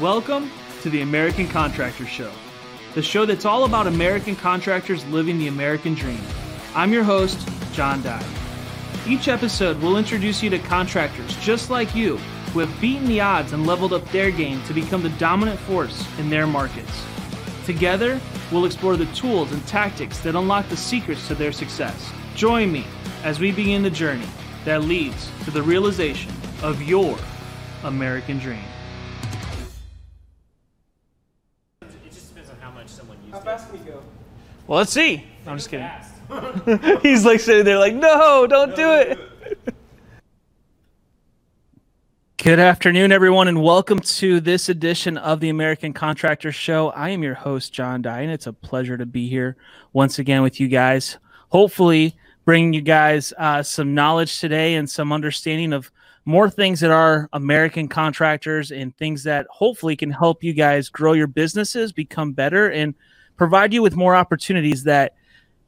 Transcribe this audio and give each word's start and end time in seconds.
Welcome 0.00 0.50
to 0.82 0.90
the 0.90 1.02
American 1.02 1.46
Contractor 1.46 2.04
Show, 2.04 2.32
the 2.94 3.02
show 3.02 3.24
that's 3.26 3.44
all 3.44 3.62
about 3.62 3.86
American 3.86 4.34
contractors 4.34 5.06
living 5.06 5.38
the 5.38 5.46
American 5.46 5.94
dream. 5.94 6.20
I'm 6.74 6.92
your 6.92 7.04
host, 7.04 7.48
John 7.72 8.02
Dye. 8.02 8.26
Each 9.06 9.28
episode 9.28 9.80
will 9.80 9.96
introduce 9.96 10.42
you 10.42 10.50
to 10.50 10.58
contractors 10.58 11.36
just 11.36 11.70
like 11.70 11.94
you 11.94 12.16
who 12.16 12.58
have 12.58 12.80
beaten 12.80 13.06
the 13.06 13.20
odds 13.20 13.52
and 13.52 13.68
leveled 13.68 13.92
up 13.92 14.04
their 14.10 14.32
game 14.32 14.60
to 14.64 14.74
become 14.74 15.04
the 15.04 15.10
dominant 15.10 15.60
force 15.60 16.04
in 16.18 16.28
their 16.28 16.48
markets. 16.48 17.04
Together, 17.64 18.20
we'll 18.50 18.64
explore 18.64 18.96
the 18.96 19.06
tools 19.14 19.52
and 19.52 19.64
tactics 19.68 20.18
that 20.20 20.34
unlock 20.34 20.68
the 20.70 20.76
secrets 20.76 21.28
to 21.28 21.36
their 21.36 21.52
success. 21.52 22.10
Join 22.34 22.72
me 22.72 22.84
as 23.22 23.38
we 23.38 23.52
begin 23.52 23.84
the 23.84 23.90
journey 23.90 24.26
that 24.64 24.82
leads 24.82 25.30
to 25.44 25.52
the 25.52 25.62
realization 25.62 26.32
of 26.64 26.82
your 26.82 27.16
American 27.84 28.40
dream. 28.40 28.64
Well, 34.66 34.78
let's 34.78 34.92
see. 34.92 35.22
I'm 35.46 35.58
just 35.58 35.68
kidding. 35.68 35.90
He's 37.02 37.26
like 37.26 37.40
sitting 37.40 37.66
there, 37.66 37.78
like, 37.78 37.94
no, 37.94 38.46
don't 38.46 38.74
do 38.74 38.92
it. 38.92 39.18
Good 42.38 42.58
afternoon, 42.58 43.12
everyone, 43.12 43.48
and 43.48 43.62
welcome 43.62 43.98
to 44.00 44.40
this 44.40 44.70
edition 44.70 45.18
of 45.18 45.40
the 45.40 45.50
American 45.50 45.92
Contractor 45.92 46.50
Show. 46.50 46.88
I 46.90 47.10
am 47.10 47.22
your 47.22 47.34
host, 47.34 47.74
John 47.74 48.00
Dye, 48.00 48.22
and 48.22 48.32
it's 48.32 48.46
a 48.46 48.54
pleasure 48.54 48.96
to 48.96 49.04
be 49.04 49.28
here 49.28 49.58
once 49.92 50.18
again 50.18 50.40
with 50.40 50.58
you 50.58 50.68
guys. 50.68 51.18
Hopefully, 51.50 52.16
bringing 52.46 52.72
you 52.72 52.80
guys 52.80 53.34
uh, 53.36 53.62
some 53.62 53.92
knowledge 53.92 54.40
today 54.40 54.76
and 54.76 54.88
some 54.88 55.12
understanding 55.12 55.74
of 55.74 55.92
more 56.24 56.48
things 56.48 56.80
that 56.80 56.90
are 56.90 57.28
American 57.34 57.86
contractors 57.86 58.72
and 58.72 58.96
things 58.96 59.24
that 59.24 59.46
hopefully 59.50 59.94
can 59.94 60.10
help 60.10 60.42
you 60.42 60.54
guys 60.54 60.88
grow 60.88 61.12
your 61.12 61.26
businesses, 61.26 61.92
become 61.92 62.32
better, 62.32 62.70
and 62.70 62.94
provide 63.36 63.72
you 63.72 63.82
with 63.82 63.96
more 63.96 64.14
opportunities 64.14 64.84
that 64.84 65.14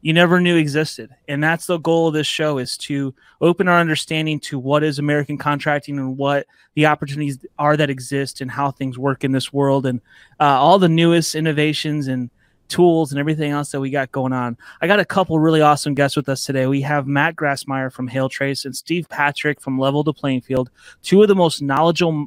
you 0.03 0.13
never 0.13 0.41
knew 0.41 0.57
existed. 0.57 1.11
And 1.27 1.43
that's 1.43 1.67
the 1.67 1.79
goal 1.79 2.09
of 2.09 2.15
this 2.15 2.27
show 2.27 2.59
is 2.59 2.77
to 2.79 3.15
open 3.41 3.67
our 3.67 3.81
understanding 3.81 4.39
to 4.41 4.59
what 4.59 4.85
is 4.85 4.99
american 4.99 5.37
contracting 5.37 5.99
and 5.99 6.17
what 6.17 6.47
the 6.75 6.87
opportunities 6.87 7.39
are 7.59 7.77
that 7.77 7.91
exist 7.91 8.41
and 8.41 8.51
how 8.51 8.71
things 8.71 8.99
work 8.99 9.25
in 9.25 9.33
this 9.33 9.53
world. 9.53 9.87
And 9.87 10.01
uh, 10.39 10.45
all 10.45 10.79
the 10.79 10.89
newest 10.89 11.35
innovations 11.35 12.07
and 12.07 12.31
tools 12.69 13.13
and 13.13 13.19
everything 13.19 13.51
else 13.51 13.71
that 13.71 13.81
we 13.81 13.91
got 13.91 14.11
going 14.13 14.33
on 14.33 14.57
i 14.81 14.87
got 14.87 15.01
a 15.01 15.05
couple 15.05 15.39
really 15.39 15.61
awesome 15.61 15.95
guests 15.95 16.17
with 16.17 16.29
us 16.29 16.45
today 16.45 16.67
we 16.67 16.81
have 16.81 17.07
matt 17.07 17.37
grassmyer 17.37 17.93
from 17.93 18.09
hail 18.09 18.29
trace 18.29 18.65
and 18.65 18.77
steve 18.77 19.09
patrick 19.09 19.61
from 19.61 19.79
level 19.79 20.03
the 20.03 20.13
playing 20.13 20.41
field 20.41 20.71
two 21.03 21.23
of 21.23 21.29
the 21.29 21.35
most 21.35 21.63
knowledgeable 21.63 22.27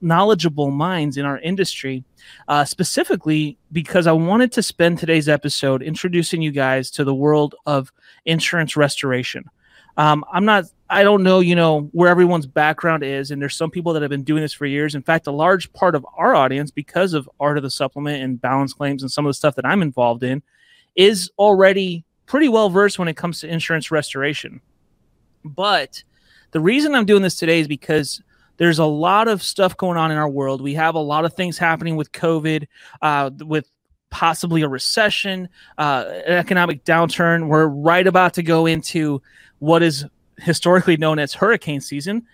knowledgeable 0.00 0.70
minds 0.70 1.16
in 1.16 1.24
our 1.24 1.38
industry 1.40 2.04
uh, 2.48 2.64
specifically 2.64 3.58
because 3.72 4.06
I 4.06 4.12
wanted 4.12 4.52
to 4.52 4.62
spend 4.62 4.98
today's 4.98 5.28
episode 5.28 5.82
introducing 5.82 6.42
you 6.42 6.50
guys 6.50 6.90
to 6.92 7.04
the 7.04 7.14
world 7.14 7.54
of 7.66 7.92
insurance 8.24 8.76
restoration. 8.76 9.44
Um, 9.96 10.24
I'm 10.32 10.44
not, 10.44 10.64
I 10.90 11.02
don't 11.02 11.22
know, 11.22 11.40
you 11.40 11.54
know, 11.54 11.82
where 11.92 12.08
everyone's 12.08 12.46
background 12.46 13.02
is, 13.02 13.30
and 13.30 13.42
there's 13.42 13.56
some 13.56 13.70
people 13.70 13.92
that 13.92 14.02
have 14.02 14.10
been 14.10 14.22
doing 14.22 14.40
this 14.40 14.54
for 14.54 14.64
years. 14.64 14.94
In 14.94 15.02
fact, 15.02 15.26
a 15.26 15.32
large 15.32 15.70
part 15.72 15.94
of 15.94 16.06
our 16.16 16.34
audience, 16.34 16.70
because 16.70 17.12
of 17.12 17.28
Art 17.38 17.58
of 17.58 17.62
the 17.62 17.70
Supplement 17.70 18.22
and 18.22 18.40
balance 18.40 18.72
claims 18.72 19.02
and 19.02 19.12
some 19.12 19.26
of 19.26 19.30
the 19.30 19.34
stuff 19.34 19.54
that 19.56 19.66
I'm 19.66 19.82
involved 19.82 20.22
in, 20.22 20.42
is 20.96 21.30
already 21.38 22.04
pretty 22.26 22.48
well 22.48 22.70
versed 22.70 22.98
when 22.98 23.08
it 23.08 23.16
comes 23.16 23.40
to 23.40 23.48
insurance 23.48 23.90
restoration. 23.90 24.60
But 25.44 26.02
the 26.52 26.60
reason 26.60 26.94
I'm 26.94 27.06
doing 27.06 27.22
this 27.22 27.36
today 27.36 27.60
is 27.60 27.68
because 27.68 28.22
there's 28.56 28.78
a 28.78 28.84
lot 28.84 29.28
of 29.28 29.42
stuff 29.42 29.76
going 29.76 29.98
on 29.98 30.10
in 30.10 30.16
our 30.16 30.28
world. 30.28 30.60
We 30.60 30.74
have 30.74 30.94
a 30.94 31.00
lot 31.00 31.24
of 31.24 31.34
things 31.34 31.58
happening 31.58 31.96
with 31.96 32.12
COVID, 32.12 32.66
uh, 33.02 33.30
with 33.40 33.70
possibly 34.10 34.62
a 34.62 34.68
recession, 34.68 35.48
uh, 35.76 36.04
an 36.26 36.32
economic 36.32 36.84
downturn. 36.84 37.48
We're 37.48 37.66
right 37.66 38.06
about 38.06 38.34
to 38.34 38.42
go 38.42 38.66
into 38.66 39.22
what 39.58 39.82
is 39.82 40.04
historically 40.38 40.96
known 40.96 41.18
as 41.18 41.34
hurricane 41.34 41.80
season. 41.80 42.26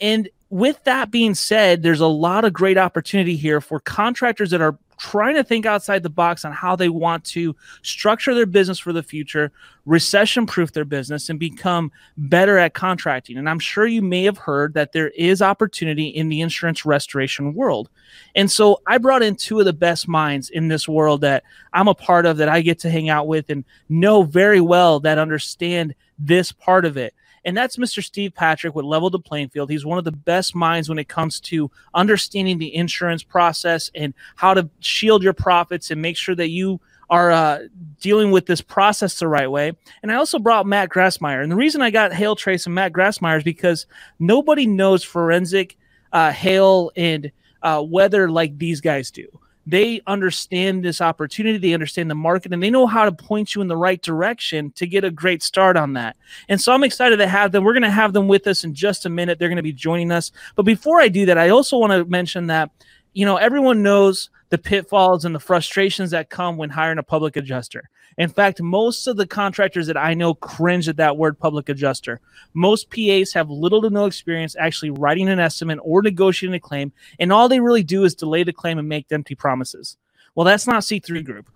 And 0.00 0.28
with 0.48 0.82
that 0.84 1.10
being 1.10 1.34
said, 1.34 1.82
there's 1.82 2.00
a 2.00 2.06
lot 2.06 2.44
of 2.44 2.52
great 2.52 2.78
opportunity 2.78 3.36
here 3.36 3.60
for 3.60 3.80
contractors 3.80 4.50
that 4.50 4.60
are 4.60 4.78
trying 5.00 5.34
to 5.34 5.42
think 5.42 5.64
outside 5.64 6.02
the 6.02 6.10
box 6.10 6.44
on 6.44 6.52
how 6.52 6.76
they 6.76 6.90
want 6.90 7.24
to 7.24 7.56
structure 7.80 8.34
their 8.34 8.44
business 8.44 8.78
for 8.78 8.92
the 8.92 9.02
future, 9.02 9.50
recession 9.86 10.44
proof 10.44 10.72
their 10.72 10.84
business, 10.84 11.30
and 11.30 11.38
become 11.38 11.90
better 12.18 12.58
at 12.58 12.74
contracting. 12.74 13.38
And 13.38 13.48
I'm 13.48 13.58
sure 13.58 13.86
you 13.86 14.02
may 14.02 14.24
have 14.24 14.36
heard 14.36 14.74
that 14.74 14.92
there 14.92 15.08
is 15.10 15.40
opportunity 15.40 16.08
in 16.08 16.28
the 16.28 16.42
insurance 16.42 16.84
restoration 16.84 17.54
world. 17.54 17.88
And 18.34 18.50
so 18.50 18.82
I 18.86 18.98
brought 18.98 19.22
in 19.22 19.36
two 19.36 19.58
of 19.58 19.64
the 19.64 19.72
best 19.72 20.06
minds 20.06 20.50
in 20.50 20.68
this 20.68 20.86
world 20.86 21.22
that 21.22 21.44
I'm 21.72 21.88
a 21.88 21.94
part 21.94 22.26
of, 22.26 22.36
that 22.36 22.50
I 22.50 22.60
get 22.60 22.80
to 22.80 22.90
hang 22.90 23.08
out 23.08 23.26
with 23.26 23.48
and 23.48 23.64
know 23.88 24.22
very 24.22 24.60
well 24.60 25.00
that 25.00 25.16
understand 25.16 25.94
this 26.18 26.52
part 26.52 26.84
of 26.84 26.98
it. 26.98 27.14
And 27.44 27.56
that's 27.56 27.76
Mr. 27.76 28.02
Steve 28.02 28.34
Patrick 28.34 28.74
with 28.74 28.84
Level 28.84 29.10
the 29.10 29.18
Playing 29.18 29.48
Field. 29.48 29.70
He's 29.70 29.84
one 29.84 29.98
of 29.98 30.04
the 30.04 30.12
best 30.12 30.54
minds 30.54 30.88
when 30.88 30.98
it 30.98 31.08
comes 31.08 31.40
to 31.40 31.70
understanding 31.94 32.58
the 32.58 32.74
insurance 32.74 33.22
process 33.22 33.90
and 33.94 34.14
how 34.36 34.54
to 34.54 34.68
shield 34.80 35.22
your 35.22 35.32
profits 35.32 35.90
and 35.90 36.02
make 36.02 36.16
sure 36.16 36.34
that 36.34 36.50
you 36.50 36.80
are 37.08 37.32
uh, 37.32 37.60
dealing 38.00 38.30
with 38.30 38.46
this 38.46 38.60
process 38.60 39.18
the 39.18 39.26
right 39.26 39.50
way. 39.50 39.72
And 40.02 40.12
I 40.12 40.14
also 40.14 40.38
brought 40.38 40.66
Matt 40.66 40.90
Grassmyer. 40.90 41.42
And 41.42 41.50
the 41.50 41.56
reason 41.56 41.82
I 41.82 41.90
got 41.90 42.12
Hail 42.12 42.36
Trace 42.36 42.66
and 42.66 42.74
Matt 42.74 42.92
Grassmyer 42.92 43.38
is 43.38 43.44
because 43.44 43.86
nobody 44.18 44.66
knows 44.66 45.02
forensic 45.02 45.76
uh, 46.12 46.30
hail 46.30 46.92
and 46.94 47.32
uh, 47.62 47.82
weather 47.84 48.30
like 48.30 48.56
these 48.58 48.80
guys 48.80 49.10
do 49.10 49.26
they 49.66 50.00
understand 50.06 50.82
this 50.84 51.00
opportunity 51.00 51.58
they 51.58 51.74
understand 51.74 52.10
the 52.10 52.14
market 52.14 52.52
and 52.52 52.62
they 52.62 52.70
know 52.70 52.86
how 52.86 53.04
to 53.04 53.12
point 53.12 53.54
you 53.54 53.60
in 53.60 53.68
the 53.68 53.76
right 53.76 54.00
direction 54.02 54.72
to 54.72 54.86
get 54.86 55.04
a 55.04 55.10
great 55.10 55.42
start 55.42 55.76
on 55.76 55.92
that. 55.94 56.16
And 56.48 56.60
so 56.60 56.72
i'm 56.72 56.84
excited 56.84 57.18
to 57.18 57.26
have 57.26 57.52
them. 57.52 57.64
We're 57.64 57.74
going 57.74 57.82
to 57.82 57.90
have 57.90 58.12
them 58.12 58.28
with 58.28 58.46
us 58.46 58.64
in 58.64 58.74
just 58.74 59.06
a 59.06 59.10
minute. 59.10 59.38
They're 59.38 59.48
going 59.48 59.56
to 59.56 59.62
be 59.62 59.72
joining 59.72 60.10
us. 60.10 60.32
But 60.56 60.64
before 60.64 61.00
i 61.00 61.08
do 61.08 61.26
that 61.26 61.38
i 61.38 61.50
also 61.50 61.78
want 61.78 61.92
to 61.92 62.04
mention 62.04 62.46
that 62.48 62.70
you 63.12 63.26
know 63.26 63.36
everyone 63.36 63.82
knows 63.82 64.30
the 64.50 64.58
pitfalls 64.58 65.24
and 65.24 65.34
the 65.34 65.40
frustrations 65.40 66.10
that 66.10 66.30
come 66.30 66.56
when 66.56 66.70
hiring 66.70 66.98
a 66.98 67.02
public 67.02 67.36
adjuster 67.36 67.88
in 68.18 68.28
fact, 68.28 68.60
most 68.60 69.06
of 69.06 69.16
the 69.16 69.26
contractors 69.26 69.86
that 69.86 69.96
I 69.96 70.14
know 70.14 70.34
cringe 70.34 70.88
at 70.88 70.96
that 70.96 71.16
word 71.16 71.38
public 71.38 71.68
adjuster. 71.68 72.20
Most 72.54 72.90
PAs 72.90 73.32
have 73.32 73.50
little 73.50 73.82
to 73.82 73.90
no 73.90 74.06
experience 74.06 74.56
actually 74.58 74.90
writing 74.90 75.28
an 75.28 75.38
estimate 75.38 75.78
or 75.82 76.02
negotiating 76.02 76.54
a 76.54 76.60
claim, 76.60 76.92
and 77.18 77.32
all 77.32 77.48
they 77.48 77.60
really 77.60 77.82
do 77.82 78.04
is 78.04 78.14
delay 78.14 78.42
the 78.42 78.52
claim 78.52 78.78
and 78.78 78.88
make 78.88 79.06
empty 79.10 79.34
promises. 79.34 79.96
Well, 80.34 80.44
that's 80.44 80.66
not 80.66 80.82
C3 80.82 81.24
Group. 81.24 81.50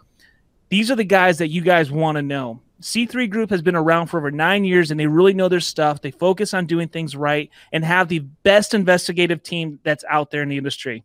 These 0.69 0.91
are 0.91 0.97
the 0.97 1.05
guys 1.05 1.39
that 1.39 1.49
you 1.49 1.61
guys 1.61 1.91
want 1.91 2.17
to 2.17 2.23
know. 2.23 2.61
C3 2.81 3.31
Group 3.31 3.51
has 3.51 3.63
been 3.63 3.77
around 3.77 4.07
for 4.07 4.19
over 4.19 4.31
nine 4.31 4.65
years 4.65 4.91
and 4.91 4.99
they 4.99 5.07
really 5.07 5.33
know 5.33 5.49
their 5.49 5.61
stuff. 5.61 6.01
They 6.01 6.11
focus 6.11 6.55
on 6.55 6.67
doing 6.67 6.89
things 6.89 7.15
right 7.15 7.51
and 7.73 7.85
have 7.85 8.09
the 8.09 8.19
best 8.19 8.75
investigative 8.75 9.43
team 9.43 9.79
that's 9.85 10.05
out 10.09 10.31
there 10.31 10.43
in 10.43 10.49
the 10.49 10.57
industry. 10.57 11.05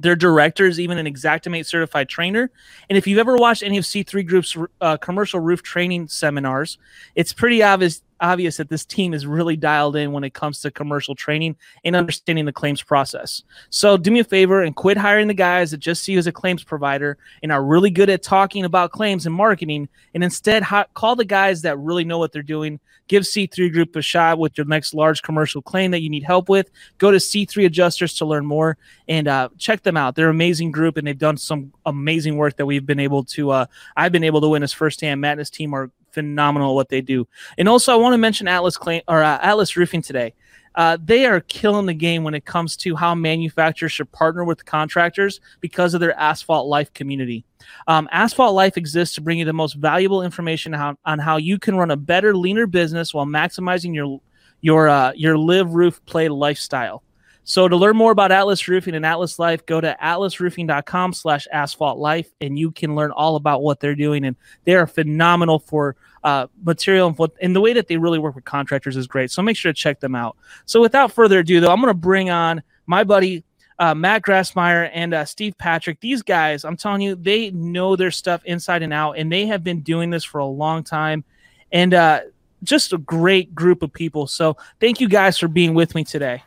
Their 0.00 0.16
director 0.16 0.66
is 0.66 0.78
even 0.78 0.98
an 0.98 1.06
Xactimate 1.06 1.66
certified 1.66 2.08
trainer. 2.08 2.50
And 2.88 2.96
if 2.96 3.06
you've 3.06 3.18
ever 3.18 3.36
watched 3.36 3.62
any 3.62 3.78
of 3.78 3.84
C3 3.84 4.26
Group's 4.26 4.56
uh, 4.80 4.96
commercial 4.96 5.40
roof 5.40 5.62
training 5.62 6.08
seminars, 6.08 6.78
it's 7.14 7.32
pretty 7.32 7.62
obvious 7.62 8.02
obvious 8.20 8.58
that 8.58 8.68
this 8.68 8.84
team 8.84 9.14
is 9.14 9.26
really 9.26 9.56
dialed 9.56 9.96
in 9.96 10.12
when 10.12 10.24
it 10.24 10.34
comes 10.34 10.60
to 10.60 10.70
commercial 10.70 11.14
training 11.14 11.56
and 11.84 11.96
understanding 11.96 12.44
the 12.44 12.52
claims 12.52 12.82
process. 12.82 13.42
So 13.70 13.96
do 13.96 14.10
me 14.10 14.20
a 14.20 14.24
favor 14.24 14.62
and 14.62 14.76
quit 14.76 14.96
hiring 14.96 15.28
the 15.28 15.34
guys 15.34 15.70
that 15.70 15.78
just 15.78 16.04
see 16.04 16.12
you 16.12 16.18
as 16.18 16.26
a 16.26 16.32
claims 16.32 16.62
provider 16.62 17.18
and 17.42 17.50
are 17.50 17.64
really 17.64 17.90
good 17.90 18.10
at 18.10 18.22
talking 18.22 18.64
about 18.64 18.92
claims 18.92 19.26
and 19.26 19.34
marketing, 19.34 19.88
and 20.14 20.22
instead 20.22 20.62
ha- 20.62 20.86
call 20.94 21.16
the 21.16 21.24
guys 21.24 21.62
that 21.62 21.78
really 21.78 22.04
know 22.04 22.18
what 22.18 22.32
they're 22.32 22.42
doing. 22.42 22.78
Give 23.08 23.22
C3 23.22 23.72
Group 23.72 23.96
a 23.96 24.02
shot 24.02 24.38
with 24.38 24.58
your 24.58 24.66
next 24.66 24.92
large 24.92 25.22
commercial 25.22 25.62
claim 25.62 25.92
that 25.92 26.02
you 26.02 26.10
need 26.10 26.24
help 26.24 26.50
with. 26.50 26.70
Go 26.98 27.10
to 27.10 27.16
C3 27.16 27.64
Adjusters 27.64 28.12
to 28.18 28.26
learn 28.26 28.44
more 28.44 28.76
and 29.08 29.26
uh, 29.26 29.48
check 29.56 29.82
them 29.82 29.96
out. 29.96 30.14
They're 30.14 30.28
an 30.28 30.36
amazing 30.36 30.72
group 30.72 30.98
and 30.98 31.06
they've 31.06 31.18
done 31.18 31.38
some 31.38 31.72
amazing 31.86 32.36
work 32.36 32.58
that 32.58 32.66
we've 32.66 32.84
been 32.84 33.00
able 33.00 33.24
to. 33.24 33.50
Uh, 33.50 33.66
I've 33.96 34.12
been 34.12 34.24
able 34.24 34.42
to 34.42 34.48
win 34.48 34.58
witness 34.58 34.72
firsthand. 34.72 35.20
Matt 35.20 35.32
and 35.32 35.38
his 35.38 35.50
team 35.50 35.72
are 35.72 35.90
phenomenal 36.18 36.74
what 36.74 36.88
they 36.88 37.00
do. 37.00 37.28
And 37.58 37.68
also, 37.68 37.92
I 37.92 37.96
want 37.96 38.14
to 38.14 38.18
mention 38.18 38.48
Atlas 38.48 38.76
Claim 38.76 39.02
or 39.06 39.22
uh, 39.22 39.38
Atlas 39.40 39.76
Roofing 39.76 40.02
today. 40.02 40.34
Uh, 40.74 40.96
they 41.02 41.26
are 41.26 41.40
killing 41.40 41.86
the 41.86 41.94
game 41.94 42.24
when 42.24 42.34
it 42.34 42.44
comes 42.44 42.76
to 42.76 42.94
how 42.94 43.14
manufacturers 43.14 43.92
should 43.92 44.10
partner 44.12 44.44
with 44.44 44.64
contractors 44.64 45.40
because 45.60 45.94
of 45.94 46.00
their 46.00 46.16
Asphalt 46.18 46.68
Life 46.68 46.92
community. 46.92 47.44
Um, 47.86 48.08
Asphalt 48.12 48.54
Life 48.54 48.76
exists 48.76 49.14
to 49.14 49.20
bring 49.20 49.38
you 49.38 49.44
the 49.44 49.52
most 49.52 49.74
valuable 49.74 50.22
information 50.22 50.72
how, 50.72 50.96
on 51.04 51.18
how 51.18 51.36
you 51.36 51.58
can 51.58 51.76
run 51.76 51.90
a 51.90 51.96
better, 51.96 52.36
leaner 52.36 52.66
business 52.66 53.14
while 53.14 53.26
maximizing 53.26 53.94
your 53.94 54.20
your 54.60 54.88
uh, 54.88 55.12
your 55.14 55.38
live, 55.38 55.72
roof, 55.72 56.04
play 56.04 56.28
lifestyle. 56.28 57.02
So 57.48 57.66
to 57.66 57.76
learn 57.76 57.96
more 57.96 58.12
about 58.12 58.30
Atlas 58.30 58.68
Roofing 58.68 58.94
and 58.94 59.06
Atlas 59.06 59.38
Life, 59.38 59.64
go 59.64 59.80
to 59.80 59.96
atlasroofing.com 60.02 61.14
slash 61.14 61.46
asphalt 61.50 61.98
life 61.98 62.28
and 62.42 62.58
you 62.58 62.70
can 62.70 62.94
learn 62.94 63.10
all 63.10 63.36
about 63.36 63.62
what 63.62 63.80
they're 63.80 63.94
doing. 63.94 64.26
And 64.26 64.36
they 64.64 64.74
are 64.74 64.86
phenomenal 64.86 65.58
for 65.58 65.96
uh, 66.24 66.46
material 66.62 67.08
and, 67.08 67.18
what, 67.18 67.32
and 67.40 67.54
the 67.54 67.60
way 67.60 67.72
that 67.72 67.88
they 67.88 67.96
really 67.96 68.18
work 68.18 68.34
with 68.34 68.44
contractors 68.44 68.96
is 68.96 69.06
great. 69.06 69.30
So 69.30 69.42
make 69.42 69.56
sure 69.56 69.72
to 69.72 69.76
check 69.76 70.00
them 70.00 70.14
out. 70.14 70.36
So 70.66 70.80
without 70.80 71.12
further 71.12 71.40
ado, 71.40 71.60
though, 71.60 71.72
I'm 71.72 71.80
going 71.80 71.92
to 71.92 71.94
bring 71.94 72.30
on 72.30 72.62
my 72.86 73.04
buddy 73.04 73.44
uh, 73.78 73.94
Matt 73.94 74.22
Grassmyer 74.22 74.90
and 74.92 75.14
uh, 75.14 75.24
Steve 75.24 75.56
Patrick. 75.58 76.00
These 76.00 76.22
guys, 76.22 76.64
I'm 76.64 76.76
telling 76.76 77.00
you, 77.00 77.14
they 77.14 77.50
know 77.50 77.96
their 77.96 78.10
stuff 78.10 78.42
inside 78.44 78.82
and 78.82 78.92
out, 78.92 79.12
and 79.12 79.30
they 79.30 79.46
have 79.46 79.62
been 79.62 79.80
doing 79.80 80.10
this 80.10 80.24
for 80.24 80.38
a 80.38 80.46
long 80.46 80.82
time. 80.82 81.24
And 81.70 81.94
uh, 81.94 82.20
just 82.62 82.92
a 82.92 82.98
great 82.98 83.54
group 83.54 83.82
of 83.82 83.92
people. 83.92 84.26
So 84.26 84.56
thank 84.80 85.00
you 85.00 85.08
guys 85.08 85.38
for 85.38 85.48
being 85.48 85.74
with 85.74 85.94
me 85.94 86.04
today. 86.04 86.42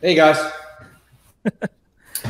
Hey 0.00 0.14
guys. 0.14 0.38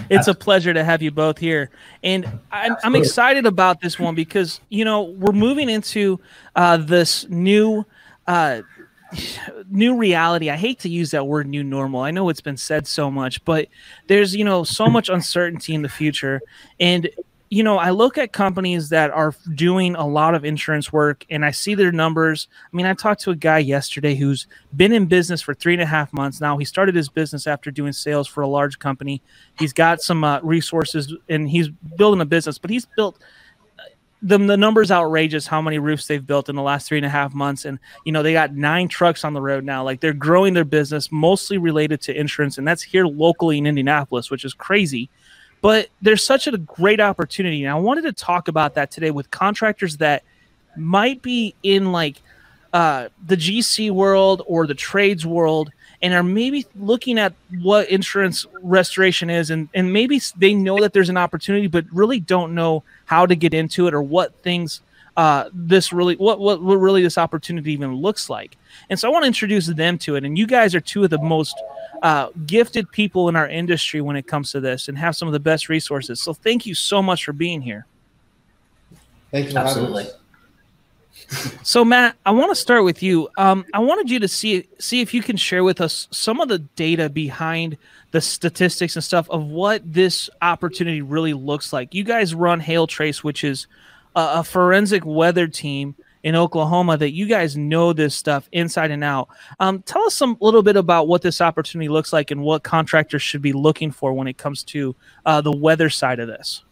it's 0.09 0.29
a 0.29 0.35
pleasure 0.35 0.75
to 0.75 0.85
have 0.85 1.03
you 1.03 1.11
both 1.11 1.39
here. 1.39 1.71
And 2.03 2.41
I'm, 2.51 2.77
I'm 2.83 2.97
excited 2.97 3.47
about 3.47 3.81
this 3.81 3.99
one 3.99 4.15
because, 4.15 4.61
you 4.69 4.85
know, 4.85 5.03
we're 5.03 5.33
moving 5.33 5.69
into 5.69 6.21
uh, 6.57 6.77
this 6.77 7.29
new. 7.29 7.85
Uh, 8.27 8.63
new 9.69 9.97
reality. 9.97 10.51
I 10.51 10.57
hate 10.57 10.79
to 10.81 10.89
use 10.89 11.11
that 11.11 11.27
word 11.27 11.49
new 11.49 11.65
normal. 11.65 12.03
I 12.03 12.13
know 12.13 12.29
it's 12.29 12.41
been 12.41 12.57
said 12.57 12.87
so 12.87 13.11
much, 13.11 13.45
but 13.45 13.67
there's, 14.07 14.37
you 14.37 14.45
know, 14.45 14.63
so 14.63 14.87
much 14.87 15.09
uncertainty 15.09 15.75
in 15.75 15.83
the 15.83 15.89
future. 15.89 16.41
And 16.79 17.11
you 17.53 17.65
know, 17.65 17.79
I 17.79 17.91
look 17.91 18.17
at 18.17 18.33
companies 18.33 18.91
that 18.91 19.11
are 19.11 19.35
doing 19.57 19.97
a 19.97 20.07
lot 20.07 20.37
of 20.37 20.45
insurance 20.45 20.93
work 20.93 21.27
and 21.31 21.45
I 21.45 21.51
see 21.51 21.75
their 21.75 21.91
numbers. 21.91 22.47
I 22.73 22.77
mean, 22.77 22.87
I 22.87 22.95
talked 22.95 23.23
to 23.23 23.33
a 23.33 23.37
guy 23.37 23.59
yesterday 23.59 24.15
who's 24.15 24.47
been 24.77 24.93
in 24.93 25.07
business 25.07 25.43
for 25.43 25.53
three 25.53 25.73
and 25.73 25.83
a 25.83 25.87
half 25.87 26.13
months 26.13 26.41
now. 26.41 26.57
He 26.59 26.65
started 26.65 26.95
his 26.95 27.09
business 27.09 27.49
after 27.49 27.73
doing 27.73 27.93
sales 27.93 28.29
for 28.29 28.43
a 28.43 28.47
large 28.47 28.79
company. 28.79 29.21
He's 29.59 29.73
got 29.73 30.01
some 30.01 30.23
uh, 30.23 30.39
resources 30.43 31.13
and 31.29 31.51
he's 31.51 31.69
building 31.69 32.21
a 32.21 32.25
business, 32.25 32.57
but 32.57 32.71
he's 32.71 32.87
built 32.97 33.19
uh, 33.81 33.83
the, 34.23 34.39
the 34.39 34.57
numbers 34.57 34.93
outrageous 34.93 35.49
how 35.49 35.61
many 35.61 35.81
roofs 35.81 36.07
they've 36.07 36.25
built 36.25 36.49
in 36.49 36.55
the 36.55 36.63
last 36.63 36.87
three 36.87 36.99
and 36.99 37.07
a 37.07 37.11
half 37.11 37.35
months 37.35 37.65
and 37.65 37.81
you 38.05 38.13
know 38.13 38.23
they 38.23 38.33
got 38.33 38.55
nine 38.55 38.87
trucks 38.87 39.25
on 39.25 39.33
the 39.33 39.41
road 39.41 39.65
now 39.65 39.83
like 39.83 40.01
they're 40.01 40.13
growing 40.13 40.53
their 40.53 40.65
business 40.65 41.11
mostly 41.11 41.57
related 41.57 42.03
to 42.03 42.15
insurance 42.15 42.59
and 42.59 42.69
that's 42.69 42.83
here 42.83 43.07
locally 43.07 43.57
in 43.57 43.67
indianapolis 43.67 44.31
which 44.31 44.45
is 44.45 44.53
crazy 44.53 45.09
but 45.61 45.89
there's 46.01 46.25
such 46.25 46.47
a 46.47 46.57
great 46.57 47.01
opportunity. 47.01 47.65
And 47.65 47.73
I 47.73 47.79
wanted 47.79 48.03
to 48.03 48.13
talk 48.13 48.49
about 48.49 48.75
that 48.75 48.91
today 48.91 49.11
with 49.11 49.31
contractors 49.31 49.99
that 49.99 50.23
might 50.77 51.23
be 51.23 51.55
in 51.63 51.93
like 51.93 52.17
uh, 52.73 53.09
the 53.27 53.37
GC 53.37 53.91
world 53.91 54.43
or 54.47 54.67
the 54.67 54.75
trades 54.75 55.27
world 55.27 55.71
and 56.03 56.15
are 56.15 56.23
maybe 56.23 56.67
looking 56.77 57.19
at 57.19 57.35
what 57.61 57.89
insurance 57.91 58.47
restoration 58.63 59.29
is 59.29 59.51
and, 59.51 59.69
and 59.75 59.93
maybe 59.93 60.21
they 60.37 60.55
know 60.55 60.81
that 60.81 60.93
there's 60.93 61.09
an 61.09 61.17
opportunity 61.17 61.67
but 61.67 61.85
really 61.93 62.21
don't 62.21 62.55
know 62.55 62.83
how 63.05 63.27
to 63.27 63.35
get 63.35 63.53
into 63.53 63.87
it 63.87 63.93
or 63.93 64.01
what 64.01 64.35
things 64.43 64.81
uh, 65.17 65.49
this 65.53 65.93
really 65.93 66.17
what, 66.17 66.39
what 66.39 66.63
what 66.63 66.77
really 66.77 67.03
this 67.03 67.19
opportunity 67.19 67.73
even 67.73 67.95
looks 67.95 68.31
like 68.31 68.57
and 68.89 68.99
so 68.99 69.09
i 69.09 69.13
want 69.13 69.23
to 69.23 69.27
introduce 69.27 69.67
them 69.67 69.99
to 69.99 70.17
it 70.17 70.25
and 70.25 70.39
you 70.39 70.47
guys 70.47 70.75
are 70.75 70.81
two 70.81 71.05
of 71.05 71.11
the 71.11 71.19
most 71.19 71.55
uh, 72.03 72.29
gifted 72.47 72.91
people 72.91 73.29
in 73.29 73.37
our 73.37 73.49
industry 73.49 74.01
when 74.01 74.17
it 74.17 74.27
comes 74.27 74.53
to 74.53 74.61
this 74.61 74.89
and 74.89 74.97
have 74.99 75.17
some 75.17 75.29
of 75.29 75.33
the 75.33 75.41
best 75.41 75.69
resources. 75.69 76.21
So 76.21 76.33
thank 76.33 76.67
you 76.67 76.75
so 76.75 77.03
much 77.03 77.25
for 77.25 77.33
being 77.33 77.61
here. 77.61 77.87
Thank 79.31 79.53
you. 79.53 79.59
Absolutely. 79.59 80.07
So 81.63 81.85
Matt, 81.85 82.17
I 82.25 82.31
want 82.33 82.51
to 82.51 82.57
start 82.57 82.83
with 82.85 83.03
you. 83.03 83.29
Um, 83.37 83.65
I 83.75 83.79
wanted 83.79 84.11
you 84.11 84.19
to 84.21 84.29
see 84.29 84.67
see 84.79 85.01
if 85.01 85.15
you 85.15 85.23
can 85.23 85.37
share 85.37 85.63
with 85.63 85.81
us 85.81 86.09
some 86.11 86.41
of 86.41 86.49
the 86.49 86.59
data 86.59 87.09
behind 87.09 87.77
the 88.11 88.21
statistics 88.21 88.97
and 88.97 89.05
stuff 89.05 89.31
of 89.31 89.45
what 89.45 89.83
this 89.85 90.29
opportunity 90.43 91.03
really 91.03 91.35
looks 91.35 91.73
like. 91.73 91.95
You 91.95 92.03
guys 92.03 92.35
run 92.35 92.59
Hail 92.59 92.87
Trace, 92.87 93.23
which 93.23 93.45
is 93.45 93.69
a, 94.17 94.41
a 94.41 94.45
forensic 94.45 95.05
weather 95.05 95.47
team 95.47 95.95
in 96.23 96.37
Oklahoma 96.37 96.97
that 96.99 97.13
you 97.13 97.27
guys 97.27 97.57
know 97.57 97.93
this 97.93 98.15
stuff 98.15 98.49
inside 98.53 98.91
and 98.91 99.03
out. 99.03 99.29
Um, 99.59 99.83
tell 99.83 100.03
us 100.05 100.15
some 100.15 100.37
little 100.41 100.63
bit 100.63 100.77
about 100.77 101.09
what 101.09 101.23
this 101.23 101.41
opportunity 101.41 101.89
looks 101.89 102.13
like 102.13 102.31
and 102.31 102.43
what 102.43 102.63
contractors 102.63 103.23
should 103.23 103.43
be 103.43 103.53
looking 103.53 103.91
for 103.91 104.13
when 104.13 104.27
it 104.27 104.37
comes 104.37 104.63
to 104.65 104.95
uh, 105.25 105.41
the 105.41 105.53
weather 105.53 105.89
side 105.89 106.21
of 106.21 106.29
this. 106.29 106.63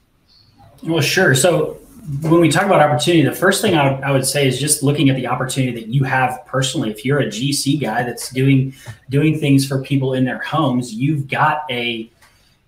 Well, 0.83 1.01
sure. 1.01 1.35
So 1.35 1.79
when 2.23 2.41
we 2.41 2.51
talk 2.51 2.65
about 2.65 2.81
opportunity, 2.81 3.23
the 3.23 3.35
first 3.35 3.61
thing 3.61 3.75
I 3.75 3.99
I 4.01 4.11
would 4.13 4.27
say 4.27 4.47
is 4.47 4.59
just 4.59 4.83
looking 4.83 5.11
at 5.11 5.17
the 5.17 5.27
opportunity 5.27 5.81
that 5.81 5.89
you 5.89 6.05
have 6.05 6.45
personally. 6.47 6.91
If 6.91 7.05
you're 7.05 7.21
a 7.21 7.27
GC 7.27 7.81
guy 7.81 8.03
that's 8.03 8.31
doing 8.31 8.75
doing 9.11 9.39
things 9.39 9.67
for 9.67 9.83
people 9.83 10.15
in 10.15 10.25
their 10.25 10.39
homes, 10.39 10.93
you've 10.93 11.29
got 11.29 11.65
a 11.71 12.11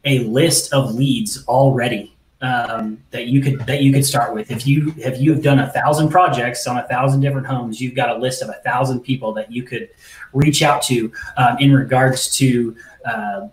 a 0.05 0.21
list 0.21 0.73
of 0.73 0.95
leads 0.95 1.45
already 1.47 2.15
um, 2.43 3.03
that 3.11 3.27
you 3.27 3.41
could 3.41 3.61
that 3.67 3.83
you 3.83 3.93
could 3.93 4.05
start 4.05 4.35
with. 4.35 4.51
If 4.51 4.67
you 4.67 4.95
if 4.97 5.21
you 5.21 5.33
have 5.33 5.43
done 5.43 5.59
a 5.59 5.71
thousand 5.71 6.09
projects 6.09 6.67
on 6.67 6.79
a 6.79 6.87
thousand 6.89 7.21
different 7.21 7.47
homes, 7.47 7.81
you've 7.81 7.95
got 7.95 8.09
a 8.09 8.19
list 8.19 8.43
of 8.43 8.49
a 8.49 8.61
thousand 8.65 9.01
people 9.01 9.33
that 9.35 9.53
you 9.53 9.63
could 9.63 9.91
reach 10.33 10.63
out 10.63 10.83
to 10.83 11.13
um, 11.37 11.59
in 11.59 11.73
regards 11.73 12.35
to 12.37 12.77
uh, 13.05 13.49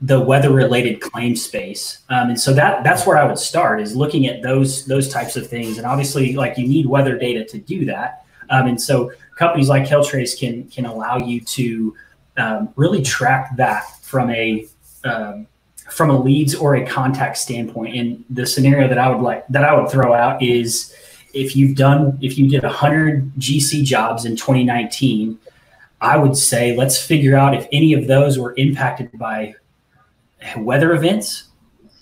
the 0.00 0.20
weather 0.20 0.50
related 0.50 1.00
claim 1.00 1.34
space. 1.34 1.98
Um, 2.08 2.30
and 2.30 2.40
so 2.40 2.54
that 2.54 2.84
that's 2.84 3.06
where 3.06 3.18
I 3.18 3.24
would 3.24 3.38
start 3.38 3.80
is 3.80 3.94
looking 3.94 4.26
at 4.26 4.42
those 4.42 4.86
those 4.86 5.08
types 5.08 5.36
of 5.36 5.46
things. 5.46 5.76
And 5.76 5.86
obviously, 5.86 6.34
like 6.34 6.56
you 6.56 6.66
need 6.66 6.86
weather 6.86 7.18
data 7.18 7.44
to 7.44 7.58
do 7.58 7.84
that. 7.86 8.24
Um, 8.50 8.68
and 8.68 8.80
so 8.80 9.12
companies 9.36 9.68
like 9.68 9.84
Hailtrace 9.84 10.38
can 10.38 10.64
can 10.68 10.86
allow 10.86 11.18
you 11.18 11.40
to 11.42 11.94
um, 12.38 12.72
really 12.76 13.02
track 13.02 13.56
that 13.56 14.02
from 14.02 14.30
a 14.30 14.66
um, 15.04 15.46
from 15.90 16.10
a 16.10 16.20
leads 16.20 16.54
or 16.54 16.76
a 16.76 16.86
contact 16.86 17.38
standpoint. 17.38 17.96
And 17.96 18.24
the 18.30 18.46
scenario 18.46 18.88
that 18.88 18.98
I 18.98 19.08
would 19.10 19.22
like 19.22 19.46
that 19.48 19.64
I 19.64 19.78
would 19.78 19.90
throw 19.90 20.14
out 20.14 20.42
is 20.42 20.94
if 21.34 21.56
you've 21.56 21.76
done 21.76 22.18
if 22.20 22.38
you 22.38 22.48
did 22.48 22.62
100 22.62 23.34
GC 23.36 23.84
jobs 23.84 24.24
in 24.24 24.36
2019, 24.36 25.38
I 26.00 26.16
would 26.16 26.36
say 26.36 26.76
let's 26.76 27.00
figure 27.00 27.36
out 27.36 27.54
if 27.54 27.66
any 27.72 27.92
of 27.92 28.06
those 28.06 28.38
were 28.38 28.54
impacted 28.56 29.10
by 29.18 29.54
weather 30.56 30.92
events 30.94 31.44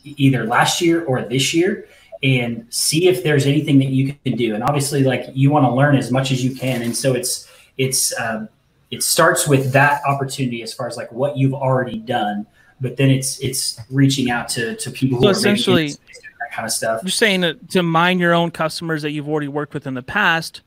either 0.05 0.45
last 0.45 0.81
year 0.81 1.05
or 1.05 1.23
this 1.23 1.53
year 1.53 1.87
and 2.23 2.67
see 2.71 3.09
if 3.09 3.23
there's 3.23 3.47
anything 3.47 3.79
that 3.79 3.89
you 3.89 4.15
can 4.25 4.37
do. 4.37 4.55
And 4.55 4.63
obviously 4.63 5.03
like 5.03 5.27
you 5.33 5.51
want 5.51 5.65
to 5.65 5.73
learn 5.73 5.97
as 5.97 6.11
much 6.11 6.31
as 6.31 6.45
you 6.45 6.55
can. 6.55 6.83
And 6.83 6.97
so 6.97 7.15
it's 7.15 7.49
it's 7.79 8.19
um, 8.19 8.49
it 8.91 9.03
starts 9.03 9.49
with 9.49 9.73
that 9.73 10.03
opportunity 10.07 10.63
as 10.63 10.73
far 10.73 10.87
as 10.87 10.97
like 10.97 11.11
what 11.13 11.37
you've 11.37 11.55
already 11.55 11.99
done 11.99 12.47
but 12.81 12.97
then 12.97 13.11
it's 13.11 13.39
it's 13.41 13.81
reaching 13.91 14.31
out 14.31 14.49
to 14.51 14.77
to 14.77 14.91
people 14.91 15.19
so 15.21 15.27
who 15.27 15.31
essentially 15.31 15.89
that 15.89 16.53
kind 16.53 16.67
of 16.67 16.73
stuff. 16.73 17.03
You're 17.03 17.11
saying 17.11 17.43
to, 17.43 17.55
to 17.55 17.83
mine 17.83 18.19
your 18.19 18.35
own 18.35 18.51
customers 18.51 19.03
that 19.03 19.11
you've 19.11 19.29
already 19.29 19.49
worked 19.49 19.75
with 19.75 19.87
in 19.87 19.95
the 19.95 20.03
past. 20.03 20.63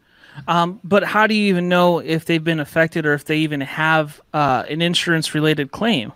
Um, 0.47 0.79
but 0.83 1.03
how 1.03 1.27
do 1.27 1.33
you 1.33 1.49
even 1.49 1.67
know 1.67 1.99
if 1.99 2.25
they've 2.25 2.43
been 2.43 2.59
affected 2.59 3.05
or 3.05 3.13
if 3.13 3.25
they 3.25 3.39
even 3.39 3.61
have 3.61 4.21
uh, 4.33 4.63
an 4.69 4.81
insurance 4.81 5.33
related 5.33 5.71
claim? 5.71 6.13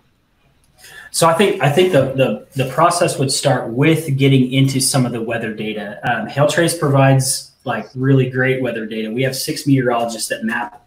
So 1.10 1.28
I 1.28 1.34
think 1.34 1.62
I 1.62 1.70
think 1.70 1.92
the, 1.92 2.12
the 2.12 2.64
the 2.64 2.70
process 2.72 3.18
would 3.18 3.30
start 3.30 3.70
with 3.70 4.16
getting 4.16 4.52
into 4.52 4.80
some 4.80 5.06
of 5.06 5.12
the 5.12 5.22
weather 5.22 5.54
data. 5.54 6.00
Um, 6.10 6.28
Hailtrace 6.28 6.78
provides 6.78 7.52
like 7.64 7.88
really 7.94 8.28
great 8.28 8.62
weather 8.62 8.86
data. 8.86 9.10
We 9.10 9.22
have 9.22 9.36
six 9.36 9.66
meteorologists 9.66 10.28
that 10.28 10.44
map 10.44 10.83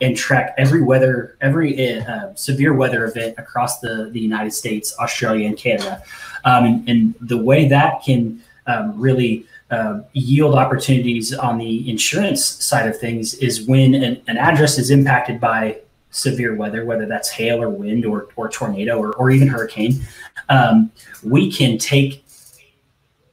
and 0.00 0.16
track 0.16 0.54
every 0.56 0.82
weather, 0.82 1.36
every 1.40 2.00
uh, 2.00 2.34
severe 2.34 2.72
weather 2.74 3.04
event 3.04 3.34
across 3.38 3.80
the, 3.80 4.08
the 4.12 4.20
United 4.20 4.52
States, 4.52 4.94
Australia, 4.98 5.46
and 5.46 5.56
Canada. 5.56 6.02
Um, 6.44 6.64
and, 6.64 6.88
and, 6.88 7.14
the 7.20 7.36
way 7.36 7.68
that 7.68 8.02
can 8.02 8.42
um, 8.66 8.98
really 8.98 9.46
uh, 9.70 10.00
yield 10.14 10.54
opportunities 10.54 11.34
on 11.34 11.58
the 11.58 11.88
insurance 11.88 12.44
side 12.44 12.88
of 12.88 12.98
things 12.98 13.34
is 13.34 13.66
when 13.66 13.94
an, 13.94 14.22
an, 14.26 14.38
address 14.38 14.78
is 14.78 14.90
impacted 14.90 15.38
by 15.38 15.78
severe 16.10 16.54
weather, 16.54 16.84
whether 16.84 17.06
that's 17.06 17.28
hail 17.28 17.62
or 17.62 17.68
wind 17.68 18.04
or, 18.06 18.28
or 18.36 18.48
tornado 18.48 18.98
or, 18.98 19.12
or 19.12 19.30
even 19.30 19.48
hurricane, 19.48 20.00
um, 20.48 20.90
we 21.22 21.52
can 21.52 21.78
take 21.78 22.24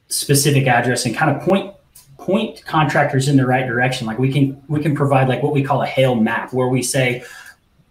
specific 0.08 0.66
address 0.66 1.06
and 1.06 1.16
kind 1.16 1.34
of 1.34 1.42
point 1.42 1.74
point 2.28 2.62
contractors 2.66 3.26
in 3.26 3.38
the 3.38 3.46
right 3.46 3.66
direction. 3.66 4.06
Like 4.06 4.18
we 4.18 4.30
can 4.30 4.62
we 4.68 4.82
can 4.82 4.94
provide 4.94 5.28
like 5.28 5.42
what 5.42 5.54
we 5.54 5.62
call 5.62 5.80
a 5.82 5.86
hail 5.86 6.14
map, 6.14 6.52
where 6.52 6.68
we 6.68 6.82
say 6.82 7.24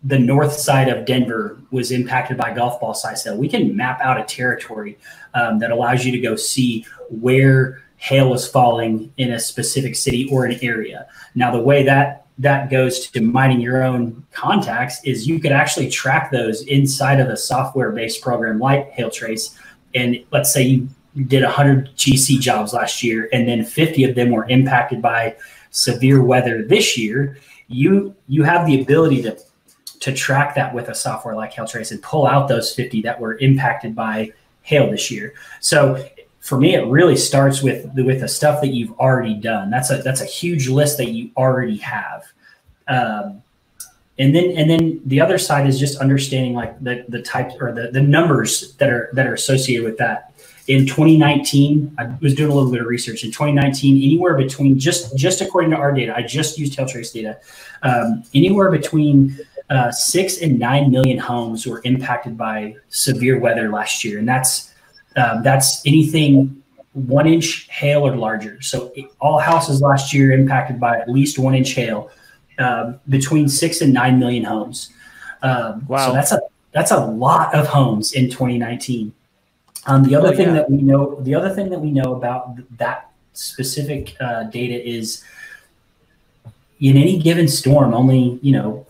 the 0.04 0.20
north 0.20 0.54
side 0.54 0.90
of 0.90 1.06
Denver 1.06 1.58
was 1.72 1.92
impacted 1.92 2.38
by 2.38 2.54
golf 2.54 2.80
ball 2.80 2.94
size 2.94 3.24
hail. 3.24 3.36
We 3.36 3.50
can 3.50 3.76
map 3.76 4.00
out 4.00 4.20
a 4.20 4.24
territory 4.24 5.00
um, 5.34 5.58
that 5.58 5.72
allows 5.72 6.06
you 6.06 6.12
to 6.12 6.20
go 6.20 6.36
see 6.36 6.86
where 7.10 7.82
hail 7.98 8.32
is 8.36 8.48
falling 8.48 9.12
in 9.18 9.32
a 9.32 9.40
specific 9.40 9.96
city 9.96 10.30
or 10.32 10.46
an 10.46 10.60
area. 10.62 11.08
Now, 11.34 11.52
the 11.52 11.60
way 11.60 11.84
that 11.86 12.28
that 12.38 12.70
goes 12.70 13.10
to 13.10 13.22
mining 13.22 13.60
your 13.60 13.82
own 13.82 14.24
contacts 14.32 15.04
is 15.04 15.28
you 15.28 15.40
could 15.40 15.52
actually 15.52 15.90
track 15.90 16.30
those 16.30 16.62
inside 16.68 17.20
of 17.20 17.30
a 17.30 17.38
software 17.38 17.92
based 17.92 18.22
program 18.22 18.60
like 18.60 18.92
Hail 18.92 19.10
Trace. 19.10 19.58
And 19.96 20.24
let's 20.32 20.54
say 20.54 20.62
you 20.62 20.90
did 21.26 21.44
100 21.44 21.96
GC 21.96 22.40
jobs 22.40 22.74
last 22.74 23.04
year, 23.04 23.30
and 23.34 23.48
then 23.48 23.64
50 23.64 24.04
of 24.06 24.16
them 24.16 24.32
were 24.32 24.46
impacted 24.48 25.02
by 25.02 25.36
severe 25.72 26.22
weather 26.22 26.64
this 26.64 26.98
year, 26.98 27.38
you 27.68 28.16
you 28.28 28.44
have 28.44 28.66
the 28.66 28.82
ability 28.82 29.22
to 29.24 29.38
to 30.00 30.14
track 30.14 30.56
that 30.56 30.74
with 30.74 30.90
a 30.90 30.96
software 30.96 31.36
like 31.36 31.54
Hailtrace 31.54 31.92
and 31.92 32.02
pull 32.02 32.28
out 32.28 32.48
those 32.48 32.74
50 32.74 33.02
that 33.02 33.20
were 33.20 33.38
impacted 33.40 33.96
by 33.96 34.32
hail 34.62 34.92
this 34.92 35.10
year. 35.10 35.34
So 35.60 36.08
for 36.40 36.60
me, 36.60 36.76
it 36.76 36.86
really 36.86 37.16
starts 37.16 37.64
with 37.64 37.94
the, 37.96 38.04
with 38.04 38.22
the 38.22 38.28
stuff 38.28 38.62
that 38.62 38.70
you've 38.70 38.94
already 39.00 39.34
done. 39.34 39.70
That's 39.70 39.92
a 39.92 39.98
that's 39.98 40.22
a 40.22 40.26
huge 40.26 40.68
list 40.70 40.98
that 40.98 41.10
you 41.10 41.32
already 41.36 41.78
have. 41.78 42.24
Um, 42.88 43.44
and 44.20 44.36
then 44.36 44.52
and 44.58 44.70
then 44.70 45.02
the 45.06 45.22
other 45.22 45.38
side 45.38 45.68
is 45.68 45.80
just 45.80 46.00
understanding 46.00 46.54
like 46.54 46.82
the 46.84 47.06
the 47.10 47.22
types 47.22 47.56
or 47.60 47.72
the, 47.72 47.92
the 47.92 48.02
numbers 48.02 48.74
that 48.76 48.90
are 48.90 49.10
that 49.14 49.28
are 49.28 49.34
associated 49.34 49.84
with 49.84 49.98
that 49.98 50.27
in 50.68 50.86
2019 50.86 51.94
i 51.98 52.06
was 52.22 52.34
doing 52.34 52.52
a 52.52 52.54
little 52.54 52.72
bit 52.72 52.82
of 52.82 52.88
research 52.88 53.24
in 53.24 53.32
2019 53.32 53.96
anywhere 54.04 54.36
between 54.36 54.78
just 54.78 55.16
just 55.18 55.42
according 55.42 55.72
to 55.72 55.78
our 55.78 55.92
data 55.92 56.16
i 56.16 56.22
just 56.22 56.58
used 56.58 56.78
hailtrace 56.78 57.14
data 57.14 57.38
um, 57.84 58.24
anywhere 58.34 58.72
between 58.72 59.38
uh, 59.70 59.92
six 59.92 60.42
and 60.42 60.58
nine 60.58 60.90
million 60.90 61.18
homes 61.18 61.68
were 61.68 61.82
impacted 61.84 62.38
by 62.38 62.74
severe 62.90 63.40
weather 63.40 63.70
last 63.70 64.04
year 64.04 64.20
and 64.20 64.28
that's 64.28 64.74
um, 65.18 65.44
that's 65.44 65.86
anything 65.86 66.62
one 66.94 67.28
inch 67.28 67.68
hail 67.70 68.08
or 68.08 68.16
larger 68.16 68.62
so 68.62 68.94
all 69.20 69.40
houses 69.40 69.82
last 69.82 70.14
year 70.14 70.32
impacted 70.32 70.80
by 70.80 70.98
at 70.98 71.10
least 71.10 71.38
one 71.38 71.54
inch 71.54 71.72
hail 71.72 72.10
um, 72.60 73.00
between 73.10 73.48
six 73.48 73.82
and 73.82 73.94
nine 73.94 74.20
million 74.20 74.44
homes. 74.44 74.92
Um, 75.42 75.86
wow. 75.88 76.08
So 76.08 76.14
that's 76.14 76.32
a 76.32 76.42
that's 76.72 76.92
a 76.92 77.06
lot 77.06 77.54
of 77.56 77.68
homes 77.68 78.14
in 78.14 78.30
2019. 78.30 79.14
Um, 79.88 80.04
the 80.04 80.16
other 80.16 80.30
oh, 80.30 80.36
thing 80.36 80.48
yeah. 80.48 80.54
that 80.54 80.70
we 80.70 80.78
know, 80.78 81.20
the 81.22 81.36
other 81.36 81.50
thing 81.50 81.70
that 81.70 81.80
we 81.80 81.92
know 81.92 82.16
about 82.16 82.58
that 82.78 83.12
specific 83.34 84.16
uh, 84.20 84.44
data 84.44 84.88
is 84.88 85.24
in 86.80 86.98
any 86.98 87.18
given 87.18 87.48
storm, 87.48 87.94
only 87.94 88.40
you 88.42 88.52
know 88.52 88.86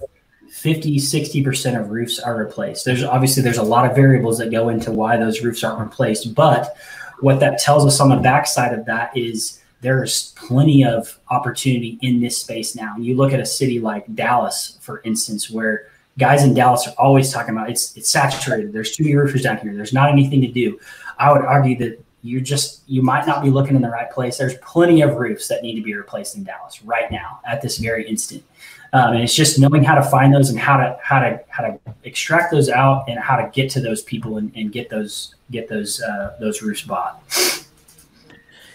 50 0.49 0.97
60% 0.97 1.79
of 1.79 1.91
roofs 1.91 2.19
are 2.19 2.35
replaced 2.35 2.83
there's 2.83 3.03
obviously 3.03 3.43
there's 3.43 3.59
a 3.59 3.63
lot 3.63 3.87
of 3.87 3.95
variables 3.95 4.39
that 4.39 4.49
go 4.49 4.69
into 4.69 4.91
why 4.91 5.15
those 5.15 5.43
roofs 5.43 5.63
aren't 5.63 5.79
replaced 5.79 6.33
but 6.33 6.75
what 7.19 7.39
that 7.39 7.59
tells 7.59 7.85
us 7.85 7.99
on 7.99 8.09
the 8.09 8.15
backside 8.15 8.73
of 8.73 8.85
that 8.85 9.15
is 9.15 9.61
there's 9.81 10.33
plenty 10.33 10.83
of 10.83 11.19
opportunity 11.29 11.97
in 12.01 12.19
this 12.19 12.37
space 12.37 12.75
now. 12.75 12.95
You 12.97 13.15
look 13.15 13.33
at 13.33 13.39
a 13.39 13.45
city 13.45 13.79
like 13.79 14.13
Dallas, 14.15 14.77
for 14.81 15.01
instance, 15.03 15.49
where 15.49 15.89
guys 16.17 16.43
in 16.43 16.53
Dallas 16.53 16.87
are 16.87 16.93
always 16.97 17.31
talking 17.31 17.55
about 17.55 17.69
it's 17.69 17.95
it's 17.95 18.09
saturated. 18.09 18.73
There's 18.73 18.95
too 18.95 19.03
many 19.03 19.15
roofers 19.15 19.43
down 19.43 19.57
here. 19.57 19.75
There's 19.75 19.93
not 19.93 20.11
anything 20.11 20.41
to 20.41 20.47
do. 20.47 20.79
I 21.19 21.31
would 21.31 21.41
argue 21.41 21.77
that 21.79 22.03
you 22.23 22.41
just 22.41 22.81
you 22.87 23.01
might 23.01 23.25
not 23.27 23.43
be 23.43 23.49
looking 23.49 23.75
in 23.75 23.81
the 23.81 23.89
right 23.89 24.09
place. 24.11 24.37
There's 24.37 24.55
plenty 24.55 25.01
of 25.01 25.15
roofs 25.15 25.47
that 25.47 25.63
need 25.63 25.75
to 25.75 25.81
be 25.81 25.95
replaced 25.95 26.35
in 26.35 26.43
Dallas 26.43 26.83
right 26.83 27.11
now 27.11 27.39
at 27.45 27.61
this 27.61 27.77
very 27.77 28.07
instant. 28.07 28.43
Um, 28.93 29.13
and 29.13 29.23
it's 29.23 29.35
just 29.35 29.59
knowing 29.59 29.83
how 29.83 29.95
to 29.95 30.03
find 30.03 30.33
those 30.33 30.49
and 30.49 30.59
how 30.59 30.77
to 30.77 30.97
how 31.01 31.19
to 31.19 31.41
how 31.49 31.63
to 31.63 31.79
extract 32.03 32.51
those 32.51 32.69
out 32.69 33.07
and 33.07 33.19
how 33.19 33.35
to 33.35 33.49
get 33.51 33.69
to 33.71 33.81
those 33.81 34.01
people 34.01 34.37
and, 34.37 34.51
and 34.55 34.71
get 34.71 34.89
those 34.89 35.35
get 35.51 35.67
those 35.67 36.01
uh, 36.01 36.35
those 36.39 36.61
roofs 36.61 36.81
bought. 36.83 37.21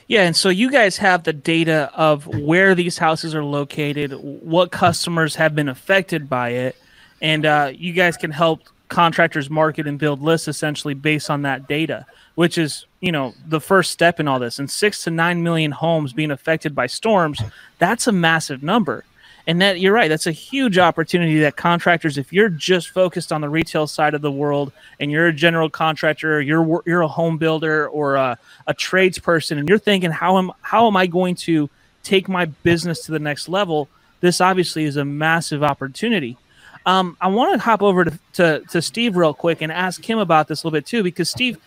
Yeah, 0.09 0.25
and 0.25 0.37
so 0.37 0.51
you 0.51 0.71
guys 0.71 0.99
have 0.99 1.23
the 1.23 1.33
data 1.33 1.91
of 1.95 2.27
where 2.27 2.75
these 2.75 2.99
houses 2.99 3.35
are 3.35 3.45
located, 3.45 4.13
what 4.13 4.71
customers 4.71 5.37
have 5.37 5.55
been 5.55 5.71
affected 5.71 6.29
by 6.29 6.51
it, 6.51 6.77
and 7.23 7.47
uh, 7.47 7.73
you 7.75 7.95
guys 7.95 8.19
can 8.19 8.33
help 8.33 8.61
contractors 8.89 9.49
market 9.49 9.87
and 9.87 9.99
build 9.99 10.21
lists 10.21 10.49
essentially 10.49 10.93
based 10.93 11.31
on 11.31 11.43
that 11.43 11.67
data, 11.67 12.05
which 12.35 12.59
is 12.59 12.85
you 13.01 13.11
know 13.11 13.33
the 13.49 13.61
first 13.61 13.91
step 13.91 14.21
in 14.21 14.29
all 14.29 14.39
this. 14.39 14.59
And 14.59 14.71
six 14.71 15.05
to 15.05 15.11
nine 15.11 15.43
million 15.43 15.71
homes 15.71 16.13
being 16.13 16.31
affected 16.31 16.75
by 16.75 16.89
storms, 16.89 17.41
that's 17.79 18.07
a 18.07 18.13
massive 18.13 18.63
number. 18.63 19.05
And 19.45 19.61
that 19.61 19.81
you're 19.81 19.93
right, 19.93 20.09
that's 20.09 20.29
a 20.29 20.33
huge 20.33 20.79
opportunity 20.79 21.41
that 21.41 21.57
contractors, 21.57 22.17
if 22.17 22.33
you're 22.33 22.49
just 22.49 22.91
focused 22.91 23.33
on 23.33 23.41
the 23.41 23.49
retail 23.49 23.89
side 23.89 24.15
of 24.15 24.23
the 24.23 24.31
world 24.31 24.71
and 25.01 25.11
you're 25.11 25.27
a 25.27 25.33
general 25.33 25.71
contractor, 25.71 26.41
you're 26.41 26.83
you're 26.87 27.01
a 27.01 27.09
home 27.09 27.39
builder 27.39 27.89
or 27.89 28.17
a, 28.17 28.39
a 28.67 28.75
tradesperson, 28.75 29.59
and 29.59 29.69
you're 29.69 29.79
thinking, 29.79 30.11
how 30.11 30.39
am 30.39 30.53
how 30.61 30.87
am 30.87 30.97
I 30.97 31.07
going 31.07 31.35
to 31.37 31.71
take 32.03 32.29
my 32.29 32.45
business 32.45 33.07
to 33.07 33.13
the 33.13 33.19
next 33.19 33.49
level? 33.49 33.89
This 34.21 34.41
obviously 34.41 34.85
is 34.85 34.97
a 34.97 35.05
massive 35.05 35.65
opportunity. 35.65 36.37
Um, 36.85 37.17
I 37.21 37.29
want 37.29 37.55
to 37.55 37.59
hop 37.59 37.83
over 37.83 38.05
to, 38.05 38.19
to, 38.35 38.63
to 38.71 38.83
Steve 38.83 39.17
real 39.17 39.35
quick 39.35 39.63
and 39.63 39.71
ask 39.71 40.09
him 40.09 40.19
about 40.19 40.49
this 40.49 40.63
a 40.63 40.67
little 40.67 40.77
bit 40.77 40.87
too, 40.87 41.03
because 41.03 41.31
Steve, 41.31 41.59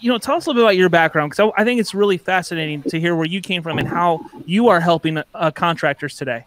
you 0.00 0.10
know, 0.10 0.18
tell 0.18 0.36
us 0.36 0.46
a 0.46 0.50
little 0.50 0.60
bit 0.60 0.64
about 0.64 0.76
your 0.76 0.88
background 0.88 1.30
because 1.30 1.52
I, 1.56 1.62
I, 1.62 1.64
think 1.64 1.80
it's 1.80 1.94
really 1.94 2.18
fascinating 2.18 2.82
to 2.84 3.00
hear 3.00 3.16
where 3.16 3.26
you 3.26 3.40
came 3.40 3.62
from 3.62 3.78
and 3.78 3.88
how 3.88 4.20
you 4.46 4.68
are 4.68 4.80
helping 4.80 5.22
uh, 5.34 5.50
contractors 5.50 6.16
today. 6.16 6.44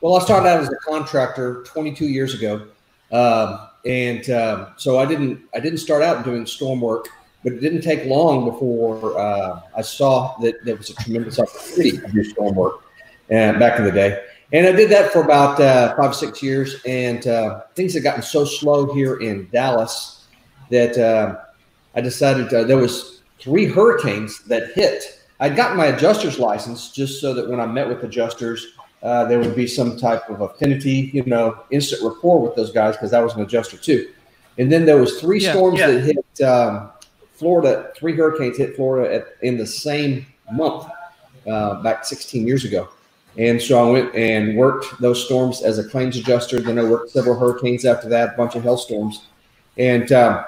Well, 0.00 0.16
I 0.16 0.24
started 0.24 0.48
out 0.48 0.60
as 0.60 0.68
a 0.68 0.76
contractor 0.76 1.64
22 1.64 2.06
years 2.06 2.34
ago, 2.34 2.66
um, 3.12 3.68
and 3.84 4.28
um, 4.30 4.66
so 4.76 4.98
I 4.98 5.06
didn't 5.06 5.40
I 5.54 5.60
didn't 5.60 5.78
start 5.78 6.02
out 6.02 6.24
doing 6.24 6.44
storm 6.44 6.80
work, 6.80 7.08
but 7.42 7.54
it 7.54 7.60
didn't 7.60 7.80
take 7.80 8.04
long 8.04 8.44
before 8.44 9.18
uh, 9.18 9.60
I 9.76 9.82
saw 9.82 10.36
that 10.38 10.64
there 10.64 10.76
was 10.76 10.90
a 10.90 10.94
tremendous 10.94 11.38
opportunity 11.38 11.98
to 11.98 12.08
do 12.08 12.24
storm 12.24 12.54
work, 12.54 12.84
and 13.30 13.56
uh, 13.56 13.58
back 13.58 13.78
in 13.78 13.84
the 13.84 13.92
day. 13.92 14.22
And 14.52 14.66
I 14.66 14.72
did 14.72 14.90
that 14.90 15.12
for 15.12 15.22
about 15.22 15.60
uh, 15.60 15.96
five 15.96 16.14
six 16.14 16.42
years, 16.42 16.76
and 16.86 17.26
uh, 17.26 17.62
things 17.74 17.94
had 17.94 18.02
gotten 18.02 18.22
so 18.22 18.44
slow 18.44 18.92
here 18.94 19.16
in 19.16 19.48
Dallas 19.52 20.24
that 20.70 20.96
uh, 20.96 21.40
I 21.94 22.00
decided 22.00 22.52
uh, 22.54 22.64
there 22.64 22.76
was 22.76 23.22
three 23.40 23.66
hurricanes 23.66 24.40
that 24.44 24.72
hit. 24.72 25.20
I'd 25.40 25.56
gotten 25.56 25.76
my 25.76 25.86
adjuster's 25.86 26.38
license 26.38 26.92
just 26.92 27.20
so 27.20 27.34
that 27.34 27.48
when 27.48 27.60
I 27.60 27.66
met 27.66 27.88
with 27.88 28.02
adjusters 28.04 28.76
uh, 29.02 29.24
there 29.24 29.38
would 29.38 29.54
be 29.54 29.66
some 29.66 29.96
type 29.96 30.28
of 30.28 30.40
affinity, 30.40 31.10
you 31.12 31.24
know, 31.24 31.56
instant 31.70 32.02
rapport 32.02 32.40
with 32.40 32.56
those 32.56 32.72
guys 32.72 32.96
because 32.96 33.12
I 33.12 33.20
was 33.20 33.34
an 33.34 33.42
adjuster 33.42 33.76
too. 33.76 34.10
And 34.58 34.72
then 34.72 34.84
there 34.84 34.96
was 34.96 35.20
three 35.20 35.40
yeah, 35.40 35.52
storms 35.52 35.78
yeah. 35.78 35.92
that 35.92 36.00
hit 36.00 36.44
um, 36.44 36.90
Florida. 37.34 37.92
Three 37.96 38.14
hurricanes 38.16 38.56
hit 38.56 38.74
Florida 38.74 39.14
at, 39.14 39.26
in 39.42 39.58
the 39.58 39.66
same 39.66 40.26
month 40.50 40.90
uh, 41.46 41.82
back 41.82 42.04
16 42.04 42.46
years 42.46 42.64
ago. 42.64 42.88
And 43.38 43.60
so 43.60 43.86
I 43.86 43.90
went 43.90 44.14
and 44.14 44.56
worked 44.56 44.98
those 45.00 45.24
storms 45.24 45.62
as 45.62 45.78
a 45.78 45.84
claims 45.84 46.16
adjuster. 46.16 46.60
Then 46.60 46.78
I 46.78 46.84
worked 46.84 47.10
several 47.10 47.38
hurricanes 47.38 47.84
after 47.84 48.08
that, 48.08 48.34
a 48.34 48.36
bunch 48.36 48.54
of 48.54 48.62
hailstorms. 48.62 49.26
And 49.76 50.10
uh, 50.10 50.44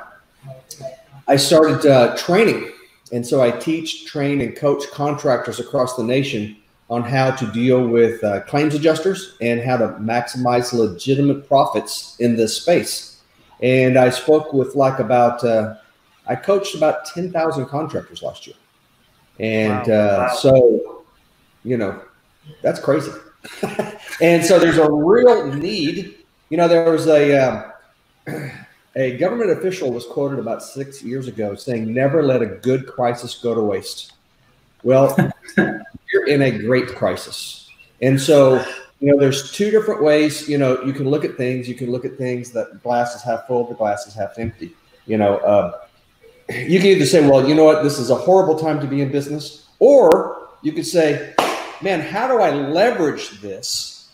I 1.26 1.36
started 1.36 1.86
uh, 1.86 2.16
training. 2.16 2.72
And 3.12 3.26
so 3.26 3.42
I 3.42 3.50
teach, 3.50 4.06
train, 4.06 4.40
and 4.40 4.56
coach 4.56 4.90
contractors 4.90 5.60
across 5.60 5.96
the 5.96 6.02
nation 6.02 6.56
on 6.90 7.02
how 7.02 7.30
to 7.30 7.46
deal 7.52 7.86
with 7.86 8.22
uh, 8.24 8.40
claims 8.42 8.74
adjusters 8.74 9.36
and 9.42 9.60
how 9.60 9.76
to 9.76 9.88
maximize 10.00 10.72
legitimate 10.72 11.46
profits 11.46 12.16
in 12.20 12.36
this 12.36 12.56
space. 12.56 13.20
And 13.60 13.98
I 13.98 14.08
spoke 14.08 14.52
with 14.52 14.74
like 14.74 14.98
about, 14.98 15.44
uh, 15.44 15.74
I 16.26 16.36
coached 16.36 16.74
about 16.74 17.04
10,000 17.06 17.66
contractors 17.66 18.22
last 18.22 18.46
year. 18.46 18.56
And 19.38 19.86
wow. 19.86 19.94
Uh, 19.94 20.18
wow. 20.28 20.34
so, 20.34 21.04
you 21.64 21.76
know, 21.76 22.00
that's 22.62 22.80
crazy. 22.80 23.12
and 24.20 24.44
so 24.44 24.58
there's 24.58 24.78
a 24.78 24.90
real 24.90 25.52
need. 25.52 26.16
You 26.50 26.56
know, 26.56 26.68
there 26.68 26.90
was 26.90 27.06
a, 27.06 27.36
um, 27.36 27.72
a 28.96 29.16
government 29.16 29.50
official 29.50 29.92
was 29.92 30.04
quoted 30.06 30.38
about 30.38 30.62
six 30.62 31.02
years 31.02 31.28
ago 31.28 31.54
saying, 31.54 31.92
never 31.92 32.22
let 32.22 32.42
a 32.42 32.46
good 32.46 32.86
crisis 32.86 33.34
go 33.34 33.54
to 33.54 33.60
waste. 33.60 34.12
Well, 34.82 35.16
you're 35.56 36.26
in 36.26 36.42
a 36.42 36.50
great 36.58 36.88
crisis. 36.88 37.70
And 38.00 38.20
so, 38.20 38.64
you 39.00 39.12
know, 39.12 39.18
there's 39.18 39.52
two 39.52 39.70
different 39.70 40.02
ways, 40.02 40.48
you 40.48 40.58
know, 40.58 40.82
you 40.82 40.92
can 40.92 41.08
look 41.08 41.24
at 41.24 41.36
things. 41.36 41.68
You 41.68 41.74
can 41.74 41.90
look 41.90 42.04
at 42.04 42.16
things 42.16 42.50
that 42.52 42.82
glass 42.82 43.14
is 43.14 43.22
half 43.22 43.46
full, 43.46 43.68
the 43.68 43.74
glass 43.74 44.06
is 44.06 44.14
half 44.14 44.38
empty. 44.38 44.74
You 45.06 45.18
know, 45.18 45.36
uh, 45.38 45.80
you 46.48 46.78
can 46.78 46.88
either 46.88 47.06
say, 47.06 47.26
well, 47.26 47.48
you 47.48 47.54
know 47.54 47.64
what, 47.64 47.82
this 47.82 47.98
is 47.98 48.10
a 48.10 48.14
horrible 48.14 48.58
time 48.58 48.80
to 48.80 48.86
be 48.86 49.00
in 49.00 49.12
business, 49.12 49.68
or 49.78 50.48
you 50.62 50.72
could 50.72 50.86
say, 50.86 51.34
man, 51.82 52.00
how 52.00 52.28
do 52.28 52.40
I 52.40 52.50
leverage 52.50 53.40
this 53.40 54.10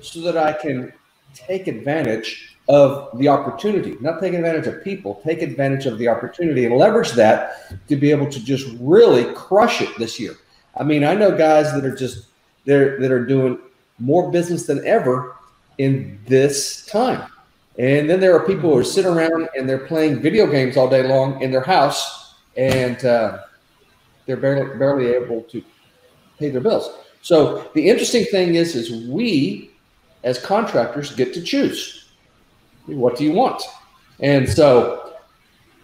so 0.00 0.20
that 0.20 0.36
I 0.36 0.52
can 0.52 0.92
take 1.34 1.66
advantage 1.66 2.56
of 2.68 3.16
the 3.18 3.28
opportunity, 3.28 3.96
not 4.00 4.20
take 4.20 4.34
advantage 4.34 4.66
of 4.66 4.84
people, 4.84 5.20
take 5.24 5.42
advantage 5.42 5.86
of 5.86 5.98
the 5.98 6.08
opportunity 6.08 6.64
and 6.64 6.76
leverage 6.76 7.12
that 7.12 7.86
to 7.88 7.96
be 7.96 8.10
able 8.10 8.30
to 8.30 8.42
just 8.44 8.68
really 8.80 9.32
crush 9.34 9.80
it 9.80 9.90
this 9.98 10.20
year. 10.20 10.36
I 10.76 10.84
mean, 10.84 11.04
I 11.04 11.14
know 11.14 11.36
guys 11.36 11.72
that 11.72 11.84
are 11.84 11.94
just 11.94 12.26
they're 12.64 13.00
that 13.00 13.10
are 13.10 13.24
doing 13.24 13.58
more 13.98 14.30
business 14.30 14.66
than 14.66 14.86
ever 14.86 15.36
in 15.78 16.18
this 16.26 16.86
time. 16.86 17.30
And 17.78 18.08
then 18.08 18.20
there 18.20 18.36
are 18.36 18.46
people 18.46 18.70
who 18.70 18.78
are 18.78 18.84
sitting 18.84 19.10
around 19.10 19.48
and 19.56 19.68
they're 19.68 19.86
playing 19.86 20.20
video 20.20 20.46
games 20.46 20.76
all 20.76 20.88
day 20.88 21.02
long 21.02 21.40
in 21.42 21.50
their 21.50 21.62
house, 21.62 22.34
and 22.56 23.02
uh, 23.04 23.38
they're 24.26 24.36
barely 24.36 24.78
barely 24.78 25.08
able 25.08 25.42
to 25.42 25.62
pay 26.38 26.50
their 26.50 26.60
bills. 26.60 26.90
So 27.22 27.70
the 27.74 27.88
interesting 27.88 28.24
thing 28.24 28.56
is, 28.56 28.74
is 28.74 29.08
we 29.08 29.70
as 30.24 30.38
contractors 30.38 31.14
get 31.14 31.32
to 31.34 31.42
choose. 31.42 32.10
What 32.86 33.16
do 33.16 33.24
you 33.24 33.32
want? 33.32 33.62
And 34.20 34.48
so, 34.48 35.14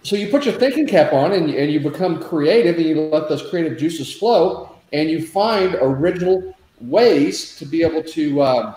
so 0.03 0.17
you 0.17 0.29
put 0.29 0.45
your 0.45 0.55
thinking 0.55 0.87
cap 0.87 1.13
on 1.13 1.33
and, 1.33 1.51
and 1.51 1.71
you 1.71 1.81
become 1.81 2.23
creative 2.23 2.77
and 2.77 2.87
you 2.87 3.01
let 3.01 3.29
those 3.29 3.49
creative 3.49 3.79
juices 3.79 4.13
flow 4.13 4.75
and 4.93 5.11
you 5.11 5.27
find 5.27 5.77
original 5.81 6.55
ways 6.81 7.57
to 7.57 7.67
be 7.67 7.83
able 7.83 8.03
to 8.03 8.41
uh, 8.41 8.75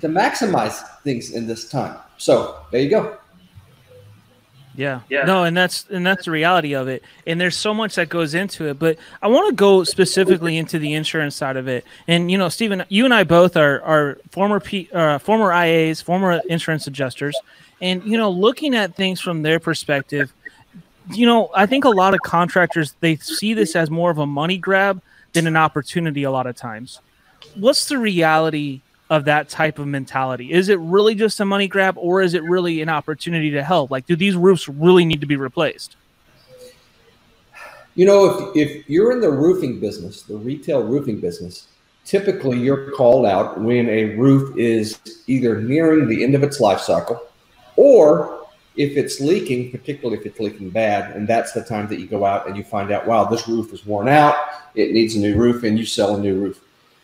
to 0.00 0.08
maximize 0.08 0.82
things 1.02 1.30
in 1.30 1.46
this 1.46 1.70
time. 1.70 1.98
So 2.18 2.58
there 2.70 2.80
you 2.80 2.90
go. 2.90 3.18
Yeah. 4.76 5.00
yeah. 5.08 5.24
No, 5.24 5.44
and 5.44 5.56
that's 5.56 5.86
and 5.90 6.06
that's 6.06 6.26
the 6.26 6.30
reality 6.30 6.74
of 6.74 6.88
it. 6.88 7.02
And 7.26 7.40
there's 7.40 7.56
so 7.56 7.72
much 7.72 7.94
that 7.96 8.08
goes 8.08 8.34
into 8.34 8.68
it. 8.68 8.78
But 8.78 8.98
I 9.22 9.28
want 9.28 9.48
to 9.48 9.54
go 9.54 9.84
specifically 9.84 10.56
into 10.56 10.78
the 10.78 10.94
insurance 10.94 11.34
side 11.34 11.56
of 11.56 11.68
it. 11.68 11.84
And 12.06 12.30
you 12.30 12.38
know, 12.38 12.48
Stephen, 12.48 12.84
you 12.88 13.04
and 13.04 13.14
I 13.14 13.24
both 13.24 13.56
are 13.56 13.82
are 13.82 14.18
former 14.30 14.60
P, 14.60 14.88
uh, 14.92 15.18
former 15.18 15.50
IAs, 15.50 16.02
former 16.02 16.40
insurance 16.48 16.86
adjusters, 16.86 17.36
and 17.80 18.04
you 18.04 18.16
know, 18.16 18.30
looking 18.30 18.74
at 18.74 18.94
things 18.94 19.20
from 19.20 19.42
their 19.42 19.58
perspective, 19.60 20.32
you 21.12 21.26
know, 21.26 21.50
I 21.54 21.66
think 21.66 21.84
a 21.84 21.90
lot 21.90 22.14
of 22.14 22.20
contractors 22.20 22.94
they 23.00 23.16
see 23.16 23.54
this 23.54 23.76
as 23.76 23.90
more 23.90 24.10
of 24.10 24.18
a 24.18 24.26
money 24.26 24.58
grab 24.58 25.02
than 25.32 25.46
an 25.46 25.56
opportunity. 25.56 26.22
A 26.22 26.30
lot 26.30 26.46
of 26.46 26.56
times, 26.56 27.00
what's 27.54 27.86
the 27.88 27.98
reality 27.98 28.82
of 29.08 29.24
that 29.26 29.48
type 29.48 29.78
of 29.78 29.86
mentality? 29.86 30.52
Is 30.52 30.68
it 30.68 30.78
really 30.80 31.14
just 31.14 31.38
a 31.40 31.44
money 31.44 31.68
grab 31.68 31.96
or 31.96 32.22
is 32.22 32.34
it 32.34 32.42
really 32.42 32.82
an 32.82 32.88
opportunity 32.88 33.50
to 33.52 33.62
help? 33.62 33.90
Like, 33.90 34.06
do 34.06 34.16
these 34.16 34.36
roofs 34.36 34.68
really 34.68 35.04
need 35.04 35.20
to 35.20 35.26
be 35.26 35.36
replaced? 35.36 35.96
You 37.94 38.04
know, 38.04 38.52
if, 38.54 38.68
if 38.68 38.90
you're 38.90 39.12
in 39.12 39.20
the 39.20 39.30
roofing 39.30 39.80
business, 39.80 40.22
the 40.22 40.36
retail 40.36 40.82
roofing 40.82 41.20
business, 41.20 41.68
typically 42.04 42.58
you're 42.58 42.90
called 42.92 43.26
out 43.26 43.60
when 43.60 43.88
a 43.88 44.16
roof 44.16 44.56
is 44.56 44.98
either 45.26 45.60
nearing 45.60 46.08
the 46.08 46.22
end 46.22 46.34
of 46.34 46.42
its 46.42 46.60
life 46.60 46.80
cycle 46.80 47.22
or 47.76 48.46
if 48.76 48.96
it's 48.96 49.20
leaking, 49.20 49.70
particularly 49.70 50.18
if 50.18 50.26
it's 50.26 50.38
leaking 50.38 50.70
bad, 50.70 51.16
and 51.16 51.26
that's 51.26 51.52
the 51.52 51.62
time 51.62 51.88
that 51.88 51.98
you 51.98 52.06
go 52.06 52.26
out 52.26 52.46
and 52.46 52.56
you 52.56 52.62
find 52.64 52.90
out, 52.90 53.06
wow, 53.06 53.24
this 53.24 53.48
roof 53.48 53.72
is 53.72 53.86
worn 53.86 54.08
out, 54.08 54.36
it 54.74 54.92
needs 54.92 55.14
a 55.14 55.18
new 55.18 55.34
roof, 55.34 55.62
and 55.62 55.78
you 55.78 55.86
sell 55.86 56.16
a 56.16 56.20
new 56.20 56.38
roof. 56.38 56.60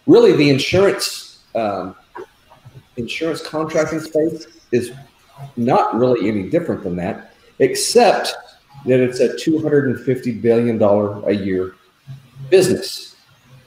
Really, 0.07 0.37
the 0.37 0.51
insurance 0.51 1.32
um, 1.55 1.95
insurance 2.97 3.43
contracting 3.43 4.01
space 4.01 4.47
is 4.71 4.93
not 5.57 5.95
really 5.95 6.29
any 6.29 6.49
different 6.49 6.83
than 6.83 6.97
that, 6.97 7.35
except 7.59 8.35
that 8.87 9.01
it's 9.01 9.21
a 9.21 9.29
$250 9.29 10.43
billion 10.43 10.83
a 10.83 11.33
year 11.33 11.75
business. 12.51 13.17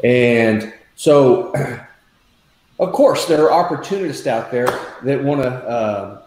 And 0.03 0.73
so, 0.95 1.53
of 2.79 2.91
course, 2.91 3.25
there 3.25 3.49
are 3.49 3.51
opportunists 3.51 4.27
out 4.27 4.51
there 4.51 4.67
that 5.03 5.23
want 5.23 5.41
to, 5.41 5.49
uh, 5.49 6.21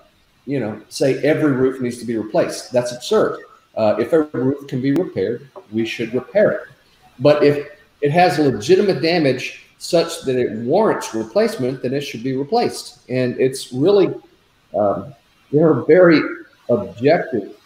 you 0.46 0.60
know, 0.60 0.80
say 0.88 1.18
every 1.22 1.52
roof 1.52 1.80
needs 1.80 1.98
to 1.98 2.06
be 2.06 2.16
replaced. 2.16 2.72
That's 2.72 2.92
absurd. 2.92 3.40
Uh, 3.76 3.96
if 3.98 4.12
a 4.12 4.22
roof 4.22 4.66
can 4.66 4.80
be 4.80 4.92
repaired, 4.92 5.48
we 5.70 5.84
should 5.86 6.12
repair 6.14 6.50
it. 6.52 6.62
But 7.18 7.44
if 7.44 7.68
it 8.00 8.10
has 8.10 8.38
legitimate 8.38 9.02
damage 9.02 9.67
such 9.78 10.22
that 10.22 10.36
it 10.36 10.58
warrants 10.58 11.14
replacement, 11.14 11.82
then 11.82 11.94
it 11.94 12.00
should 12.00 12.22
be 12.22 12.36
replaced. 12.36 13.08
And 13.08 13.38
it's 13.40 13.72
really, 13.72 14.12
um, 14.76 15.14
there 15.52 15.70
are 15.70 15.84
very 15.86 16.20
objective 16.68 17.56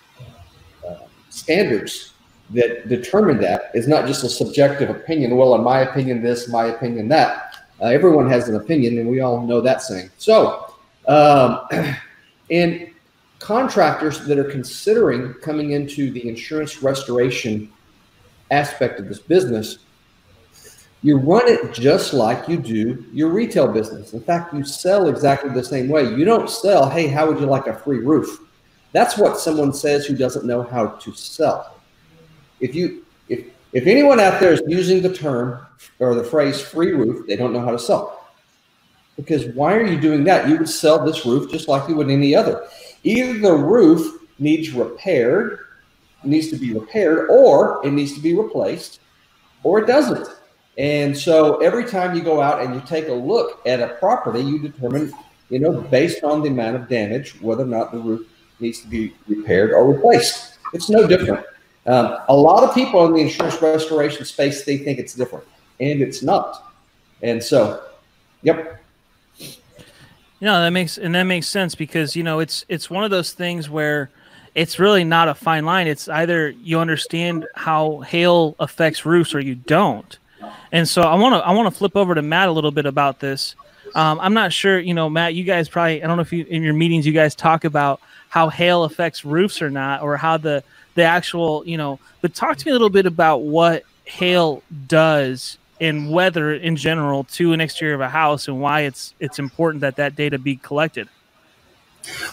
uh, 0.86 0.98
standards 1.30 2.12
that 2.50 2.88
determine 2.88 3.40
that. 3.40 3.70
It's 3.72 3.86
not 3.86 4.06
just 4.06 4.24
a 4.24 4.28
subjective 4.28 4.90
opinion. 4.90 5.36
Well, 5.36 5.54
in 5.54 5.62
my 5.62 5.80
opinion, 5.80 6.22
this, 6.22 6.48
my 6.48 6.66
opinion, 6.66 7.08
that. 7.08 7.56
Uh, 7.80 7.86
everyone 7.86 8.28
has 8.28 8.48
an 8.48 8.56
opinion, 8.56 8.98
and 8.98 9.08
we 9.08 9.20
all 9.20 9.40
know 9.40 9.60
that 9.62 9.82
saying. 9.82 10.10
So, 10.18 10.74
um, 11.08 11.66
and 12.50 12.90
contractors 13.38 14.24
that 14.26 14.38
are 14.38 14.50
considering 14.50 15.34
coming 15.34 15.72
into 15.72 16.12
the 16.12 16.28
insurance 16.28 16.82
restoration 16.82 17.72
aspect 18.50 19.00
of 19.00 19.08
this 19.08 19.18
business 19.18 19.78
you 21.02 21.18
run 21.18 21.48
it 21.48 21.72
just 21.72 22.14
like 22.14 22.48
you 22.48 22.56
do 22.56 23.04
your 23.12 23.30
retail 23.30 23.66
business. 23.66 24.12
In 24.12 24.20
fact, 24.20 24.54
you 24.54 24.64
sell 24.64 25.08
exactly 25.08 25.50
the 25.50 25.64
same 25.64 25.88
way. 25.88 26.04
You 26.04 26.24
don't 26.24 26.48
sell, 26.48 26.88
hey, 26.88 27.08
how 27.08 27.26
would 27.26 27.40
you 27.40 27.46
like 27.46 27.66
a 27.66 27.74
free 27.74 27.98
roof? 27.98 28.40
That's 28.92 29.18
what 29.18 29.40
someone 29.40 29.72
says 29.72 30.06
who 30.06 30.16
doesn't 30.16 30.44
know 30.44 30.62
how 30.62 30.86
to 30.88 31.12
sell. 31.12 31.76
If 32.60 32.74
you 32.74 33.04
if 33.28 33.46
if 33.72 33.86
anyone 33.86 34.20
out 34.20 34.38
there 34.38 34.52
is 34.52 34.62
using 34.66 35.02
the 35.02 35.12
term 35.12 35.66
or 35.98 36.14
the 36.14 36.22
phrase 36.22 36.60
free 36.60 36.92
roof, 36.92 37.26
they 37.26 37.36
don't 37.36 37.52
know 37.52 37.60
how 37.60 37.72
to 37.72 37.78
sell. 37.78 38.28
Because 39.16 39.46
why 39.54 39.74
are 39.74 39.84
you 39.84 40.00
doing 40.00 40.24
that? 40.24 40.48
You 40.48 40.58
would 40.58 40.68
sell 40.68 41.04
this 41.04 41.26
roof 41.26 41.50
just 41.50 41.68
like 41.68 41.88
you 41.88 41.96
would 41.96 42.10
any 42.10 42.34
other. 42.34 42.66
Either 43.02 43.38
the 43.38 43.52
roof 43.52 44.22
needs 44.38 44.70
repaired, 44.70 45.58
needs 46.22 46.48
to 46.50 46.56
be 46.56 46.72
repaired, 46.72 47.28
or 47.28 47.84
it 47.84 47.92
needs 47.92 48.14
to 48.14 48.20
be 48.20 48.34
replaced, 48.34 49.00
or 49.64 49.80
it 49.80 49.86
doesn't. 49.86 50.28
And 50.78 51.16
so 51.16 51.58
every 51.58 51.84
time 51.84 52.16
you 52.16 52.22
go 52.22 52.40
out 52.40 52.62
and 52.62 52.74
you 52.74 52.80
take 52.86 53.08
a 53.08 53.12
look 53.12 53.60
at 53.66 53.80
a 53.80 53.88
property, 53.94 54.40
you 54.40 54.58
determine, 54.58 55.12
you 55.50 55.58
know, 55.58 55.80
based 55.80 56.24
on 56.24 56.42
the 56.42 56.48
amount 56.48 56.76
of 56.76 56.88
damage, 56.88 57.40
whether 57.42 57.62
or 57.62 57.66
not 57.66 57.92
the 57.92 57.98
roof 57.98 58.26
needs 58.58 58.80
to 58.80 58.88
be 58.88 59.14
repaired 59.28 59.72
or 59.72 59.92
replaced. 59.92 60.58
It's 60.72 60.88
no 60.88 61.06
different. 61.06 61.44
Um, 61.86 62.18
a 62.28 62.34
lot 62.34 62.62
of 62.62 62.74
people 62.74 63.04
in 63.06 63.12
the 63.12 63.20
insurance 63.20 63.60
restoration 63.60 64.24
space, 64.24 64.64
they 64.64 64.78
think 64.78 64.98
it's 64.98 65.14
different, 65.14 65.44
and 65.80 66.00
it's 66.00 66.22
not. 66.22 66.72
And 67.22 67.42
so, 67.42 67.82
yep. 68.42 68.82
You 69.38 70.46
know, 70.48 70.60
that 70.60 70.70
makes 70.70 70.96
and 70.96 71.14
that 71.14 71.24
makes 71.24 71.48
sense 71.48 71.74
because 71.74 72.16
you 72.16 72.22
know 72.22 72.40
it's 72.40 72.64
it's 72.68 72.88
one 72.88 73.04
of 73.04 73.10
those 73.10 73.32
things 73.32 73.68
where 73.68 74.10
it's 74.54 74.78
really 74.78 75.04
not 75.04 75.28
a 75.28 75.34
fine 75.34 75.64
line. 75.64 75.86
It's 75.86 76.08
either 76.08 76.50
you 76.50 76.80
understand 76.80 77.46
how 77.54 78.00
hail 78.00 78.56
affects 78.58 79.04
roofs 79.04 79.34
or 79.34 79.40
you 79.40 79.54
don't. 79.54 80.18
And 80.70 80.88
so 80.88 81.02
I 81.02 81.14
want 81.14 81.34
to 81.34 81.38
I 81.38 81.52
want 81.52 81.72
to 81.72 81.76
flip 81.76 81.96
over 81.96 82.14
to 82.14 82.22
Matt 82.22 82.48
a 82.48 82.52
little 82.52 82.70
bit 82.70 82.86
about 82.86 83.20
this. 83.20 83.54
Um, 83.94 84.20
I'm 84.20 84.34
not 84.34 84.52
sure, 84.52 84.78
you 84.78 84.94
know, 84.94 85.10
Matt. 85.10 85.34
You 85.34 85.44
guys 85.44 85.68
probably 85.68 86.02
I 86.02 86.06
don't 86.06 86.16
know 86.16 86.22
if 86.22 86.32
you 86.32 86.44
in 86.48 86.62
your 86.62 86.74
meetings 86.74 87.06
you 87.06 87.12
guys 87.12 87.34
talk 87.34 87.64
about 87.64 88.00
how 88.28 88.48
hail 88.48 88.84
affects 88.84 89.24
roofs 89.24 89.60
or 89.60 89.70
not, 89.70 90.02
or 90.02 90.16
how 90.16 90.38
the 90.38 90.64
the 90.94 91.02
actual 91.02 91.62
you 91.66 91.76
know. 91.76 91.98
But 92.20 92.34
talk 92.34 92.56
to 92.56 92.66
me 92.66 92.70
a 92.70 92.74
little 92.74 92.90
bit 92.90 93.06
about 93.06 93.42
what 93.42 93.84
hail 94.04 94.62
does 94.86 95.58
in 95.80 96.08
weather 96.10 96.54
in 96.54 96.76
general 96.76 97.24
to 97.24 97.52
an 97.52 97.60
exterior 97.60 97.94
of 97.94 98.00
a 98.00 98.08
house 98.08 98.48
and 98.48 98.60
why 98.60 98.82
it's 98.82 99.14
it's 99.20 99.38
important 99.38 99.80
that 99.82 99.96
that 99.96 100.16
data 100.16 100.38
be 100.38 100.56
collected. 100.56 101.08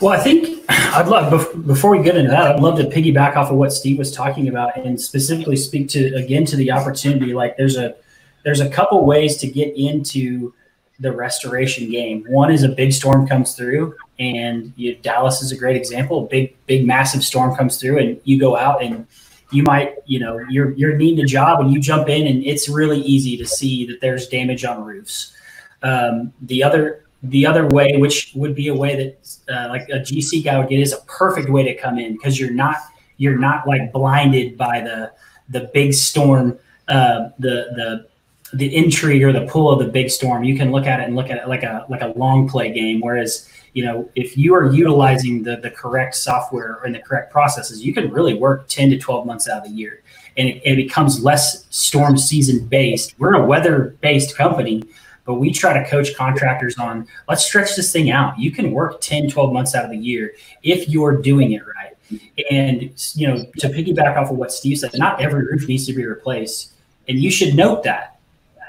Well, 0.01 0.13
I 0.13 0.23
think 0.23 0.63
I'd 0.69 1.08
love 1.08 1.65
before 1.65 1.95
we 1.95 2.03
get 2.03 2.17
into 2.17 2.32
that, 2.32 2.43
I'd 2.43 2.60
love 2.60 2.77
to 2.79 2.86
piggyback 2.86 3.36
off 3.36 3.51
of 3.51 3.58
what 3.58 3.71
Steve 3.71 3.97
was 3.97 4.12
talking 4.12 4.47
about 4.47 4.77
and 4.77 4.99
specifically 4.99 5.55
speak 5.55 5.89
to 5.89 6.15
again 6.15 6.45
to 6.45 6.55
the 6.55 6.71
opportunity. 6.71 7.34
Like 7.34 7.58
there's 7.58 7.77
a 7.77 7.95
there's 8.43 8.62
a 8.62 8.69
couple 8.69 9.05
ways 9.05 9.38
to 9.38 9.47
get 9.47 9.75
into 9.75 10.53
the 10.99 11.12
restoration 11.12 11.89
game. 11.89 12.25
One 12.27 12.51
is 12.51 12.63
a 12.63 12.69
big 12.69 12.91
storm 12.91 13.27
comes 13.27 13.55
through, 13.55 13.95
and 14.17 14.73
you, 14.75 14.95
Dallas 14.95 15.41
is 15.41 15.51
a 15.51 15.58
great 15.58 15.75
example. 15.75 16.25
Big, 16.25 16.55
big, 16.65 16.86
massive 16.86 17.23
storm 17.23 17.55
comes 17.55 17.77
through, 17.77 17.99
and 17.99 18.19
you 18.25 18.39
go 18.39 18.58
out 18.58 18.84
and 18.84 19.08
you 19.51 19.63
might, 19.63 19.95
you 20.05 20.19
know, 20.19 20.39
you're 20.49 20.71
you're 20.71 20.95
needing 20.95 21.23
a 21.23 21.27
job, 21.27 21.60
and 21.60 21.71
you 21.71 21.79
jump 21.79 22.10
in, 22.10 22.27
and 22.27 22.43
it's 22.43 22.69
really 22.69 23.01
easy 23.01 23.38
to 23.38 23.45
see 23.45 23.86
that 23.88 24.01
there's 24.01 24.27
damage 24.27 24.65
on 24.65 24.84
roofs. 24.84 25.34
Um, 25.82 26.34
the 26.41 26.63
other 26.63 27.05
the 27.23 27.45
other 27.45 27.67
way, 27.67 27.97
which 27.97 28.32
would 28.36 28.55
be 28.55 28.69
a 28.69 28.75
way 28.75 28.95
that 28.95 29.53
uh, 29.53 29.69
like 29.69 29.89
a 29.89 29.99
GC 29.99 30.43
guy 30.43 30.58
would 30.58 30.69
get, 30.69 30.79
is 30.79 30.93
a 30.93 31.01
perfect 31.01 31.49
way 31.49 31.63
to 31.63 31.75
come 31.75 31.99
in 31.99 32.13
because 32.13 32.39
you're 32.39 32.51
not 32.51 32.77
you're 33.17 33.38
not 33.38 33.67
like 33.67 33.91
blinded 33.91 34.58
by 34.58 34.82
the 34.82 35.12
the 35.49 35.69
big 35.73 35.93
storm, 35.93 36.58
uh, 36.88 37.29
the 37.39 37.67
the 37.75 38.10
the 38.53 38.75
intrigue 38.75 39.23
or 39.23 39.32
the 39.32 39.45
pull 39.45 39.71
of 39.71 39.79
the 39.79 39.91
big 39.91 40.10
storm, 40.10 40.43
you 40.43 40.58
can 40.58 40.71
look 40.71 40.86
at 40.86 40.99
it 40.99 41.03
and 41.03 41.15
look 41.15 41.29
at 41.29 41.38
it 41.38 41.47
like 41.47 41.63
a 41.63 41.86
like 41.89 42.01
a 42.01 42.08
long 42.15 42.49
play 42.49 42.71
game. 42.71 42.99
Whereas, 42.99 43.47
you 43.73 43.86
know, 43.86 44.10
if 44.15 44.38
you 44.38 44.55
are 44.55 44.71
utilizing 44.71 45.43
the 45.43 45.58
the 45.58 45.69
correct 45.69 46.15
software 46.15 46.82
and 46.84 46.95
the 46.95 46.99
correct 46.99 47.32
processes, 47.32 47.84
you 47.84 47.93
can 47.93 48.10
really 48.12 48.34
work 48.34 48.67
10 48.67 48.89
to 48.91 48.97
12 48.97 49.25
months 49.25 49.47
out 49.47 49.65
of 49.65 49.71
the 49.71 49.75
year. 49.75 50.01
And 50.38 50.49
it 50.63 50.75
becomes 50.75 51.23
less 51.23 51.65
storm 51.69 52.17
season 52.17 52.65
based. 52.67 53.13
We're 53.19 53.34
a 53.34 53.45
weather 53.45 53.95
based 54.01 54.38
company, 54.38 54.84
but 55.29 55.35
we 55.35 55.53
try 55.53 55.73
to 55.73 55.87
coach 55.87 56.15
contractors 56.15 56.79
on 56.79 57.05
let's 57.27 57.45
stretch 57.45 57.75
this 57.75 57.93
thing 57.93 58.09
out. 58.09 58.39
You 58.39 58.49
can 58.49 58.71
work 58.71 58.99
10, 58.99 59.29
12 59.29 59.53
months 59.53 59.75
out 59.75 59.85
of 59.85 59.91
the 59.91 59.97
year 59.97 60.33
if 60.63 60.89
you're 60.89 61.21
doing 61.21 61.51
it 61.51 61.61
right. 61.67 62.19
And 62.49 62.91
you 63.13 63.27
know, 63.27 63.45
to 63.59 63.69
piggyback 63.69 64.17
off 64.17 64.31
of 64.31 64.37
what 64.37 64.51
Steve 64.51 64.79
said, 64.79 64.89
not 64.95 65.21
every 65.21 65.45
roof 65.45 65.67
needs 65.67 65.85
to 65.85 65.93
be 65.93 66.03
replaced. 66.03 66.73
And 67.07 67.19
you 67.19 67.29
should 67.29 67.53
note 67.53 67.83
that 67.83 68.19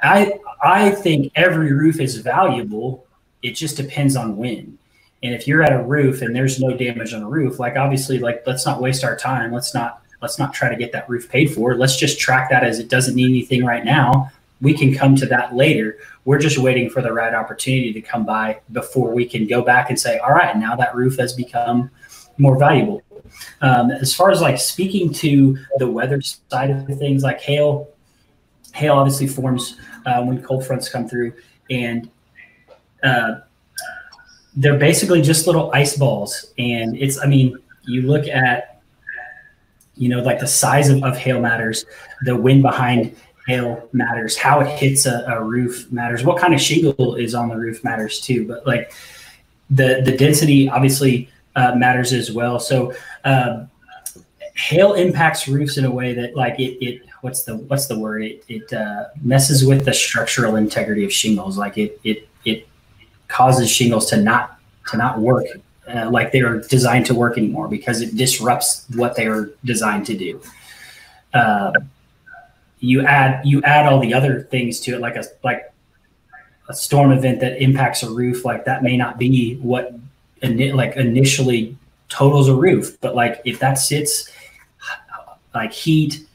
I 0.03 0.35
I 0.63 0.91
think 0.91 1.33
every 1.35 1.73
roof 1.73 1.99
is 1.99 2.19
valuable. 2.19 3.07
It 3.43 3.53
just 3.53 3.79
depends 3.79 4.15
on 4.15 4.37
when. 4.37 4.77
And 5.23 5.35
if 5.35 5.49
you're 5.49 5.63
at 5.63 5.73
a 5.73 5.83
roof 5.83 6.21
and 6.21 6.37
there's 6.37 6.61
no 6.61 6.77
damage 6.77 7.15
on 7.15 7.21
the 7.21 7.27
roof, 7.27 7.59
like 7.59 7.77
obviously, 7.77 8.19
like 8.19 8.43
let's 8.47 8.67
not 8.67 8.83
waste 8.83 9.03
our 9.03 9.17
time. 9.17 9.51
Let's 9.51 9.73
not 9.73 10.03
let's 10.21 10.39
not 10.39 10.53
try 10.53 10.69
to 10.69 10.77
get 10.77 10.93
that 10.93 11.09
roof 11.09 11.27
paid 11.31 11.55
for. 11.55 11.75
Let's 11.75 11.97
just 11.97 12.21
track 12.21 12.51
that 12.51 12.65
as 12.65 12.81
it 12.81 12.89
doesn't 12.89 13.15
need 13.15 13.31
anything 13.31 13.65
right 13.65 13.83
now. 13.83 14.31
We 14.61 14.75
can 14.75 14.95
come 14.95 15.17
to 15.17 15.27
that 15.27 15.55
later. 15.55 15.99
We're 16.25 16.39
just 16.39 16.59
waiting 16.59 16.91
for 16.91 17.01
the 17.01 17.13
right 17.13 17.35
opportunity 17.35 17.93
to 17.93 18.01
come 18.01 18.27
by 18.27 18.61
before 18.73 19.15
we 19.15 19.25
can 19.25 19.47
go 19.47 19.63
back 19.63 19.91
and 19.91 19.99
say, 19.99 20.19
all 20.19 20.33
right, 20.33 20.57
now 20.57 20.77
that 20.77 20.95
roof 20.95 21.17
has 21.19 21.33
become 21.33 21.91
more 22.39 22.59
valuable. 22.59 23.03
Um, 23.61 23.91
as 23.91 24.15
far 24.15 24.31
as 24.31 24.41
like 24.41 24.59
speaking 24.59 25.13
to 25.15 25.57
the 25.79 25.91
weather 25.91 26.21
side 26.21 26.71
of 26.71 26.87
things, 26.99 27.23
like 27.23 27.41
hail, 27.41 27.89
hail 28.75 28.95
obviously 28.95 29.27
forms 29.27 29.77
uh, 30.07 30.23
when 30.23 30.43
cold 30.43 30.67
fronts 30.67 30.89
come 30.89 31.09
through, 31.09 31.33
and 31.71 32.11
uh, 33.03 33.41
they're 34.57 34.79
basically 34.79 35.23
just 35.23 35.47
little 35.47 35.71
ice 35.73 35.97
balls. 35.97 36.53
And 36.59 36.97
it's, 36.97 37.19
I 37.19 37.27
mean, 37.27 37.57
you 37.85 38.03
look 38.03 38.27
at 38.27 38.71
you 40.01 40.09
know, 40.09 40.21
like 40.23 40.39
the 40.39 40.47
size 40.47 40.89
of, 40.89 41.05
of 41.05 41.17
hail 41.19 41.41
matters, 41.41 41.85
the 42.25 42.35
wind 42.35 42.63
behind 42.63 43.15
hail 43.51 43.89
matters, 43.93 44.37
how 44.37 44.61
it 44.61 44.69
hits 44.69 45.07
a, 45.07 45.25
a 45.27 45.43
roof 45.43 45.91
matters, 45.91 46.25
what 46.25 46.39
kind 46.39 46.55
of 46.55 46.61
shingle 46.61 47.17
is 47.17 47.35
on 47.35 47.49
the 47.49 47.57
roof 47.57 47.83
matters 47.83 48.21
too. 48.21 48.47
But 48.47 48.67
like 48.67 48.93
the 49.69 50.03
the 50.05 50.17
density 50.17 50.69
obviously 50.69 51.29
uh, 51.57 51.75
matters 51.75 52.13
as 52.13 52.31
well. 52.31 52.61
So 52.61 52.93
uh, 53.25 53.67
hail 54.55 54.95
impacts 54.95 55.49
roofs 55.49 55.77
in 55.79 55.85
a 55.85 55.91
way 55.91 56.15
that 56.15 56.37
like 56.37 56.59
it, 56.59 56.85
it 56.85 57.03
what's 57.23 57.43
the 57.45 57.57
what's 57.57 57.87
the 57.87 57.99
word 57.99 58.23
it, 58.23 58.45
it 58.49 58.73
uh, 58.73 59.05
messes 59.23 59.65
with 59.65 59.85
the 59.85 59.93
structural 59.93 60.57
integrity 60.57 61.05
of 61.05 61.13
shingles 61.13 61.57
like 61.57 61.79
it 61.79 62.01
it 62.05 62.29
it 62.45 62.69
causes 63.29 63.71
shingles 63.71 64.07
to 64.11 64.17
not 64.17 64.59
to 64.91 64.97
not 64.97 65.19
work 65.19 65.47
uh, 65.89 66.09
like 66.11 66.33
they 66.33 66.41
are 66.41 66.59
designed 66.77 67.07
to 67.07 67.15
work 67.15 67.39
anymore 67.39 67.69
because 67.69 68.01
it 68.01 68.17
disrupts 68.17 68.87
what 68.95 69.15
they 69.17 69.27
are 69.27 69.51
designed 69.65 70.05
to 70.07 70.17
do 70.17 70.41
uh, 71.35 71.73
you 72.81 73.03
add 73.03 73.45
you 73.47 73.63
add 73.63 73.87
all 73.87 74.01
the 74.01 74.13
other 74.13 74.43
things 74.43 74.81
to 74.81 74.95
it 74.95 75.01
like 75.01 75.17
a 75.17 75.25
like 75.45 75.73
a 76.69 76.75
storm 76.75 77.13
event 77.13 77.41
that 77.41 77.61
impacts 77.63 78.03
a 78.03 78.11
roof 78.11 78.45
like 78.45 78.65
that 78.65 78.83
may 78.83 78.97
not 78.97 79.19
be 79.19 79.57
what 79.57 79.95
like 80.43 80.97
initially 80.97 81.77
totals 82.09 82.49
a 82.49 82.55
roof 82.55 82.99
but 83.01 83.15
like 83.15 83.41
if 83.45 83.59
that 83.59 83.75
sits 83.75 84.31
like 85.55 85.73
heat 85.73 86.27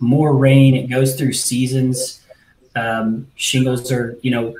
more 0.00 0.36
rain. 0.36 0.74
It 0.74 0.88
goes 0.88 1.16
through 1.16 1.32
seasons. 1.32 2.20
Um, 2.76 3.26
shingles 3.36 3.90
are, 3.90 4.16
you 4.22 4.30
know, 4.30 4.54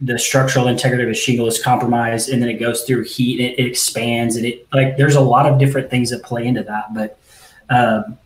the 0.00 0.18
structural 0.18 0.68
integrity 0.68 1.02
of 1.02 1.10
a 1.10 1.14
shingle 1.14 1.48
is 1.48 1.60
compromised, 1.60 2.28
and 2.28 2.40
then 2.40 2.48
it 2.48 2.60
goes 2.60 2.84
through 2.84 3.04
heat. 3.04 3.40
And 3.40 3.50
it, 3.50 3.58
it 3.58 3.66
expands, 3.66 4.36
and 4.36 4.46
it 4.46 4.66
like 4.72 4.96
there's 4.96 5.16
a 5.16 5.20
lot 5.20 5.46
of 5.46 5.58
different 5.58 5.90
things 5.90 6.10
that 6.10 6.22
play 6.22 6.46
into 6.46 6.62
that. 6.62 6.94
But 6.94 7.18
um, 7.70 8.18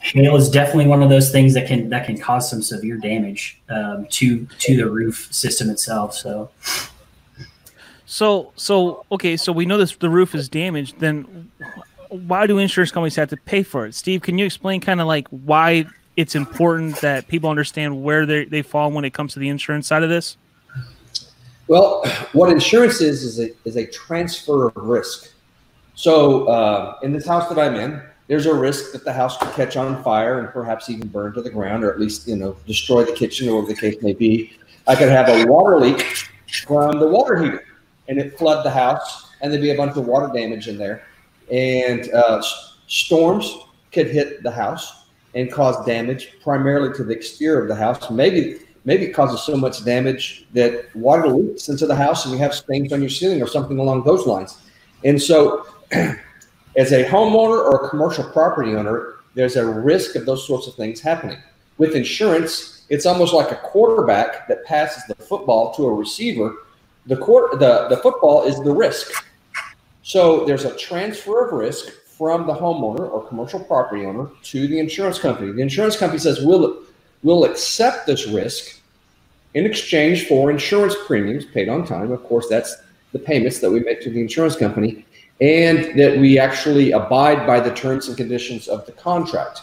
hail 0.00 0.36
is 0.36 0.50
definitely 0.50 0.86
one 0.86 1.02
of 1.02 1.10
those 1.10 1.30
things 1.30 1.54
that 1.54 1.66
can 1.66 1.88
that 1.90 2.06
can 2.06 2.18
cause 2.18 2.48
some 2.48 2.62
severe 2.62 2.96
damage 2.96 3.60
um, 3.68 4.06
to 4.10 4.46
to 4.46 4.76
the 4.76 4.90
roof 4.90 5.28
system 5.30 5.70
itself. 5.70 6.14
So. 6.14 6.50
So 8.10 8.52
so 8.56 9.04
okay, 9.12 9.36
so 9.36 9.52
we 9.52 9.66
know 9.66 9.76
this 9.76 9.94
the 9.96 10.08
roof 10.08 10.34
is 10.34 10.48
damaged. 10.48 10.98
Then 10.98 11.50
why 12.08 12.46
do 12.46 12.56
insurance 12.58 12.90
companies 12.90 13.16
have 13.16 13.28
to 13.30 13.36
pay 13.36 13.62
for 13.62 13.86
it? 13.86 13.94
Steve, 13.94 14.22
can 14.22 14.38
you 14.38 14.46
explain 14.46 14.80
kind 14.80 15.00
of 15.00 15.06
like 15.06 15.28
why 15.28 15.84
it's 16.16 16.34
important 16.34 16.96
that 16.96 17.28
people 17.28 17.48
understand 17.50 18.02
where 18.02 18.26
they, 18.26 18.44
they 18.44 18.62
fall 18.62 18.90
when 18.90 19.04
it 19.04 19.12
comes 19.12 19.34
to 19.34 19.38
the 19.38 19.48
insurance 19.48 19.86
side 19.86 20.02
of 20.02 20.08
this? 20.08 20.36
Well, 21.68 22.04
what 22.32 22.50
insurance 22.50 23.00
is 23.00 23.22
is 23.22 23.38
a, 23.38 23.50
is 23.64 23.76
a 23.76 23.86
transfer 23.86 24.68
of 24.68 24.76
risk. 24.76 25.32
So 25.94 26.46
uh, 26.46 26.98
in 27.02 27.12
this 27.12 27.26
house 27.26 27.48
that 27.48 27.58
I'm 27.58 27.74
in, 27.74 28.02
there's 28.28 28.46
a 28.46 28.54
risk 28.54 28.92
that 28.92 29.04
the 29.04 29.12
house 29.12 29.36
could 29.38 29.52
catch 29.52 29.76
on 29.76 30.02
fire 30.02 30.38
and 30.38 30.48
perhaps 30.50 30.88
even 30.88 31.08
burn 31.08 31.34
to 31.34 31.42
the 31.42 31.50
ground, 31.50 31.82
or 31.82 31.92
at 31.92 31.98
least 31.98 32.28
you 32.28 32.36
know 32.36 32.56
destroy 32.66 33.04
the 33.04 33.12
kitchen, 33.12 33.48
or 33.48 33.56
whatever 33.56 33.74
the 33.74 33.80
case 33.80 34.02
may 34.02 34.12
be. 34.12 34.52
I 34.86 34.94
could 34.94 35.08
have 35.08 35.28
a 35.28 35.44
water 35.46 35.78
leak 35.78 36.02
from 36.64 36.98
the 36.98 37.08
water 37.08 37.36
heater, 37.42 37.64
and 38.08 38.18
it 38.18 38.38
flood 38.38 38.64
the 38.64 38.70
house, 38.70 39.30
and 39.40 39.52
there'd 39.52 39.62
be 39.62 39.70
a 39.70 39.76
bunch 39.76 39.96
of 39.96 40.06
water 40.06 40.30
damage 40.32 40.68
in 40.68 40.78
there 40.78 41.04
and 41.50 42.12
uh, 42.12 42.42
storms 42.86 43.56
could 43.92 44.08
hit 44.08 44.42
the 44.42 44.50
house 44.50 45.06
and 45.34 45.50
cause 45.52 45.84
damage 45.86 46.32
primarily 46.42 46.94
to 46.96 47.04
the 47.04 47.12
exterior 47.12 47.62
of 47.62 47.68
the 47.68 47.74
house. 47.74 48.10
Maybe 48.10 48.60
maybe 48.84 49.06
it 49.06 49.12
causes 49.12 49.42
so 49.42 49.56
much 49.56 49.84
damage 49.84 50.46
that 50.54 50.94
water 50.96 51.28
leaks 51.28 51.68
into 51.68 51.86
the 51.86 51.94
house 51.94 52.24
and 52.24 52.32
you 52.32 52.38
have 52.38 52.54
stains 52.54 52.92
on 52.92 53.00
your 53.00 53.10
ceiling 53.10 53.42
or 53.42 53.46
something 53.46 53.78
along 53.78 54.04
those 54.04 54.26
lines. 54.26 54.58
And 55.04 55.20
so, 55.20 55.66
as 56.78 56.92
a 56.92 57.04
homeowner 57.04 57.58
or 57.58 57.84
a 57.84 57.90
commercial 57.90 58.24
property 58.24 58.74
owner, 58.74 59.16
there's 59.34 59.56
a 59.56 59.66
risk 59.66 60.16
of 60.16 60.24
those 60.24 60.46
sorts 60.46 60.66
of 60.66 60.74
things 60.74 61.00
happening. 61.00 61.38
With 61.76 61.94
insurance, 61.94 62.86
it's 62.88 63.04
almost 63.04 63.34
like 63.34 63.52
a 63.52 63.56
quarterback 63.56 64.48
that 64.48 64.64
passes 64.64 65.02
the 65.06 65.14
football 65.14 65.74
to 65.74 65.84
a 65.84 65.92
receiver. 65.92 66.56
The 67.06 67.16
court, 67.16 67.58
the, 67.60 67.88
the 67.88 67.98
football 67.98 68.44
is 68.44 68.58
the 68.62 68.72
risk 68.72 69.12
so 70.08 70.46
there's 70.46 70.64
a 70.64 70.74
transfer 70.74 71.44
of 71.44 71.52
risk 71.52 71.90
from 72.16 72.46
the 72.46 72.54
homeowner 72.54 73.10
or 73.10 73.28
commercial 73.28 73.60
property 73.60 74.06
owner 74.06 74.30
to 74.44 74.66
the 74.66 74.78
insurance 74.78 75.18
company. 75.18 75.52
The 75.52 75.60
insurance 75.60 75.98
company 75.98 76.18
says 76.18 76.40
we'll 76.40 76.82
we'll 77.22 77.44
accept 77.44 78.06
this 78.06 78.26
risk 78.26 78.80
in 79.52 79.66
exchange 79.66 80.26
for 80.26 80.50
insurance 80.50 80.96
premiums 81.06 81.44
paid 81.44 81.68
on 81.68 81.86
time. 81.86 82.10
Of 82.10 82.24
course, 82.24 82.48
that's 82.48 82.74
the 83.12 83.18
payments 83.18 83.60
that 83.60 83.70
we 83.70 83.80
make 83.80 84.00
to 84.00 84.08
the 84.08 84.22
insurance 84.22 84.56
company, 84.56 85.04
and 85.40 85.98
that 85.98 86.18
we 86.18 86.38
actually 86.38 86.92
abide 86.92 87.46
by 87.46 87.60
the 87.60 87.72
terms 87.72 88.08
and 88.08 88.16
conditions 88.16 88.68
of 88.68 88.84
the 88.86 88.92
contract, 88.92 89.62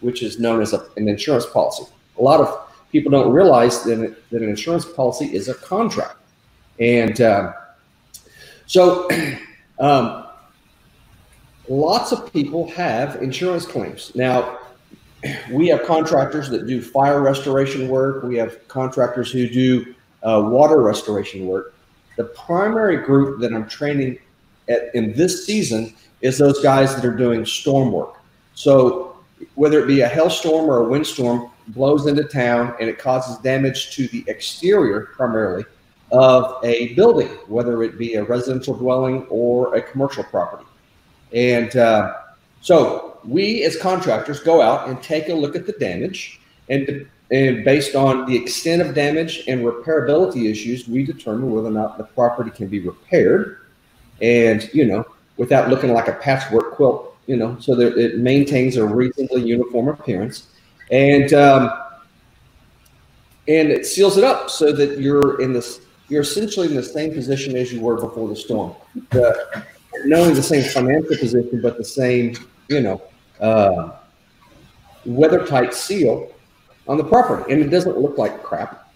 which 0.00 0.22
is 0.22 0.38
known 0.38 0.60
as 0.60 0.72
a, 0.72 0.86
an 0.96 1.08
insurance 1.08 1.46
policy. 1.46 1.84
A 2.18 2.22
lot 2.22 2.40
of 2.40 2.68
people 2.92 3.10
don't 3.10 3.32
realize 3.32 3.82
that, 3.84 4.16
that 4.30 4.42
an 4.42 4.48
insurance 4.48 4.84
policy 4.84 5.34
is 5.34 5.48
a 5.48 5.54
contract, 5.54 6.16
and 6.78 7.20
uh, 7.20 7.52
so. 8.66 9.08
Um, 9.76 10.24
lots 11.68 12.12
of 12.12 12.32
people 12.32 12.70
have 12.70 13.22
insurance 13.22 13.66
claims. 13.66 14.12
Now, 14.14 14.58
we 15.50 15.68
have 15.68 15.84
contractors 15.84 16.48
that 16.50 16.66
do 16.66 16.82
fire 16.82 17.20
restoration 17.20 17.88
work. 17.88 18.22
We 18.22 18.36
have 18.36 18.66
contractors 18.68 19.32
who 19.32 19.48
do 19.48 19.94
uh, 20.22 20.42
water 20.44 20.80
restoration 20.82 21.46
work. 21.46 21.74
The 22.16 22.24
primary 22.24 22.98
group 22.98 23.40
that 23.40 23.52
I'm 23.52 23.68
training 23.68 24.18
at, 24.68 24.94
in 24.94 25.12
this 25.14 25.46
season 25.46 25.94
is 26.20 26.38
those 26.38 26.62
guys 26.62 26.94
that 26.94 27.04
are 27.04 27.16
doing 27.16 27.44
storm 27.44 27.92
work. 27.92 28.16
So 28.54 29.16
whether 29.54 29.82
it 29.82 29.86
be 29.86 30.00
a 30.00 30.08
hailstorm 30.08 30.70
or 30.70 30.78
a 30.78 30.88
windstorm 30.88 31.50
blows 31.68 32.06
into 32.06 32.24
town 32.24 32.74
and 32.80 32.88
it 32.88 32.98
causes 32.98 33.36
damage 33.38 33.94
to 33.96 34.08
the 34.08 34.24
exterior 34.26 35.06
primarily, 35.16 35.64
of 36.12 36.64
a 36.64 36.94
building, 36.94 37.28
whether 37.48 37.82
it 37.82 37.98
be 37.98 38.14
a 38.14 38.24
residential 38.24 38.74
dwelling 38.74 39.26
or 39.28 39.74
a 39.74 39.82
commercial 39.82 40.22
property. 40.22 40.64
And 41.32 41.74
uh, 41.76 42.14
so 42.60 43.18
we 43.24 43.64
as 43.64 43.76
contractors 43.76 44.40
go 44.40 44.62
out 44.62 44.88
and 44.88 45.02
take 45.02 45.28
a 45.28 45.34
look 45.34 45.56
at 45.56 45.66
the 45.66 45.72
damage 45.72 46.40
and, 46.68 47.06
and 47.30 47.64
based 47.64 47.96
on 47.96 48.26
the 48.26 48.36
extent 48.36 48.80
of 48.80 48.94
damage 48.94 49.44
and 49.48 49.62
repairability 49.62 50.48
issues, 50.48 50.86
we 50.86 51.04
determine 51.04 51.50
whether 51.50 51.68
or 51.68 51.72
not 51.72 51.98
the 51.98 52.04
property 52.04 52.50
can 52.50 52.68
be 52.68 52.80
repaired 52.80 53.58
and, 54.24 54.70
you 54.72 54.86
know, 54.86 55.04
without 55.36 55.68
looking 55.68 55.92
like 55.92 56.08
a 56.08 56.14
patchwork 56.14 56.72
quilt, 56.74 57.14
you 57.26 57.36
know, 57.36 57.56
so 57.60 57.74
that 57.74 57.98
it 57.98 58.18
maintains 58.18 58.76
a 58.76 58.84
reasonably 58.84 59.42
uniform 59.42 59.88
appearance. 59.88 60.48
And, 60.90 61.32
um, 61.34 61.70
and 63.46 63.70
it 63.70 63.84
seals 63.84 64.16
it 64.16 64.24
up 64.24 64.48
so 64.48 64.72
that 64.72 64.98
you're 64.98 65.40
in 65.42 65.52
this 65.52 65.80
you're 66.08 66.22
essentially 66.22 66.68
in 66.68 66.74
the 66.74 66.82
same 66.82 67.12
position 67.12 67.56
as 67.56 67.72
you 67.72 67.80
were 67.80 67.98
before 67.98 68.28
the 68.28 68.36
storm. 68.36 68.74
The, 69.10 69.64
not 70.04 70.20
only 70.20 70.34
the 70.34 70.42
same 70.42 70.62
financial 70.62 71.16
position, 71.16 71.60
but 71.62 71.78
the 71.78 71.84
same, 71.84 72.36
you 72.68 72.82
know, 72.82 73.02
uh, 73.40 73.92
weather 75.06 75.46
tight 75.46 75.72
seal 75.72 76.30
on 76.88 76.98
the 76.98 77.04
property. 77.04 77.50
And 77.52 77.62
it 77.62 77.68
doesn't 77.68 77.98
look 77.98 78.18
like 78.18 78.42
crap. 78.42 78.92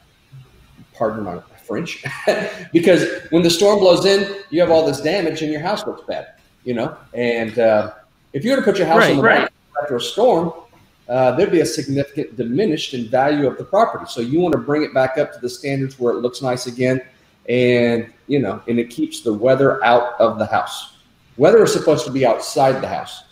Pardon 0.94 1.24
my 1.24 1.40
French. 1.68 2.02
because 2.72 3.04
when 3.30 3.42
the 3.42 3.50
storm 3.50 3.78
blows 3.78 4.04
in, 4.04 4.42
you 4.50 4.60
have 4.60 4.70
all 4.70 4.84
this 4.84 5.00
damage 5.00 5.42
and 5.42 5.52
your 5.52 5.60
house 5.60 5.86
looks 5.86 6.02
bad, 6.02 6.34
you 6.64 6.74
know? 6.74 6.96
And 7.14 7.58
uh, 7.58 7.92
if 8.32 8.44
you 8.44 8.50
were 8.50 8.56
to 8.56 8.62
put 8.62 8.78
your 8.78 8.88
house 8.88 8.98
right, 8.98 9.10
on 9.10 9.16
the 9.18 9.22
right. 9.22 9.38
market 9.38 9.54
after 9.80 9.96
a 9.96 10.00
storm, 10.00 10.52
uh, 11.08 11.32
there'd 11.32 11.52
be 11.52 11.60
a 11.60 11.66
significant 11.66 12.36
diminished 12.36 12.94
in 12.94 13.08
value 13.08 13.46
of 13.46 13.56
the 13.56 13.64
property. 13.64 14.04
So 14.08 14.20
you 14.20 14.40
want 14.40 14.52
to 14.52 14.58
bring 14.58 14.82
it 14.82 14.92
back 14.92 15.16
up 15.18 15.32
to 15.32 15.38
the 15.40 15.48
standards 15.48 15.98
where 15.98 16.12
it 16.12 16.18
looks 16.18 16.42
nice 16.42 16.66
again, 16.66 17.00
and 17.48 18.12
you 18.26 18.40
know, 18.40 18.60
and 18.68 18.78
it 18.78 18.90
keeps 18.90 19.22
the 19.22 19.32
weather 19.32 19.82
out 19.84 20.20
of 20.20 20.38
the 20.38 20.44
house. 20.46 20.98
Weather 21.38 21.62
is 21.62 21.72
supposed 21.72 22.04
to 22.04 22.12
be 22.12 22.26
outside 22.26 22.82
the 22.82 22.88
house. 22.88 23.22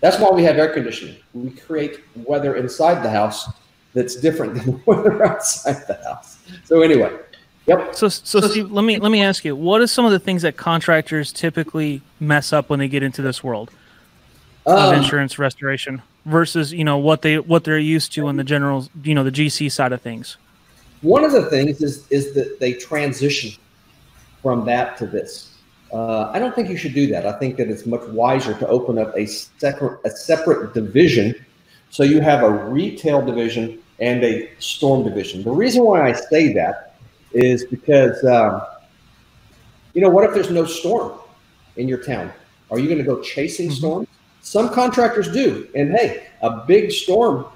That's 0.00 0.18
why 0.18 0.30
we 0.30 0.44
have 0.44 0.56
air 0.56 0.72
conditioning. 0.72 1.16
We 1.34 1.50
create 1.50 2.00
weather 2.14 2.54
inside 2.56 3.02
the 3.02 3.10
house 3.10 3.48
that's 3.92 4.16
different 4.16 4.54
than 4.54 4.82
weather 4.86 5.24
outside 5.24 5.86
the 5.86 6.00
house. 6.04 6.38
So 6.64 6.80
anyway, 6.82 7.18
yep. 7.66 7.94
So, 7.94 8.08
so 8.08 8.40
Steve, 8.40 8.70
let 8.70 8.84
me 8.84 8.98
let 8.98 9.10
me 9.10 9.22
ask 9.22 9.44
you, 9.44 9.54
what 9.56 9.80
are 9.80 9.86
some 9.86 10.04
of 10.04 10.12
the 10.12 10.18
things 10.18 10.42
that 10.42 10.56
contractors 10.56 11.32
typically 11.32 12.02
mess 12.20 12.52
up 12.52 12.70
when 12.70 12.78
they 12.78 12.88
get 12.88 13.02
into 13.02 13.22
this 13.22 13.42
world 13.42 13.70
of 14.64 14.92
um, 14.92 14.94
insurance 14.94 15.38
restoration? 15.38 16.02
versus 16.26 16.72
you 16.72 16.84
know 16.84 16.98
what 16.98 17.22
they 17.22 17.38
what 17.38 17.64
they're 17.64 17.78
used 17.78 18.12
to 18.12 18.28
in 18.28 18.36
the 18.36 18.44
general 18.44 18.86
you 19.02 19.14
know 19.14 19.24
the 19.24 19.32
GC 19.32 19.72
side 19.72 19.92
of 19.92 20.02
things. 20.02 20.36
One 21.00 21.24
of 21.24 21.32
the 21.32 21.46
things 21.46 21.80
is 21.80 22.06
is 22.10 22.34
that 22.34 22.60
they 22.60 22.74
transition 22.74 23.58
from 24.42 24.66
that 24.66 24.98
to 24.98 25.06
this. 25.06 25.52
Uh, 25.92 26.30
I 26.32 26.40
don't 26.40 26.54
think 26.54 26.68
you 26.68 26.76
should 26.76 26.94
do 26.94 27.06
that. 27.08 27.24
I 27.26 27.38
think 27.38 27.56
that 27.56 27.70
it's 27.70 27.86
much 27.86 28.02
wiser 28.08 28.54
to 28.54 28.66
open 28.66 28.98
up 28.98 29.16
a 29.16 29.26
separate 29.26 30.00
a 30.04 30.10
separate 30.10 30.74
division, 30.74 31.34
so 31.90 32.02
you 32.02 32.20
have 32.20 32.42
a 32.42 32.50
retail 32.50 33.24
division 33.24 33.78
and 34.00 34.22
a 34.24 34.50
storm 34.58 35.04
division. 35.04 35.42
The 35.42 35.50
reason 35.50 35.84
why 35.84 36.06
I 36.06 36.12
say 36.12 36.52
that 36.54 36.95
is 37.32 37.64
because 37.64 38.22
um, 38.24 38.62
you 39.94 40.00
know 40.00 40.10
what 40.10 40.24
if 40.24 40.34
there's 40.34 40.50
no 40.50 40.64
storm 40.64 41.18
in 41.76 41.88
your 41.88 42.02
town? 42.02 42.32
Are 42.70 42.78
you 42.78 42.86
going 42.86 42.98
to 42.98 43.04
go 43.04 43.20
chasing 43.20 43.68
mm-hmm. 43.68 43.76
storms? 43.76 44.08
Some 44.42 44.72
contractors 44.72 45.30
do. 45.32 45.68
And 45.74 45.90
hey, 45.90 46.28
a 46.42 46.64
big 46.66 46.92
storm 46.92 47.46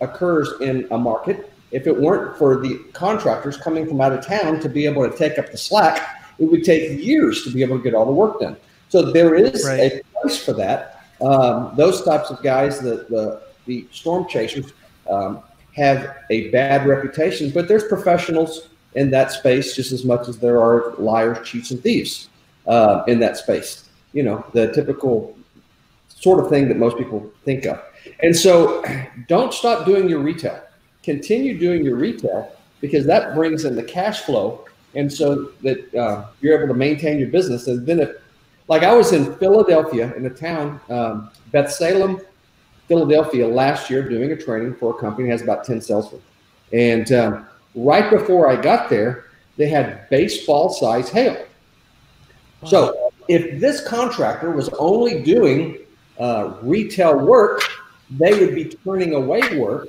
occurs 0.00 0.52
in 0.60 0.86
a 0.90 0.98
market. 0.98 1.52
If 1.70 1.86
it 1.86 1.96
weren't 1.98 2.36
for 2.38 2.60
the 2.60 2.78
contractors 2.92 3.56
coming 3.56 3.86
from 3.86 4.00
out 4.00 4.12
of 4.12 4.24
town 4.24 4.60
to 4.60 4.68
be 4.68 4.86
able 4.86 5.08
to 5.08 5.16
take 5.16 5.38
up 5.38 5.50
the 5.50 5.58
slack, 5.58 6.24
it 6.38 6.44
would 6.44 6.64
take 6.64 7.02
years 7.02 7.42
to 7.44 7.50
be 7.50 7.62
able 7.62 7.78
to 7.78 7.82
get 7.82 7.94
all 7.94 8.04
the 8.04 8.12
work 8.12 8.40
done. 8.40 8.56
So 8.88 9.10
there 9.10 9.34
is 9.34 9.64
Right. 9.66 9.92
a 9.92 10.02
place 10.20 10.42
for 10.42 10.52
that. 10.54 11.00
Um, 11.20 11.72
those 11.76 12.02
types 12.02 12.30
of 12.30 12.42
guys, 12.42 12.78
the 12.80 13.06
the, 13.08 13.40
the 13.66 13.86
storm 13.90 14.28
chasers, 14.28 14.72
um, 15.10 15.40
have 15.72 16.16
a 16.30 16.50
bad 16.50 16.86
reputation, 16.86 17.50
but 17.50 17.68
there's 17.68 17.84
professionals 17.84 18.68
in 18.96 19.10
that 19.10 19.30
space 19.30 19.76
just 19.76 19.92
as 19.92 20.04
much 20.04 20.26
as 20.26 20.38
there 20.38 20.60
are 20.60 20.94
liars, 20.96 21.46
cheats, 21.46 21.70
and 21.70 21.80
thieves 21.82 22.28
uh, 22.66 23.04
in 23.06 23.20
that 23.20 23.36
space. 23.36 23.88
You 24.12 24.22
know, 24.24 24.44
the 24.52 24.72
typical 24.72 25.36
sort 26.08 26.42
of 26.42 26.48
thing 26.48 26.66
that 26.68 26.78
most 26.78 26.96
people 26.96 27.30
think 27.44 27.66
of. 27.66 27.80
And 28.20 28.34
so 28.34 28.82
don't 29.28 29.52
stop 29.52 29.84
doing 29.84 30.08
your 30.08 30.20
retail. 30.20 30.60
Continue 31.02 31.58
doing 31.58 31.84
your 31.84 31.96
retail 31.96 32.50
because 32.80 33.06
that 33.06 33.34
brings 33.34 33.64
in 33.64 33.76
the 33.76 33.82
cash 33.82 34.20
flow. 34.20 34.64
And 34.94 35.12
so 35.12 35.52
that 35.62 35.94
uh, 35.94 36.28
you're 36.40 36.56
able 36.56 36.72
to 36.72 36.78
maintain 36.78 37.18
your 37.18 37.28
business. 37.28 37.66
And 37.66 37.86
then 37.86 38.00
if, 38.00 38.10
like 38.68 38.82
I 38.82 38.94
was 38.94 39.12
in 39.12 39.36
Philadelphia 39.36 40.14
in 40.14 40.24
a 40.24 40.30
town, 40.30 40.80
um, 40.88 41.30
Beth 41.52 41.70
Salem, 41.70 42.20
Philadelphia 42.88 43.46
last 43.46 43.90
year 43.90 44.08
doing 44.08 44.32
a 44.32 44.36
training 44.36 44.74
for 44.76 44.96
a 44.96 44.98
company 44.98 45.28
that 45.28 45.32
has 45.32 45.42
about 45.42 45.64
10 45.64 45.82
salesmen. 45.82 46.22
And 46.72 47.12
um, 47.12 47.46
right 47.76 48.10
before 48.10 48.48
I 48.48 48.60
got 48.60 48.90
there, 48.90 49.26
they 49.56 49.68
had 49.68 50.08
baseball 50.10 50.70
size 50.70 51.08
hail. 51.10 51.46
So 52.64 53.12
if 53.28 53.60
this 53.60 53.86
contractor 53.86 54.50
was 54.50 54.68
only 54.78 55.22
doing 55.22 55.78
uh, 56.18 56.54
retail 56.62 57.18
work, 57.18 57.62
they 58.10 58.38
would 58.38 58.54
be 58.54 58.64
turning 58.84 59.14
away 59.14 59.40
work, 59.58 59.88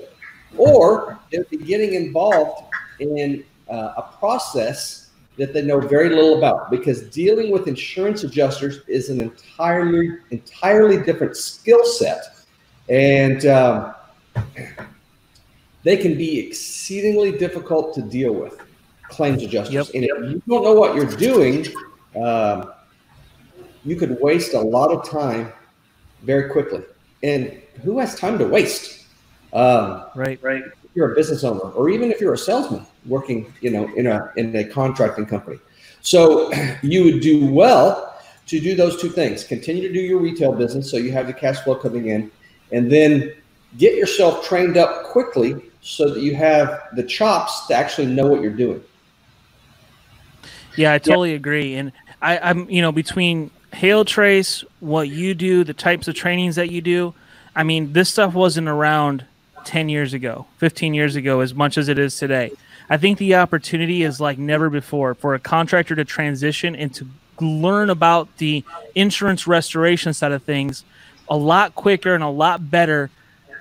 or 0.58 1.20
they 1.32 1.40
would 1.40 1.50
be 1.50 1.58
getting 1.58 1.94
involved 1.94 2.64
in 3.00 3.44
uh, 3.70 3.94
a 3.98 4.02
process 4.20 5.10
that 5.38 5.54
they 5.54 5.62
know 5.62 5.80
very 5.80 6.10
little 6.10 6.38
about. 6.38 6.70
Because 6.72 7.04
dealing 7.10 7.52
with 7.52 7.68
insurance 7.68 8.24
adjusters 8.24 8.82
is 8.88 9.10
an 9.10 9.22
entirely 9.22 10.18
entirely 10.32 11.02
different 11.04 11.38
skill 11.38 11.86
set, 11.86 12.46
and 12.90 13.46
um, 13.46 13.94
they 15.88 15.96
can 15.96 16.18
be 16.18 16.38
exceedingly 16.38 17.32
difficult 17.32 17.94
to 17.96 18.02
deal 18.02 18.34
with. 18.34 18.60
Claims 19.08 19.42
adjusters, 19.42 19.74
Yep. 19.74 19.88
and 19.96 20.04
if 20.04 20.32
you 20.32 20.42
don't 20.46 20.64
know 20.66 20.74
what 20.74 20.96
you're 20.96 21.06
doing. 21.06 21.66
Um, 22.22 22.74
you 23.86 23.96
could 23.96 24.20
waste 24.20 24.54
a 24.54 24.60
lot 24.60 24.92
of 24.92 25.08
time 25.10 25.54
very 26.24 26.50
quickly. 26.50 26.84
And 27.24 27.54
who 27.84 28.00
has 28.00 28.16
time 28.16 28.38
to 28.40 28.46
waste? 28.46 29.06
Um, 29.54 30.04
Right. 30.14 30.38
Right. 30.42 30.64
if 30.84 30.90
you're 30.94 31.14
a 31.14 31.16
business 31.16 31.46
owner, 31.46 31.62
or 31.62 31.90
even 31.90 32.12
if 32.12 32.20
you're 32.20 32.34
a 32.34 32.38
salesman 32.38 32.86
working, 33.06 33.54
you 33.62 33.70
know, 33.70 33.90
in 33.96 34.08
a 34.08 34.30
in 34.36 34.54
a 34.58 34.66
contracting 34.66 35.26
company. 35.26 35.58
So 36.02 36.52
you 36.82 37.06
would 37.06 37.22
do 37.22 37.46
well 37.46 38.14
to 38.48 38.60
do 38.60 38.76
those 38.76 39.02
two 39.02 39.10
things: 39.10 39.46
continue 39.46 39.88
to 39.88 39.94
do 39.94 40.02
your 40.02 40.20
retail 40.20 40.52
business, 40.52 40.92
so 40.92 40.98
you 40.98 41.14
have 41.14 41.28
the 41.28 41.34
cash 41.34 41.60
flow 41.60 41.76
coming 41.76 42.08
in, 42.08 42.30
and 42.74 42.92
then 42.92 43.32
get 43.78 43.96
yourself 43.96 44.46
trained 44.46 44.76
up 44.76 45.06
quickly 45.06 45.56
so 45.88 46.10
that 46.10 46.22
you 46.22 46.36
have 46.36 46.90
the 46.96 47.04
chops 47.04 47.66
to 47.68 47.74
actually 47.74 48.08
know 48.08 48.28
what 48.28 48.42
you're 48.42 48.52
doing. 48.52 48.84
Yeah, 50.76 50.94
I 50.94 51.00
totally 51.00 51.34
agree. 51.34 51.76
And 51.76 51.94
I, 52.22 52.38
I'm, 52.38 52.70
you 52.70 52.82
know, 52.82 52.92
between 52.92 53.52
Hail 53.74 54.04
Trace, 54.04 54.66
what 54.82 55.08
you 55.08 55.34
do, 55.34 55.64
the 55.64 55.74
types 55.74 56.08
of 56.10 56.16
trainings 56.16 56.58
that 56.58 56.72
you 56.72 56.82
do, 56.82 57.14
I 57.56 57.64
mean, 57.64 57.94
this 57.94 58.10
stuff 58.10 58.34
wasn't 58.34 58.68
around 58.68 59.26
10 59.64 59.88
years 59.88 60.14
ago, 60.14 60.46
15 60.58 60.94
years 60.94 61.16
ago, 61.16 61.40
as 61.40 61.54
much 61.54 61.78
as 61.78 61.88
it 61.88 61.98
is 61.98 62.18
today. 62.18 62.52
I 62.90 62.98
think 62.98 63.18
the 63.18 63.36
opportunity 63.36 64.04
is 64.04 64.20
like 64.20 64.38
never 64.38 64.70
before 64.70 65.16
for 65.16 65.36
a 65.36 65.40
contractor 65.40 65.96
to 65.96 66.06
transition 66.06 66.76
and 66.76 66.94
to 66.96 67.08
learn 67.40 67.90
about 67.90 68.38
the 68.38 68.64
insurance 68.94 69.48
restoration 69.48 70.14
side 70.14 70.34
of 70.34 70.44
things 70.44 70.84
a 71.30 71.38
lot 71.38 71.76
quicker 71.76 72.14
and 72.14 72.24
a 72.24 72.30
lot 72.30 72.70
better 72.70 73.10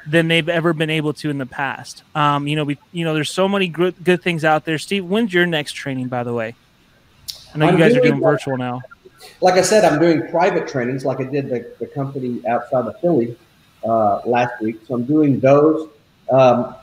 than 0.07 0.29
they've 0.29 0.49
ever 0.49 0.73
been 0.73 0.90
able 0.90 1.12
to 1.14 1.31
in 1.31 1.38
the 1.38 1.47
past. 1.47 2.03
Um, 2.14 2.47
you 2.47 2.57
know, 2.57 2.64
we, 2.64 2.79
you 2.92 3.05
know, 3.05 3.14
there's 3.14 3.31
so 3.31 3.49
many 3.49 3.69
good, 3.69 4.03
good 4.03 4.23
things 4.23 4.45
out 4.45 4.64
there. 4.64 4.79
Steve, 4.79 5.05
when's 5.05 5.33
your 5.33 5.47
next 5.47 5.73
training, 5.73 6.09
by 6.09 6.23
the 6.23 6.33
way? 6.33 6.55
I 7.55 7.59
know 7.59 7.66
I'm 7.66 7.75
you 7.75 7.81
guys 7.81 7.92
are 7.92 8.01
doing 8.01 8.12
doing 8.12 8.21
that. 8.21 8.27
virtual 8.27 8.57
now. 8.57 8.83
like 9.40 9.55
I 9.55 9.62
said, 9.62 9.85
I'm 9.85 9.99
doing 10.01 10.29
private 10.29 10.69
trainings 10.69 11.05
like 11.05 11.21
I 11.21 11.25
did 11.25 11.49
the, 11.49 11.75
the 11.81 11.87
company 11.87 12.47
outside 12.47 12.87
of 12.87 13.01
Philly 13.01 13.37
uh, 13.85 14.21
last 14.25 14.61
week. 14.61 14.81
So 14.87 14.95
I'm 14.95 15.05
doing 15.05 15.40
those. 15.40 15.88
Um, 16.31 16.75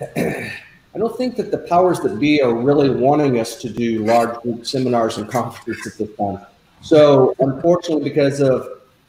I 0.94 0.98
don't 0.98 1.16
think 1.16 1.36
that 1.36 1.50
the 1.50 1.58
powers 1.58 2.00
that 2.00 2.18
be 2.20 2.42
are 2.42 2.54
really 2.54 2.90
wanting 2.90 3.40
us 3.40 3.56
to 3.56 3.70
do 3.70 4.04
large 4.04 4.40
group 4.42 4.66
seminars 4.66 5.18
and 5.18 5.28
conferences 5.30 5.86
at 5.86 5.98
this 5.98 6.16
time. 6.16 6.38
So 6.82 7.34
unfortunately, 7.38 8.04
because 8.08 8.40
of 8.40 8.68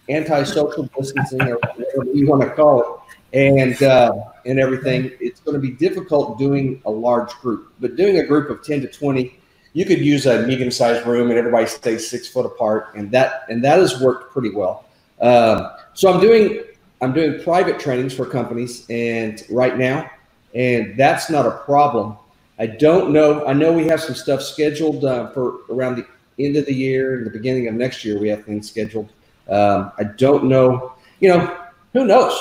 anti-social 0.10 0.89
distancing 0.97 1.41
or 1.41 1.56
whatever 1.56 2.12
you 2.13 2.28
want 2.28 2.41
to 2.43 2.49
call 2.52 2.82
it, 2.82 3.03
and 3.34 3.82
uh, 3.82 4.13
and 4.46 4.60
everything, 4.60 5.12
it's 5.19 5.39
going 5.39 5.56
to 5.56 5.62
be 5.62 5.72
difficult 5.72 6.38
doing 6.38 6.82
a 6.86 6.91
large 6.91 7.32
group. 7.41 7.74
But 7.80 7.96
doing 7.96 8.19
a 8.19 8.24
group 8.24 8.50
of 8.50 8.63
ten 8.63 8.82
to 8.82 8.88
twenty 8.88 9.39
you 9.74 9.86
could 9.86 10.00
use 10.00 10.28
a 10.28 10.46
medium-sized 10.46 11.06
room 11.06 11.30
and 11.30 11.38
everybody 11.38 11.65
stays 11.65 12.10
six 12.10 12.28
foot 12.28 12.46
apart, 12.46 12.93
and 12.96 13.12
that 13.12 13.43
and 13.50 13.63
that 13.63 13.80
has 13.80 14.00
worked 14.00 14.32
pretty 14.32 14.52
well. 14.52 14.86
Um, 15.19 15.72
so 15.93 16.13
I'm 16.13 16.22
doing 16.22 16.62
I'm 17.02 17.13
doing 17.13 17.43
private 17.43 17.80
trainings 17.80 18.13
for 18.13 18.26
companies, 18.26 18.86
and 18.89 19.43
right 19.50 19.78
now, 19.78 20.10
and 20.54 20.98
that's 20.98 21.30
not 21.30 21.46
a 21.46 21.52
problem. 21.52 22.17
I 22.60 22.67
don't 22.67 23.12
know. 23.12 23.46
I 23.48 23.54
know 23.54 23.74
we 23.74 23.88
have 23.88 24.00
some 24.00 24.15
stuff 24.15 24.43
scheduled 24.43 25.04
uh, 25.06 25.32
for 25.32 25.62
around 25.72 25.96
the 25.96 26.06
end 26.43 26.56
of 26.56 26.67
the 26.67 26.74
year 26.74 27.17
and 27.17 27.26
the 27.26 27.32
beginning 27.32 27.67
of 27.67 27.74
next 27.74 28.06
year. 28.06 28.19
We 28.19 28.30
have 28.30 28.46
things 28.46 28.69
scheduled. 28.69 29.10
Um, 29.50 29.91
I 29.98 30.04
don't 30.04 30.46
know. 30.46 30.93
You 31.19 31.30
know, 31.30 31.65
who 31.93 32.06
knows? 32.06 32.34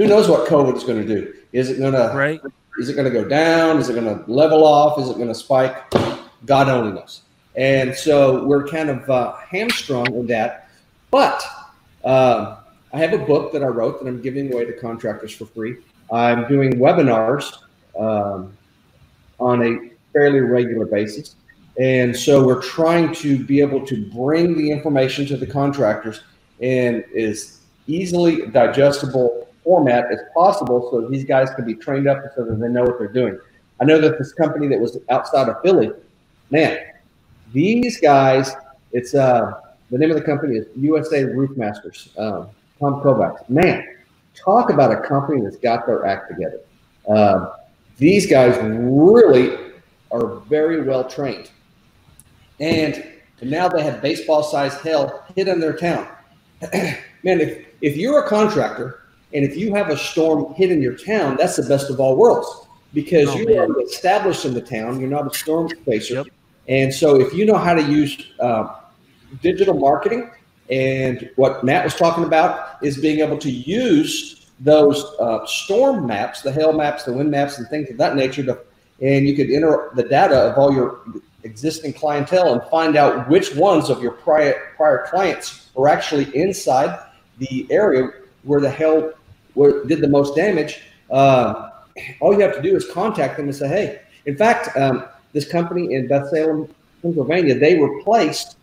Who 0.00 0.06
knows 0.06 0.30
what 0.30 0.48
COVID 0.48 0.78
is 0.78 0.84
going 0.84 1.06
to 1.06 1.06
do? 1.06 1.34
Is 1.52 1.68
it 1.68 1.78
going 1.78 1.92
to 1.92 2.10
Right. 2.16 2.40
is 2.78 2.88
it 2.88 2.94
going 2.94 3.04
to 3.04 3.10
go 3.10 3.22
down? 3.22 3.76
Is 3.76 3.90
it 3.90 3.92
going 3.92 4.06
to 4.06 4.30
level 4.32 4.64
off? 4.64 4.98
Is 4.98 5.10
it 5.10 5.16
going 5.16 5.28
to 5.28 5.34
spike? 5.34 5.76
God 6.46 6.70
only 6.70 6.92
knows. 6.92 7.20
And 7.54 7.94
so 7.94 8.46
we're 8.46 8.66
kind 8.66 8.88
of 8.88 9.10
uh, 9.10 9.36
hamstrung 9.36 10.06
in 10.14 10.26
that. 10.28 10.70
But 11.10 11.44
um, 12.02 12.56
I 12.94 12.98
have 12.98 13.12
a 13.12 13.18
book 13.18 13.52
that 13.52 13.62
I 13.62 13.66
wrote 13.66 14.00
that 14.00 14.08
I'm 14.08 14.22
giving 14.22 14.50
away 14.50 14.64
to 14.64 14.72
contractors 14.72 15.32
for 15.32 15.44
free. 15.44 15.76
I'm 16.10 16.48
doing 16.48 16.76
webinars 16.76 17.58
um, 17.98 18.56
on 19.38 19.62
a 19.62 19.90
fairly 20.14 20.40
regular 20.40 20.86
basis. 20.86 21.34
And 21.78 22.16
so 22.16 22.42
we're 22.42 22.62
trying 22.62 23.12
to 23.16 23.44
be 23.44 23.60
able 23.60 23.84
to 23.84 24.10
bring 24.12 24.56
the 24.56 24.70
information 24.70 25.26
to 25.26 25.36
the 25.36 25.46
contractors 25.46 26.22
and 26.62 27.04
as 27.14 27.58
easily 27.86 28.46
digestible 28.46 29.39
format 29.64 30.10
as 30.10 30.20
possible 30.34 30.88
so 30.90 31.08
these 31.08 31.24
guys 31.24 31.50
can 31.54 31.64
be 31.64 31.74
trained 31.74 32.08
up 32.08 32.22
so 32.34 32.44
that 32.44 32.60
they 32.60 32.68
know 32.68 32.82
what 32.82 32.98
they're 32.98 33.08
doing. 33.08 33.38
I 33.80 33.84
know 33.84 34.00
that 34.00 34.18
this 34.18 34.32
company 34.32 34.68
that 34.68 34.80
was 34.80 34.98
outside 35.08 35.48
of 35.48 35.56
Philly, 35.62 35.90
man, 36.50 36.78
these 37.52 38.00
guys, 38.00 38.52
it's 38.92 39.14
uh, 39.14 39.60
the 39.90 39.98
name 39.98 40.10
of 40.10 40.16
the 40.16 40.22
company 40.22 40.56
is 40.56 40.66
USA 40.76 41.24
Roof 41.24 41.56
Masters, 41.56 42.10
um, 42.18 42.48
Tom 42.78 43.00
Kovacs. 43.02 43.48
Man, 43.48 43.84
talk 44.34 44.70
about 44.70 44.92
a 44.92 45.00
company 45.00 45.40
that's 45.40 45.56
got 45.56 45.86
their 45.86 46.04
act 46.06 46.30
together. 46.30 46.60
Um, 47.08 47.50
these 47.96 48.26
guys 48.26 48.58
really 48.62 49.56
are 50.10 50.36
very 50.48 50.82
well 50.82 51.04
trained. 51.04 51.50
And 52.58 53.04
now 53.42 53.68
they 53.68 53.82
have 53.82 54.02
baseball 54.02 54.42
sized 54.42 54.80
hell 54.80 55.24
hit 55.34 55.48
in 55.48 55.60
their 55.60 55.72
town. 55.72 56.06
Man, 56.72 57.40
if, 57.40 57.66
if 57.80 57.96
you're 57.96 58.24
a 58.24 58.28
contractor 58.28 59.00
and 59.32 59.44
if 59.44 59.56
you 59.56 59.74
have 59.74 59.88
a 59.90 59.96
storm 59.96 60.52
hit 60.54 60.70
in 60.70 60.82
your 60.82 60.94
town, 60.96 61.36
that's 61.38 61.56
the 61.56 61.62
best 61.62 61.90
of 61.90 62.00
all 62.00 62.16
worlds 62.16 62.66
because 62.92 63.28
Oh, 63.28 63.36
you're 63.36 63.48
man. 63.48 63.58
already 63.58 63.84
established 63.84 64.44
in 64.44 64.54
the 64.54 64.60
town. 64.60 65.00
You're 65.00 65.10
not 65.10 65.32
a 65.32 65.36
storm 65.38 65.70
chaser. 65.84 66.14
Yep. 66.14 66.26
And 66.68 66.92
so 66.92 67.20
if 67.20 67.32
you 67.32 67.44
know 67.44 67.56
how 67.56 67.74
to 67.74 67.82
use 67.82 68.32
uh, 68.40 68.76
digital 69.42 69.74
marketing 69.74 70.30
and 70.70 71.30
what 71.36 71.64
Matt 71.64 71.84
was 71.84 71.94
talking 71.94 72.24
about 72.24 72.82
is 72.82 72.98
being 72.98 73.20
able 73.20 73.38
to 73.38 73.50
use 73.50 74.46
those 74.60 75.04
uh, 75.18 75.44
storm 75.46 76.06
maps, 76.06 76.42
the 76.42 76.52
hail 76.52 76.72
maps, 76.72 77.04
the 77.04 77.12
wind 77.12 77.30
maps, 77.30 77.58
and 77.58 77.66
things 77.68 77.88
of 77.90 77.96
that 77.96 78.14
nature 78.14 78.42
to, 78.44 78.58
and 79.00 79.26
you 79.26 79.34
could 79.34 79.50
enter 79.50 79.90
the 79.94 80.02
data 80.02 80.36
of 80.36 80.58
all 80.58 80.72
your 80.72 81.00
existing 81.44 81.92
clientele 81.92 82.52
and 82.52 82.62
find 82.70 82.96
out 82.96 83.28
which 83.28 83.54
ones 83.54 83.88
of 83.88 84.02
your 84.02 84.12
prior 84.12 84.74
prior 84.76 85.06
clients 85.08 85.70
are 85.76 85.88
actually 85.88 86.24
inside 86.36 86.98
the 87.38 87.66
area 87.70 88.10
where 88.42 88.60
the 88.60 88.70
hail 88.70 89.12
where 89.60 89.84
did 89.84 90.00
the 90.00 90.08
most 90.08 90.34
damage. 90.34 90.80
Uh, 91.10 91.68
all 92.20 92.32
you 92.32 92.40
have 92.40 92.54
to 92.54 92.62
do 92.62 92.74
is 92.74 92.90
contact 92.90 93.36
them 93.36 93.44
and 93.44 93.54
say, 93.54 93.68
"Hey." 93.68 94.00
In 94.24 94.34
fact, 94.34 94.74
um, 94.74 95.04
this 95.34 95.46
company 95.46 95.94
in 95.94 96.08
Beth 96.08 96.30
Salem, 96.30 96.66
Pennsylvania, 97.02 97.54
they 97.54 97.78
replaced 97.78 98.56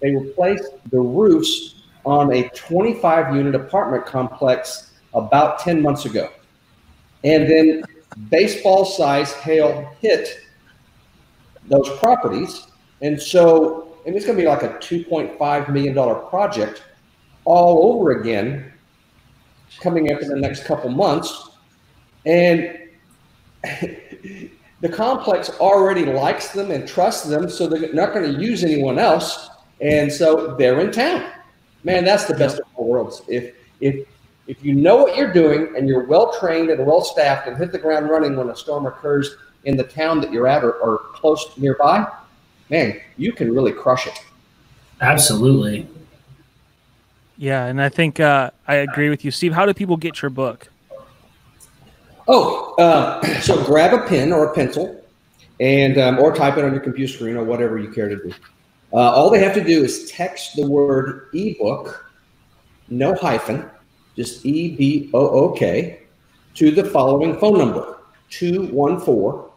they 0.00 0.14
replaced 0.14 0.70
the 0.90 1.00
roofs 1.00 1.82
on 2.04 2.32
a 2.32 2.48
25 2.50 3.34
unit 3.34 3.54
apartment 3.56 4.06
complex 4.06 4.92
about 5.14 5.58
10 5.58 5.82
months 5.82 6.04
ago. 6.04 6.28
And 7.24 7.50
then 7.50 7.82
baseball 8.28 8.84
size 8.84 9.32
hail 9.32 9.90
hit 10.00 10.28
those 11.66 11.88
properties. 11.98 12.68
And 13.00 13.20
so, 13.20 13.96
and 14.06 14.14
it's 14.14 14.26
going 14.26 14.36
to 14.36 14.42
be 14.42 14.48
like 14.48 14.62
a 14.62 14.74
$2.5 14.78 15.68
million 15.70 15.94
project 16.28 16.84
all 17.44 17.94
over 17.94 18.20
again 18.20 18.72
coming 19.80 20.12
up 20.12 20.20
in 20.22 20.28
the 20.28 20.36
next 20.36 20.64
couple 20.64 20.90
months. 20.90 21.50
And 22.24 22.78
the 24.80 24.88
complex 24.90 25.50
already 25.60 26.04
likes 26.04 26.52
them 26.52 26.70
and 26.70 26.86
trusts 26.86 27.28
them, 27.28 27.48
so 27.48 27.66
they're 27.66 27.92
not 27.92 28.12
going 28.12 28.32
to 28.32 28.40
use 28.40 28.64
anyone 28.64 28.98
else. 28.98 29.48
And 29.80 30.12
so 30.12 30.54
they're 30.56 30.80
in 30.80 30.90
town. 30.90 31.30
Man, 31.84 32.04
that's 32.04 32.24
the 32.24 32.34
best 32.34 32.58
of 32.58 32.64
all 32.74 32.88
worlds. 32.88 33.22
If 33.28 33.54
if 33.80 34.06
if 34.46 34.64
you 34.64 34.74
know 34.74 34.96
what 34.96 35.16
you're 35.16 35.32
doing 35.32 35.74
and 35.76 35.88
you're 35.88 36.04
well 36.04 36.36
trained 36.38 36.70
and 36.70 36.84
well 36.86 37.02
staffed 37.02 37.48
and 37.48 37.56
hit 37.56 37.72
the 37.72 37.78
ground 37.78 38.08
running 38.08 38.36
when 38.36 38.48
a 38.48 38.56
storm 38.56 38.86
occurs 38.86 39.36
in 39.64 39.76
the 39.76 39.84
town 39.84 40.20
that 40.20 40.32
you're 40.32 40.46
at 40.46 40.62
or, 40.62 40.74
or 40.74 40.98
close 41.12 41.56
nearby, 41.56 42.06
man, 42.70 43.00
you 43.16 43.32
can 43.32 43.52
really 43.52 43.72
crush 43.72 44.06
it. 44.06 44.18
Absolutely. 45.00 45.88
Yeah, 47.36 47.66
and 47.66 47.82
I 47.82 47.88
think 47.88 48.18
uh, 48.18 48.50
I 48.66 48.76
agree 48.76 49.10
with 49.10 49.24
you, 49.24 49.30
Steve. 49.30 49.52
How 49.52 49.66
do 49.66 49.74
people 49.74 49.96
get 49.96 50.22
your 50.22 50.30
book? 50.30 50.68
Oh, 52.28 52.74
uh, 52.78 53.24
so 53.40 53.62
grab 53.64 53.92
a 53.92 54.06
pen 54.06 54.32
or 54.32 54.46
a 54.46 54.54
pencil, 54.54 55.04
and 55.60 55.98
um, 55.98 56.18
or 56.18 56.34
type 56.34 56.56
it 56.56 56.64
on 56.64 56.72
your 56.72 56.80
computer 56.80 57.12
screen 57.12 57.36
or 57.36 57.44
whatever 57.44 57.78
you 57.78 57.90
care 57.90 58.08
to 58.08 58.16
do. 58.16 58.32
Uh, 58.92 58.96
all 58.96 59.30
they 59.30 59.42
have 59.42 59.54
to 59.54 59.62
do 59.62 59.84
is 59.84 60.10
text 60.10 60.56
the 60.56 60.66
word 60.66 61.28
ebook, 61.34 62.10
no 62.88 63.14
hyphen, 63.14 63.68
just 64.14 64.46
E 64.46 64.74
B 64.74 65.10
O 65.12 65.28
O 65.28 65.52
K, 65.52 66.00
to 66.54 66.70
the 66.70 66.84
following 66.84 67.38
phone 67.38 67.58
number 67.58 67.98
214 68.30 69.50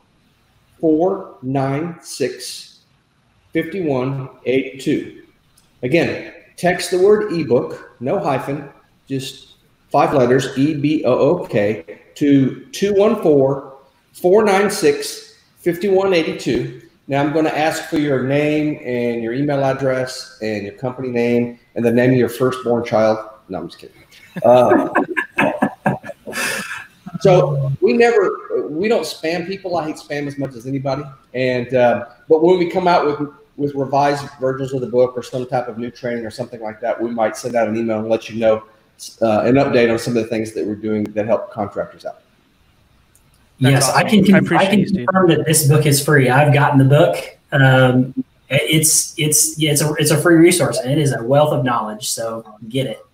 496 0.80 2.80
5182. 3.54 5.24
Again, 5.82 6.34
text 6.60 6.92
the 6.92 7.00
word 7.00 7.32
ebook, 7.32 7.96
no 8.02 8.20
hyphen, 8.20 8.70
just 9.08 9.56
five 9.90 10.14
letters, 10.14 10.58
E 10.58 10.76
B 10.76 11.04
O 11.06 11.14
O 11.14 11.48
K, 11.48 12.02
to 12.16 12.66
214 12.72 13.72
496 14.12 15.38
5182. 15.64 16.82
Now 17.08 17.22
I'm 17.22 17.32
going 17.32 17.46
to 17.46 17.58
ask 17.58 17.86
for 17.86 17.98
your 17.98 18.24
name 18.24 18.80
and 18.84 19.24
your 19.24 19.34
email 19.34 19.64
address 19.64 20.38
and 20.42 20.64
your 20.64 20.74
company 20.74 21.10
name 21.10 21.60
and 21.76 21.84
the 21.84 21.92
name 21.92 22.12
of 22.12 22.18
your 22.18 22.30
firstborn 22.30 22.84
child. 22.84 23.18
No, 23.48 23.60
I'm 23.60 23.70
just 23.70 23.80
kidding. 23.80 23.96
Uh, 24.44 24.90
so 27.22 27.72
we 27.82 27.94
never, 27.94 28.68
we 28.70 28.88
don't 28.90 29.04
spam 29.04 29.48
people. 29.48 29.78
I 29.78 29.88
hate 29.88 29.96
spam 29.96 30.28
as 30.28 30.38
much 30.38 30.54
as 30.54 30.68
anybody. 30.68 31.04
And 31.34 31.74
uh, 31.74 32.06
but 32.28 32.44
when 32.44 32.60
we 32.60 32.70
come 32.70 32.88
out 32.88 33.06
with 33.06 33.30
with 33.60 33.76
revised 33.76 34.26
versions 34.40 34.74
of 34.74 34.82
the 34.82 34.88
book 34.88 35.14
or 35.16 35.22
some 35.22 35.46
type 35.46 35.68
of 35.68 35.78
new 35.78 35.92
training 35.92 36.26
or 36.26 36.32
something 36.32 36.62
like 36.62 36.80
that, 36.82 37.00
we 37.00 37.12
might 37.12 37.36
send 37.36 37.56
out 37.56 37.68
an 37.68 37.76
email 37.76 38.00
and 38.00 38.10
let 38.10 38.30
you 38.30 38.40
know 38.40 38.64
uh, 39.22 39.42
an 39.42 39.56
update 39.56 39.92
on 39.92 40.00
some 40.00 40.16
of 40.16 40.24
the 40.24 40.30
things 40.30 40.54
that 40.54 40.66
we're 40.66 40.76
doing 40.76 41.04
that 41.04 41.26
help 41.26 41.52
contractors 41.52 42.06
out. 42.06 42.22
That's 43.60 43.74
yes, 43.74 43.90
awesome. 43.90 44.08
I 44.08 44.10
can. 44.10 44.36
I, 44.36 44.58
I 44.58 44.66
can 44.66 44.86
confirm 44.86 45.28
that 45.30 45.46
this 45.46 45.68
book 45.68 45.86
is 45.86 46.04
free. 46.04 46.30
I've 46.30 46.54
gotten 46.54 46.80
the 46.80 46.86
book. 46.86 47.38
Um, 47.52 48.24
it's 48.50 49.14
it's 49.18 49.60
yeah, 49.60 49.72
it's 49.72 49.82
a 49.82 49.94
it's 49.96 50.12
a 50.12 50.18
free 50.18 50.36
resource 50.36 50.80
and 50.80 50.92
it 50.92 50.98
is 50.98 51.14
a 51.14 51.22
wealth 51.22 51.52
of 51.52 51.66
knowledge. 51.66 52.10
So 52.10 52.58
get 52.70 52.88
it. 52.88 53.06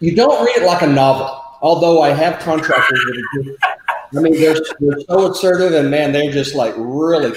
You 0.00 0.16
don't 0.16 0.44
read 0.44 0.56
it 0.56 0.66
like 0.66 0.82
a 0.82 0.86
novel. 0.86 1.42
Although 1.60 2.02
I 2.02 2.10
have 2.10 2.38
contractors 2.40 2.98
that 2.98 3.56
are 3.62 3.76
I 4.16 4.20
mean, 4.20 4.34
they're, 4.34 4.56
they're 4.80 5.00
so 5.08 5.30
assertive 5.30 5.72
and 5.72 5.90
man, 5.90 6.12
they're 6.12 6.30
just 6.30 6.54
like 6.54 6.74
really 6.76 7.36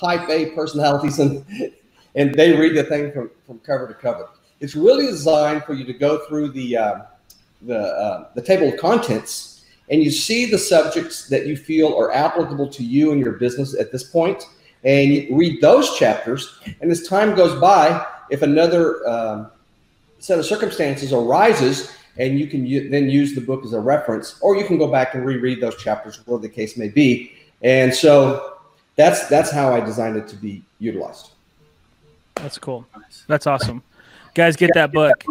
type 0.00 0.28
A 0.28 0.50
personalities 0.50 1.18
and 1.18 1.44
and 2.14 2.34
they 2.34 2.52
read 2.56 2.74
the 2.74 2.84
thing 2.84 3.12
from, 3.12 3.30
from 3.46 3.58
cover 3.60 3.86
to 3.86 3.94
cover. 3.94 4.28
It's 4.60 4.74
really 4.74 5.06
designed 5.06 5.64
for 5.64 5.74
you 5.74 5.84
to 5.84 5.92
go 5.92 6.26
through 6.26 6.50
the 6.50 6.76
uh, 6.76 7.02
the 7.62 7.78
uh, 7.78 8.28
the 8.34 8.42
table 8.42 8.68
of 8.68 8.78
contents 8.78 9.56
and 9.88 10.02
you 10.02 10.10
see 10.10 10.46
the 10.46 10.58
subjects 10.58 11.28
that 11.28 11.46
you 11.46 11.56
feel 11.56 11.96
are 11.96 12.12
applicable 12.12 12.68
to 12.68 12.82
you 12.82 13.12
and 13.12 13.20
your 13.20 13.34
business 13.34 13.78
at 13.78 13.92
this 13.92 14.02
point, 14.02 14.44
and 14.84 15.12
you 15.12 15.36
read 15.36 15.60
those 15.60 15.96
chapters. 15.96 16.58
And 16.80 16.90
as 16.90 17.06
time 17.06 17.34
goes 17.34 17.58
by, 17.60 18.04
if 18.30 18.42
another 18.42 19.08
um, 19.08 19.50
set 20.18 20.38
of 20.38 20.44
circumstances 20.44 21.12
arises, 21.12 21.92
and 22.18 22.38
you 22.38 22.46
can 22.46 22.66
u- 22.66 22.88
then 22.88 23.08
use 23.08 23.34
the 23.34 23.40
book 23.40 23.64
as 23.64 23.72
a 23.74 23.80
reference, 23.80 24.38
or 24.40 24.56
you 24.56 24.64
can 24.64 24.78
go 24.78 24.88
back 24.88 25.14
and 25.14 25.24
reread 25.24 25.60
those 25.60 25.76
chapters, 25.76 26.18
whatever 26.26 26.42
the 26.42 26.52
case 26.52 26.76
may 26.76 26.88
be. 26.88 27.32
And 27.62 27.94
so 27.94 28.55
that's 28.96 29.28
that's 29.28 29.50
how 29.50 29.74
I 29.74 29.80
designed 29.80 30.16
it 30.16 30.26
to 30.28 30.36
be 30.36 30.64
utilized. 30.78 31.30
That's 32.34 32.58
cool. 32.58 32.86
That's 33.28 33.46
awesome. 33.46 33.82
Guys, 34.34 34.56
get 34.56 34.70
that 34.74 34.92
book. 34.92 35.24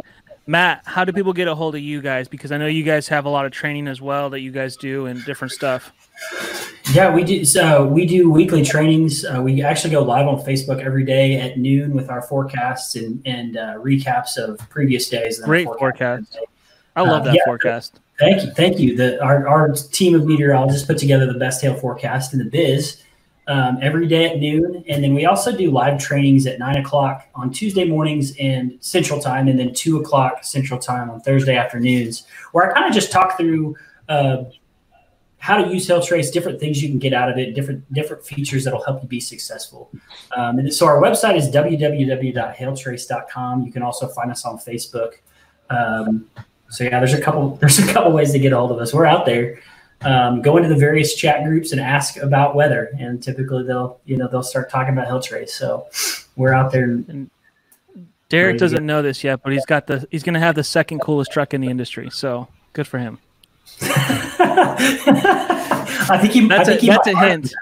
Matt, 0.48 0.82
how 0.86 1.04
do 1.04 1.12
people 1.12 1.34
get 1.34 1.48
a 1.48 1.56
hold 1.56 1.76
of 1.76 1.82
you 1.82 2.02
guys? 2.02 2.28
Because 2.28 2.52
I 2.52 2.58
know 2.58 2.68
you 2.68 2.84
guys 2.84 3.08
have 3.08 3.26
a 3.26 3.30
lot 3.30 3.46
of 3.46 3.52
training 3.52 3.88
as 3.88 4.00
well 4.00 4.30
that 4.30 4.42
you 4.42 4.52
guys 4.52 4.76
do 4.78 5.08
and 5.08 5.24
different 5.26 5.52
stuff. 5.52 5.92
Yeah, 6.94 7.14
we 7.14 7.24
do. 7.24 7.44
So 7.46 7.86
we 7.86 8.06
do 8.06 8.30
weekly 8.30 8.64
trainings. 8.64 9.26
Uh, 9.26 9.42
we 9.42 9.64
actually 9.64 9.90
go 9.90 10.04
live 10.04 10.28
on 10.28 10.38
Facebook 10.44 10.82
every 10.82 11.04
day 11.04 11.40
at 11.40 11.58
noon 11.58 11.94
with 11.94 12.12
our 12.12 12.22
forecasts 12.22 12.96
and 12.96 13.22
and 13.26 13.58
uh, 13.58 13.76
recaps 13.78 14.38
of 14.38 14.60
previous 14.70 15.10
days. 15.10 15.40
Great 15.40 15.68
forecast. 15.80 16.38
I 16.96 17.02
love 17.02 17.22
uh, 17.22 17.26
that 17.26 17.36
yeah, 17.36 17.46
forecast. 17.46 18.00
Thank 18.20 18.44
you, 18.44 18.52
thank 18.52 18.80
you. 18.80 18.96
The, 18.96 19.22
our 19.24 19.48
our 19.48 19.74
team 19.74 20.14
of 20.14 20.26
meteorologists 20.26 20.86
put 20.86 21.00
together 21.00 21.26
the 21.26 21.40
best 21.40 21.62
hail 21.62 21.76
forecast 21.76 22.34
in 22.34 22.40
the 22.40 22.46
biz 22.46 23.02
um, 23.48 23.78
every 23.82 24.08
day 24.08 24.26
at 24.26 24.40
noon. 24.40 24.84
And 24.88 25.04
then 25.04 25.14
we 25.14 25.26
also 25.26 25.54
do 25.56 25.72
live 25.72 26.00
trainings 26.00 26.48
at 26.48 26.58
nine 26.60 26.78
o'clock 26.78 27.28
on 27.36 27.52
Tuesday 27.52 27.84
mornings 27.86 28.34
and 28.40 28.78
Central 28.80 29.20
Time, 29.20 29.48
and 29.48 29.60
then 29.60 29.74
two 29.74 30.00
o'clock 30.00 30.44
Central 30.44 30.80
Time 30.80 31.10
on 31.10 31.22
Thursday 31.22 31.56
afternoons, 31.56 32.26
where 32.52 32.70
I 32.70 32.74
kind 32.74 32.86
of 32.88 32.94
just 32.94 33.12
talk 33.12 33.38
through 33.38 33.76
uh, 34.10 34.44
how 35.38 35.64
to 35.64 35.72
use 35.72 35.88
Hailtrace, 35.88 36.34
different 36.34 36.60
things 36.60 36.82
you 36.82 36.90
can 36.90 36.98
get 36.98 37.14
out 37.14 37.30
of 37.30 37.38
it, 37.38 37.54
different 37.54 37.94
different 37.94 38.26
features 38.26 38.64
that'll 38.64 38.84
help 38.84 39.04
you 39.04 39.08
be 39.08 39.20
successful. 39.20 39.92
Um, 40.36 40.58
and 40.58 40.74
so 40.74 40.88
our 40.88 41.00
website 41.00 41.36
is 41.36 41.48
www.hailtrace.com. 41.50 43.64
You 43.64 43.72
can 43.72 43.84
also 43.84 44.08
find 44.08 44.32
us 44.32 44.44
on 44.44 44.58
Facebook. 44.58 45.18
Um, 45.70 46.28
so 46.70 46.84
yeah, 46.84 47.00
there's 47.00 47.14
a 47.14 47.22
couple 47.22 47.56
there's 47.62 47.78
a 47.78 47.94
couple 47.94 48.12
ways 48.12 48.32
to 48.32 48.40
get 48.40 48.54
a 48.54 48.58
hold 48.58 48.72
of 48.72 48.80
us. 48.80 48.92
We're 48.92 49.06
out 49.06 49.28
there 49.28 49.60
um, 50.02 50.42
go 50.42 50.58
into 50.58 50.70
the 50.70 50.76
various 50.76 51.16
chat 51.16 51.44
groups 51.44 51.72
and 51.72 51.80
ask 51.82 52.18
about 52.18 52.56
weather. 52.56 52.92
And 53.00 53.22
typically 53.22 53.64
they'll, 53.64 54.00
you 54.06 54.18
know, 54.18 54.28
they'll 54.28 54.44
start 54.44 54.70
talking 54.70 54.94
about 54.94 55.08
Hailtrace. 55.08 55.50
So 55.50 55.88
we're 56.36 56.54
out 56.54 56.72
there. 56.72 56.84
And 56.84 57.30
Derek 58.30 58.58
doesn't 58.58 58.86
know 58.86 59.02
this 59.02 59.24
yet, 59.24 59.42
but 59.44 59.54
he's 59.54 59.66
got 59.66 59.88
the, 59.88 60.06
he's 60.12 60.24
going 60.24 60.34
to 60.34 60.40
have 60.40 60.56
the 60.56 60.64
second 60.64 61.00
coolest 61.00 61.32
truck 61.32 61.54
in 61.54 61.62
the 61.62 61.70
industry. 61.70 62.10
So 62.10 62.48
good 62.74 62.88
for 62.88 63.00
him. 63.00 63.20
I 66.08 66.20
think 66.22 66.34
he, 66.34 66.48
that's, 66.48 66.70
think 66.70 66.84
a, 66.84 66.86
that's 66.86 67.08
a 67.08 67.18
hint. 67.18 67.54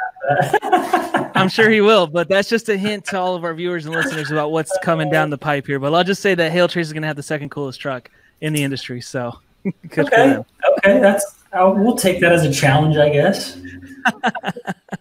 I'm 1.36 1.50
sure 1.50 1.70
he 1.70 1.82
will, 1.90 2.08
but 2.08 2.28
that's 2.28 2.50
just 2.50 2.68
a 2.70 2.78
hint 2.78 3.06
to 3.06 3.20
all 3.20 3.36
of 3.36 3.44
our 3.44 3.54
viewers 3.54 3.86
and 3.86 3.96
listeners 3.96 4.32
about 4.32 4.52
what's 4.52 4.78
coming 4.84 5.10
down 5.10 5.30
the 5.30 5.38
pipe 5.38 5.66
here. 5.66 5.80
But 5.80 5.94
I'll 5.94 6.04
just 6.04 6.22
say 6.22 6.36
that 6.36 6.52
Hailtrace 6.52 6.82
is 6.82 6.94
going 6.94 7.04
to 7.04 7.08
have 7.08 7.16
the 7.16 7.24
second 7.24 7.50
coolest 7.50 7.80
truck 7.80 8.10
in 8.42 8.54
the 8.54 8.64
industry. 8.64 9.00
So 9.02 9.40
good 9.90 10.10
for 10.10 10.16
him 10.16 10.46
okay, 10.46 10.46
okay, 10.78 11.00
that's 11.00 11.43
uh, 11.54 11.74
we'll 11.76 11.96
take 11.96 12.20
that 12.22 12.32
as 12.32 12.44
a 12.46 12.52
challenge, 12.52 12.98
I 12.98 13.10
guess. 13.10 13.56
you 13.56 13.64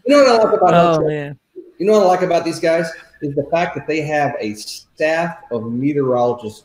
know 0.06 0.22
what 0.22 0.28
I 0.28 0.44
like 0.44 0.56
about 0.60 1.00
oh, 1.00 1.08
man. 1.08 1.38
You 1.78 1.86
know 1.86 1.92
what 1.92 2.02
I 2.02 2.06
like 2.06 2.22
about 2.22 2.44
these 2.44 2.60
guys 2.60 2.90
is 3.22 3.34
the 3.34 3.44
fact 3.44 3.74
that 3.74 3.86
they 3.86 4.00
have 4.02 4.34
a 4.38 4.54
staff 4.54 5.38
of 5.50 5.72
meteorologists 5.72 6.64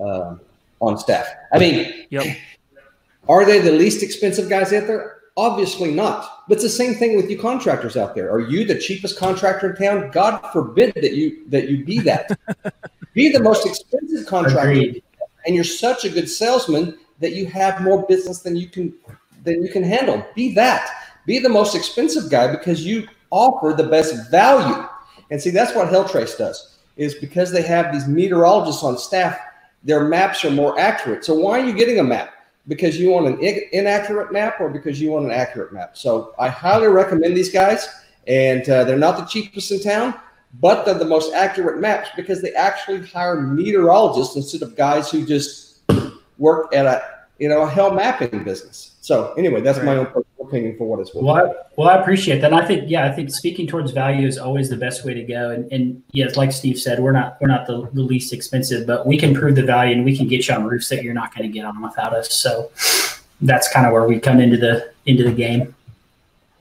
uh, 0.00 0.36
on 0.80 0.98
staff. 0.98 1.26
I 1.52 1.58
mean, 1.58 2.06
yep. 2.10 2.36
are 3.28 3.44
they 3.44 3.60
the 3.60 3.72
least 3.72 4.02
expensive 4.02 4.48
guys 4.48 4.72
out 4.72 4.86
there? 4.86 5.16
Obviously 5.36 5.92
not. 5.94 6.44
But 6.48 6.54
it's 6.54 6.64
the 6.64 6.70
same 6.70 6.94
thing 6.94 7.14
with 7.14 7.30
you 7.30 7.38
contractors 7.38 7.96
out 7.96 8.14
there. 8.14 8.30
Are 8.32 8.40
you 8.40 8.64
the 8.64 8.78
cheapest 8.78 9.18
contractor 9.18 9.70
in 9.70 9.76
town? 9.76 10.10
God 10.10 10.40
forbid 10.52 10.94
that 10.94 11.14
you 11.14 11.48
that 11.48 11.68
you 11.68 11.84
be 11.84 12.00
that. 12.00 12.36
be 13.12 13.30
the 13.30 13.40
most 13.40 13.66
expensive 13.66 14.26
contractor, 14.26 14.70
Agreed. 14.70 15.02
and 15.46 15.54
you're 15.54 15.64
such 15.64 16.04
a 16.04 16.08
good 16.08 16.28
salesman 16.28 16.98
that 17.20 17.32
you 17.32 17.46
have 17.46 17.82
more 17.82 18.06
business 18.06 18.40
than 18.40 18.56
you 18.56 18.68
can 18.68 18.94
than 19.44 19.62
you 19.62 19.70
can 19.70 19.82
handle. 19.82 20.24
Be 20.34 20.54
that. 20.54 20.90
Be 21.26 21.38
the 21.38 21.48
most 21.48 21.74
expensive 21.74 22.30
guy 22.30 22.50
because 22.50 22.84
you 22.84 23.06
offer 23.30 23.74
the 23.76 23.88
best 23.88 24.30
value. 24.30 24.86
And 25.30 25.40
see, 25.40 25.50
that's 25.50 25.74
what 25.74 25.88
Hailtrace 25.88 26.38
does. 26.38 26.78
Is 26.96 27.14
because 27.14 27.52
they 27.52 27.62
have 27.62 27.92
these 27.92 28.08
meteorologists 28.08 28.82
on 28.82 28.98
staff, 28.98 29.38
their 29.84 30.04
maps 30.04 30.44
are 30.44 30.50
more 30.50 30.78
accurate. 30.78 31.24
So 31.24 31.34
why 31.34 31.60
are 31.60 31.64
you 31.64 31.72
getting 31.72 32.00
a 32.00 32.04
map? 32.04 32.32
Because 32.66 32.98
you 32.98 33.10
want 33.10 33.26
an 33.26 33.38
inaccurate 33.72 34.32
map 34.32 34.60
or 34.60 34.68
because 34.68 35.00
you 35.00 35.10
want 35.10 35.26
an 35.26 35.30
accurate 35.30 35.72
map? 35.72 35.96
So 35.96 36.34
I 36.38 36.48
highly 36.48 36.88
recommend 36.88 37.36
these 37.36 37.52
guys, 37.52 37.88
and 38.26 38.68
uh, 38.68 38.84
they're 38.84 38.98
not 38.98 39.16
the 39.16 39.24
cheapest 39.24 39.70
in 39.70 39.80
town, 39.80 40.14
but 40.60 40.84
they're 40.84 40.94
the 40.94 41.04
most 41.04 41.32
accurate 41.32 41.80
maps 41.80 42.08
because 42.16 42.42
they 42.42 42.52
actually 42.52 43.06
hire 43.06 43.40
meteorologists 43.40 44.36
instead 44.36 44.62
of 44.62 44.76
guys 44.76 45.10
who 45.10 45.24
just 45.24 45.67
work 46.38 46.74
at 46.74 46.86
a 46.86 47.02
you 47.38 47.48
know 47.48 47.62
a 47.62 47.70
hail 47.70 47.92
mapping 47.92 48.44
business. 48.44 48.96
So 49.00 49.32
anyway, 49.34 49.60
that's 49.60 49.78
my 49.82 49.96
own 49.96 50.06
personal 50.06 50.24
opinion 50.40 50.76
for 50.76 50.86
what 50.86 51.00
it's 51.00 51.14
worth. 51.14 51.24
Well, 51.24 51.36
I, 51.36 51.54
well, 51.76 51.88
I 51.88 51.94
appreciate 51.94 52.40
that. 52.40 52.52
And 52.52 52.60
I 52.60 52.66
think, 52.66 52.90
yeah, 52.90 53.06
I 53.06 53.12
think 53.12 53.30
speaking 53.30 53.66
towards 53.66 53.90
value 53.92 54.26
is 54.26 54.36
always 54.36 54.68
the 54.68 54.76
best 54.76 55.02
way 55.02 55.14
to 55.14 55.22
go. 55.22 55.50
And, 55.50 55.70
and 55.72 56.02
yes, 56.12 56.36
like 56.36 56.52
Steve 56.52 56.78
said, 56.78 57.00
we're 57.00 57.12
not 57.12 57.38
we're 57.40 57.48
not 57.48 57.66
the, 57.66 57.88
the 57.94 58.02
least 58.02 58.32
expensive, 58.32 58.86
but 58.86 59.06
we 59.06 59.16
can 59.16 59.34
prove 59.34 59.54
the 59.54 59.62
value 59.62 59.94
and 59.94 60.04
we 60.04 60.16
can 60.16 60.28
get 60.28 60.46
you 60.46 60.54
on 60.54 60.64
roofs 60.64 60.88
that 60.90 61.02
you're 61.02 61.14
not 61.14 61.34
going 61.34 61.50
to 61.50 61.52
get 61.52 61.64
on 61.64 61.80
without 61.80 62.12
us. 62.12 62.32
So 62.34 62.70
that's 63.40 63.72
kind 63.72 63.86
of 63.86 63.92
where 63.92 64.06
we 64.06 64.20
come 64.20 64.40
into 64.40 64.56
the 64.56 64.92
into 65.06 65.24
the 65.24 65.32
game. 65.32 65.74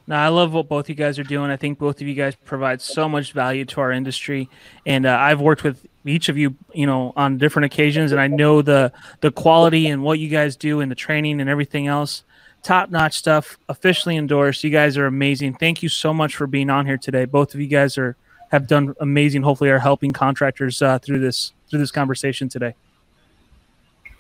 Now, 0.10 0.24
I 0.24 0.30
love 0.30 0.54
what 0.54 0.70
both 0.70 0.88
you 0.88 0.96
guys 0.96 1.20
are 1.20 1.26
doing. 1.26 1.52
I 1.52 1.58
think 1.58 1.80
both 1.80 2.00
of 2.00 2.08
you 2.08 2.14
guys 2.14 2.34
provide 2.34 2.82
so 2.82 3.10
much 3.10 3.34
value 3.34 3.66
to 3.66 3.82
our 3.82 3.92
industry, 3.92 4.50
and 4.86 5.06
uh, 5.06 5.18
I've 5.20 5.42
worked 5.42 5.66
with 5.66 5.86
each 6.10 6.30
of 6.30 6.38
you, 6.38 6.56
you 6.74 6.86
know, 6.86 7.14
on 7.16 7.38
different 7.38 7.66
occasions, 7.66 8.12
and 8.12 8.22
I 8.22 8.28
know 8.28 8.62
the 8.62 8.92
the 9.22 9.32
quality 9.32 9.88
and 9.88 10.04
what 10.04 10.20
you 10.20 10.30
guys 10.30 10.56
do 10.56 10.82
and 10.82 10.92
the 10.92 10.96
training 10.96 11.42
and 11.42 11.50
everything 11.50 11.88
else. 11.88 12.24
Top 12.64 12.90
notch 12.90 13.18
stuff, 13.18 13.58
officially 13.70 14.18
endorsed. 14.18 14.64
You 14.64 14.70
guys 14.70 14.98
are 14.98 15.06
amazing. 15.06 15.56
Thank 15.56 15.84
you 15.84 15.90
so 15.90 16.14
much 16.14 16.36
for 16.36 16.48
being 16.48 16.70
on 16.70 16.86
here 16.86 16.98
today. 16.98 17.26
Both 17.26 17.54
of 17.54 17.62
you 17.62 17.68
guys 17.68 17.98
are 17.98 18.16
have 18.50 18.68
done 18.68 18.96
amazing. 19.00 19.44
Hopefully, 19.44 19.70
are 19.70 19.80
helping 19.80 20.12
contractors 20.12 20.82
uh, 20.82 21.00
through 21.00 21.20
this 21.20 21.54
through 21.70 21.80
this 21.80 21.92
conversation 21.92 22.50
today. 22.50 22.74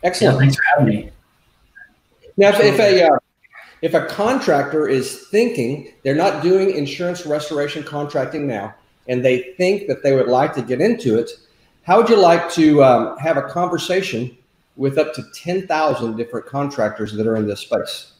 Excellent. 0.03 0.35
Yeah, 0.35 0.39
thanks 0.39 0.55
for 0.55 0.63
having 0.77 0.85
me. 0.85 1.11
Now, 2.37 2.49
if, 2.49 2.59
if 2.59 2.79
a 2.79 3.07
uh, 3.07 3.17
if 3.81 3.93
a 3.93 4.05
contractor 4.05 4.87
is 4.87 5.27
thinking 5.27 5.91
they're 6.03 6.15
not 6.15 6.43
doing 6.43 6.71
insurance 6.71 7.25
restoration 7.25 7.83
contracting 7.83 8.47
now, 8.47 8.73
and 9.07 9.23
they 9.23 9.53
think 9.57 9.87
that 9.87 10.03
they 10.03 10.15
would 10.15 10.27
like 10.27 10.53
to 10.53 10.61
get 10.61 10.81
into 10.81 11.17
it, 11.17 11.31
how 11.87 11.95
would 11.95 12.09
you 12.09 12.17
like 12.17 12.51
to 12.51 12.83
um, 12.83 13.17
have 13.17 13.37
a 13.37 13.43
conversation 13.43 14.37
with 14.75 14.97
up 14.97 15.13
to 15.13 15.23
10,000 15.33 16.17
different 16.17 16.45
contractors 16.45 17.13
that 17.13 17.25
are 17.25 17.37
in 17.37 17.47
this 17.47 17.61
space? 17.61 18.11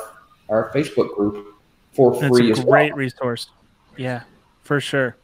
our 0.50 0.70
facebook 0.72 1.16
group 1.16 1.56
for 1.94 2.14
free 2.14 2.50
That's 2.50 2.60
a 2.60 2.64
great 2.64 2.92
well. 2.92 3.00
resource. 3.00 3.50
Yeah 3.98 4.22
for 4.64 4.80
sure 4.80 5.16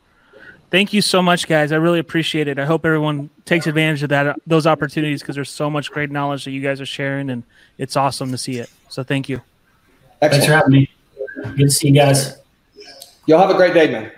Thank 0.71 0.93
you 0.93 1.01
so 1.01 1.21
much, 1.21 1.47
guys. 1.47 1.73
I 1.73 1.75
really 1.75 1.99
appreciate 1.99 2.47
it. 2.47 2.57
I 2.57 2.63
hope 2.63 2.85
everyone 2.85 3.29
takes 3.43 3.67
advantage 3.67 4.03
of 4.03 4.09
that 4.09 4.25
uh, 4.25 4.33
those 4.47 4.65
opportunities 4.65 5.21
because 5.21 5.35
there's 5.35 5.49
so 5.49 5.69
much 5.69 5.91
great 5.91 6.09
knowledge 6.09 6.45
that 6.45 6.51
you 6.51 6.61
guys 6.61 6.79
are 6.79 6.85
sharing, 6.85 7.29
and 7.29 7.43
it's 7.77 7.97
awesome 7.97 8.31
to 8.31 8.37
see 8.37 8.57
it. 8.57 8.69
So 8.87 9.03
thank 9.03 9.27
you. 9.27 9.41
Excellent. 10.21 10.31
Thanks 10.31 10.45
for 10.45 10.53
having 10.53 10.71
me. 10.71 10.89
Good 11.57 11.57
to 11.57 11.69
see 11.69 11.89
you 11.89 11.93
guys. 11.93 12.37
Y'all 13.25 13.39
have 13.39 13.49
a 13.49 13.55
great 13.55 13.73
day, 13.73 13.91
man. 13.91 14.11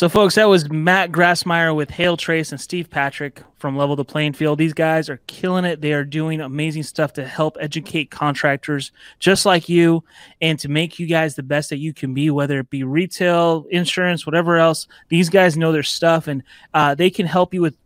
So, 0.00 0.08
folks, 0.08 0.36
that 0.36 0.48
was 0.48 0.70
Matt 0.70 1.12
Grassmyer 1.12 1.76
with 1.76 1.90
Hail 1.90 2.16
Trace 2.16 2.52
and 2.52 2.58
Steve 2.58 2.88
Patrick 2.88 3.42
from 3.58 3.76
Level 3.76 3.96
the 3.96 4.02
Playing 4.02 4.32
Field. 4.32 4.58
These 4.58 4.72
guys 4.72 5.10
are 5.10 5.20
killing 5.26 5.66
it. 5.66 5.82
They 5.82 5.92
are 5.92 6.06
doing 6.06 6.40
amazing 6.40 6.84
stuff 6.84 7.12
to 7.12 7.26
help 7.26 7.58
educate 7.60 8.10
contractors 8.10 8.92
just 9.18 9.44
like 9.44 9.68
you 9.68 10.02
and 10.40 10.58
to 10.60 10.70
make 10.70 10.98
you 10.98 11.06
guys 11.06 11.34
the 11.34 11.42
best 11.42 11.68
that 11.68 11.76
you 11.80 11.92
can 11.92 12.14
be, 12.14 12.30
whether 12.30 12.60
it 12.60 12.70
be 12.70 12.82
retail, 12.82 13.66
insurance, 13.68 14.24
whatever 14.24 14.56
else. 14.56 14.88
These 15.10 15.28
guys 15.28 15.58
know 15.58 15.70
their 15.70 15.82
stuff 15.82 16.28
and 16.28 16.42
uh, 16.72 16.94
they 16.94 17.10
can 17.10 17.26
help 17.26 17.52
you 17.52 17.60
with 17.60 17.76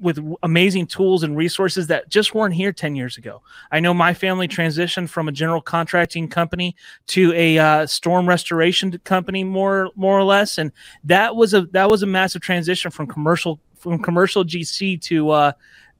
with 0.00 0.18
amazing 0.42 0.86
tools 0.86 1.22
and 1.22 1.36
resources 1.36 1.86
that 1.88 2.08
just 2.08 2.34
weren't 2.34 2.54
here 2.54 2.72
10 2.72 2.96
years 2.96 3.18
ago. 3.18 3.42
I 3.70 3.80
know 3.80 3.92
my 3.92 4.14
family 4.14 4.48
transitioned 4.48 5.08
from 5.08 5.28
a 5.28 5.32
general 5.32 5.60
contracting 5.60 6.28
company 6.28 6.74
to 7.08 7.32
a 7.34 7.58
uh, 7.58 7.86
storm 7.86 8.28
restoration 8.28 8.98
company 9.04 9.44
more 9.44 9.90
more 9.96 10.18
or 10.18 10.24
less 10.24 10.58
and 10.58 10.72
that 11.04 11.36
was 11.36 11.54
a 11.54 11.62
that 11.72 11.90
was 11.90 12.02
a 12.02 12.06
massive 12.06 12.42
transition 12.42 12.90
from 12.90 13.06
commercial 13.06 13.60
from 13.76 14.02
commercial 14.02 14.44
GC 14.44 15.00
to 15.02 15.30
uh 15.30 15.52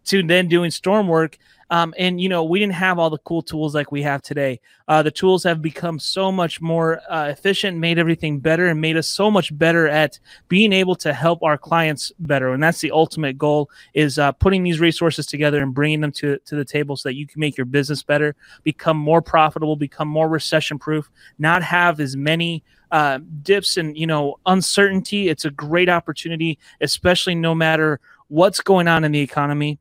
to 0.05 0.23
then 0.23 0.49
doing 0.49 0.71
storm 0.71 1.09
work 1.09 1.39
um, 1.71 1.95
and 1.97 2.21
you 2.21 2.29
know, 2.29 2.43
we 2.43 2.59
didn't 2.59 2.75
have 2.75 2.99
all 2.99 3.11
the 3.11 3.19
cool 3.19 3.43
tools 3.43 3.75
like 3.75 3.93
we 3.93 4.03
have 4.03 4.23
today. 4.23 4.61
Uh, 4.89 5.03
the 5.03 5.11
tools 5.11 5.45
have 5.45 5.63
become 5.63 6.01
so 6.01 6.33
much 6.33 6.61
more 6.61 7.01
uh, 7.09 7.29
efficient, 7.29 7.79
made 7.79 7.97
everything 7.97 8.41
better, 8.41 8.67
and 8.67 8.81
made 8.81 8.97
us 8.97 9.07
so 9.07 9.31
much 9.31 9.57
better 9.57 9.87
at 9.87 10.19
being 10.49 10.73
able 10.73 10.97
to 10.97 11.13
help 11.13 11.43
our 11.45 11.57
clients 11.57 12.11
better. 12.19 12.53
And 12.53 12.63
that's 12.63 12.81
the 12.81 12.91
ultimate 12.91 13.39
goal: 13.39 13.71
is 13.95 14.19
uh, 14.19 14.33
putting 14.33 14.65
these 14.65 14.81
resources 14.81 15.27
together 15.27 15.63
and 15.63 15.73
bringing 15.73 16.01
them 16.01 16.11
to 16.13 16.39
to 16.39 16.57
the 16.57 16.65
table 16.65 16.97
so 16.97 17.09
that 17.09 17.15
you 17.15 17.27
can 17.27 17.39
make 17.39 17.57
your 17.57 17.67
business 17.67 18.03
better, 18.03 18.35
become 18.65 18.97
more 18.97 19.23
profitable, 19.23 19.77
become 19.77 20.09
more 20.09 20.29
recession 20.29 20.77
proof, 20.77 21.09
not 21.39 21.63
have 21.63 22.01
as 22.01 22.17
many 22.17 22.65
uh, 22.91 23.21
dips 23.43 23.77
and 23.77 23.97
you 23.97 24.09
know 24.09 24.41
uncertainty. 24.47 25.29
It's 25.29 25.45
a 25.45 25.51
great 25.51 25.89
opportunity, 25.89 26.59
especially 26.81 27.37
no 27.37 27.55
matter 27.55 28.01
what's 28.27 28.61
going 28.61 28.89
on 28.89 29.05
in 29.05 29.13
the 29.13 29.21
economy 29.21 29.79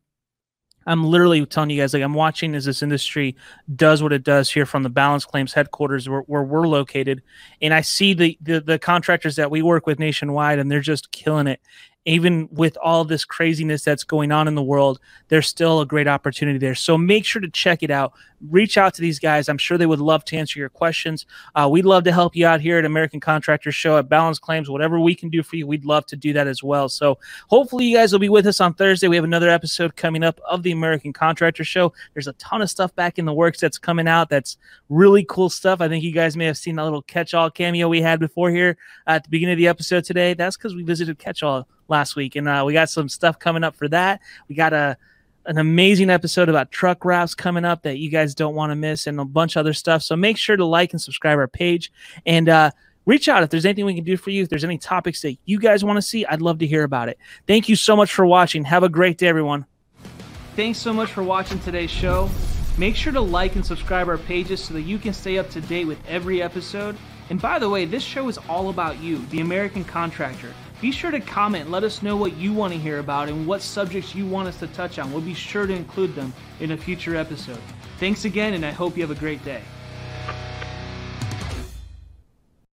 I'm 0.85 1.03
literally 1.03 1.45
telling 1.45 1.69
you 1.69 1.81
guys, 1.81 1.93
like, 1.93 2.03
I'm 2.03 2.13
watching 2.13 2.55
as 2.55 2.65
this 2.65 2.81
industry 2.81 3.35
does 3.75 4.01
what 4.01 4.13
it 4.13 4.23
does 4.23 4.49
here 4.49 4.65
from 4.65 4.83
the 4.83 4.89
balance 4.89 5.25
claims 5.25 5.53
headquarters 5.53 6.09
where, 6.09 6.21
where 6.21 6.43
we're 6.43 6.67
located. 6.67 7.21
And 7.61 7.73
I 7.73 7.81
see 7.81 8.13
the, 8.13 8.37
the, 8.41 8.61
the 8.61 8.79
contractors 8.79 9.35
that 9.35 9.51
we 9.51 9.61
work 9.61 9.85
with 9.85 9.99
nationwide, 9.99 10.59
and 10.59 10.71
they're 10.71 10.79
just 10.79 11.11
killing 11.11 11.47
it 11.47 11.61
even 12.05 12.47
with 12.51 12.77
all 12.81 13.03
this 13.03 13.25
craziness 13.25 13.83
that's 13.83 14.03
going 14.03 14.31
on 14.31 14.47
in 14.47 14.55
the 14.55 14.63
world, 14.63 14.99
there's 15.27 15.47
still 15.47 15.81
a 15.81 15.85
great 15.85 16.07
opportunity 16.07 16.57
there. 16.57 16.75
So 16.75 16.97
make 16.97 17.25
sure 17.25 17.41
to 17.41 17.49
check 17.49 17.83
it 17.83 17.91
out. 17.91 18.13
Reach 18.49 18.77
out 18.77 18.93
to 18.93 19.01
these 19.01 19.19
guys. 19.19 19.49
I'm 19.49 19.57
sure 19.57 19.77
they 19.77 19.85
would 19.85 19.99
love 19.99 20.23
to 20.25 20.37
answer 20.37 20.59
your 20.59 20.69
questions. 20.69 21.25
Uh, 21.55 21.67
we'd 21.69 21.85
love 21.85 22.05
to 22.05 22.11
help 22.11 22.35
you 22.35 22.47
out 22.47 22.61
here 22.61 22.77
at 22.77 22.85
American 22.85 23.19
Contractor 23.19 23.71
Show 23.71 23.97
at 23.97 24.07
Balance 24.07 24.39
Claims. 24.39 24.69
Whatever 24.69 24.99
we 24.99 25.13
can 25.13 25.29
do 25.29 25.43
for 25.43 25.57
you, 25.57 25.67
we'd 25.67 25.83
love 25.83 26.05
to 26.05 26.15
do 26.15 26.31
that 26.31 26.47
as 26.47 26.63
well. 26.63 26.87
So 26.87 27.17
hopefully 27.47 27.85
you 27.85 27.97
guys 27.97 28.13
will 28.13 28.19
be 28.19 28.29
with 28.29 28.47
us 28.47 28.61
on 28.61 28.73
Thursday. 28.73 29.09
We 29.09 29.17
have 29.17 29.25
another 29.25 29.49
episode 29.49 29.97
coming 29.97 30.23
up 30.23 30.39
of 30.49 30.63
the 30.63 30.71
American 30.71 31.11
Contractor 31.11 31.65
Show. 31.65 31.91
There's 32.13 32.27
a 32.27 32.33
ton 32.33 32.61
of 32.61 32.69
stuff 32.69 32.95
back 32.95 33.19
in 33.19 33.25
the 33.25 33.33
works 33.33 33.59
that's 33.59 33.77
coming 33.77 34.07
out. 34.07 34.29
That's 34.29 34.57
really 34.87 35.25
cool 35.27 35.49
stuff. 35.49 35.81
I 35.81 35.89
think 35.89 36.03
you 36.03 36.13
guys 36.13 36.37
may 36.37 36.45
have 36.45 36.57
seen 36.57 36.75
that 36.75 36.85
little 36.85 37.01
catch-all 37.01 37.51
cameo 37.51 37.89
we 37.89 38.01
had 38.01 38.21
before 38.21 38.51
here 38.51 38.77
at 39.05 39.23
the 39.23 39.29
beginning 39.29 39.53
of 39.53 39.57
the 39.57 39.67
episode 39.67 40.05
today. 40.05 40.33
That's 40.33 40.55
because 40.55 40.75
we 40.75 40.83
visited 40.83 41.19
catch-all 41.19 41.67
last 41.89 42.15
week, 42.15 42.37
and 42.37 42.47
uh, 42.47 42.63
we 42.65 42.71
got 42.71 42.89
some 42.89 43.09
stuff 43.09 43.37
coming 43.37 43.63
up 43.63 43.75
for 43.75 43.89
that. 43.89 44.21
We 44.47 44.55
got 44.55 44.73
a 44.73 44.97
an 45.49 45.57
amazing 45.57 46.11
episode 46.11 46.47
about 46.47 46.71
truck 46.71 47.03
wraps 47.03 47.33
coming 47.33 47.65
up 47.65 47.81
that 47.81 47.97
you 47.97 48.09
guys 48.09 48.35
don't 48.35 48.53
want 48.53 48.71
to 48.71 48.75
miss, 48.75 49.07
and 49.07 49.19
a 49.19 49.25
bunch 49.25 49.55
of 49.55 49.61
other 49.61 49.73
stuff. 49.73 50.03
So 50.03 50.15
make 50.15 50.37
sure 50.37 50.55
to 50.55 50.63
like 50.63 50.93
and 50.93 51.01
subscribe 51.01 51.39
our 51.39 51.47
page, 51.47 51.91
and 52.25 52.47
uh, 52.47 52.69
reach 53.05 53.27
out 53.27 53.41
if 53.41 53.49
there's 53.49 53.65
anything 53.65 53.85
we 53.85 53.95
can 53.95 54.03
do 54.03 54.15
for 54.15 54.29
you. 54.29 54.43
If 54.43 54.49
there's 54.49 54.63
any 54.63 54.77
topics 54.77 55.23
that 55.23 55.37
you 55.45 55.59
guys 55.59 55.83
want 55.83 55.97
to 55.97 56.03
see, 56.03 56.23
I'd 56.27 56.41
love 56.41 56.59
to 56.59 56.67
hear 56.67 56.83
about 56.83 57.09
it. 57.09 57.17
Thank 57.47 57.67
you 57.67 57.75
so 57.75 57.95
much 57.95 58.13
for 58.13 58.27
watching. 58.27 58.63
Have 58.65 58.83
a 58.83 58.89
great 58.89 59.17
day, 59.17 59.27
everyone. 59.27 59.65
Thanks 60.55 60.77
so 60.77 60.93
much 60.93 61.11
for 61.11 61.23
watching 61.23 61.59
today's 61.59 61.89
show. 61.89 62.29
Make 62.77 62.95
sure 62.95 63.11
to 63.11 63.21
like 63.21 63.55
and 63.55 63.65
subscribe 63.65 64.07
our 64.07 64.19
pages 64.19 64.63
so 64.63 64.75
that 64.75 64.83
you 64.83 64.99
can 64.99 65.13
stay 65.13 65.39
up 65.39 65.49
to 65.49 65.61
date 65.61 65.85
with 65.85 65.97
every 66.07 66.43
episode. 66.43 66.95
And 67.31 67.41
by 67.41 67.57
the 67.57 67.69
way, 67.69 67.85
this 67.85 68.03
show 68.03 68.29
is 68.29 68.37
all 68.47 68.69
about 68.69 68.99
you, 68.99 69.25
the 69.27 69.41
American 69.41 69.83
contractor. 69.83 70.53
Be 70.81 70.91
sure 70.91 71.11
to 71.11 71.19
comment, 71.19 71.69
let 71.69 71.83
us 71.83 72.01
know 72.01 72.15
what 72.15 72.37
you 72.37 72.53
want 72.53 72.71
to 72.71 72.79
hear 72.79 72.99
about 72.99 73.27
and 73.27 73.45
what 73.45 73.61
subjects 73.61 74.15
you 74.15 74.25
want 74.25 74.47
us 74.47 74.57
to 74.59 74.67
touch 74.67 74.97
on. 74.97 75.11
We'll 75.11 75.21
be 75.21 75.33
sure 75.33 75.67
to 75.67 75.73
include 75.73 76.15
them 76.15 76.33
in 76.61 76.71
a 76.71 76.77
future 76.77 77.17
episode. 77.17 77.59
Thanks 77.97 78.23
again, 78.23 78.53
and 78.53 78.65
I 78.65 78.71
hope 78.71 78.95
you 78.95 79.03
have 79.03 79.11
a 79.11 79.19
great 79.19 79.43
day. 79.43 79.61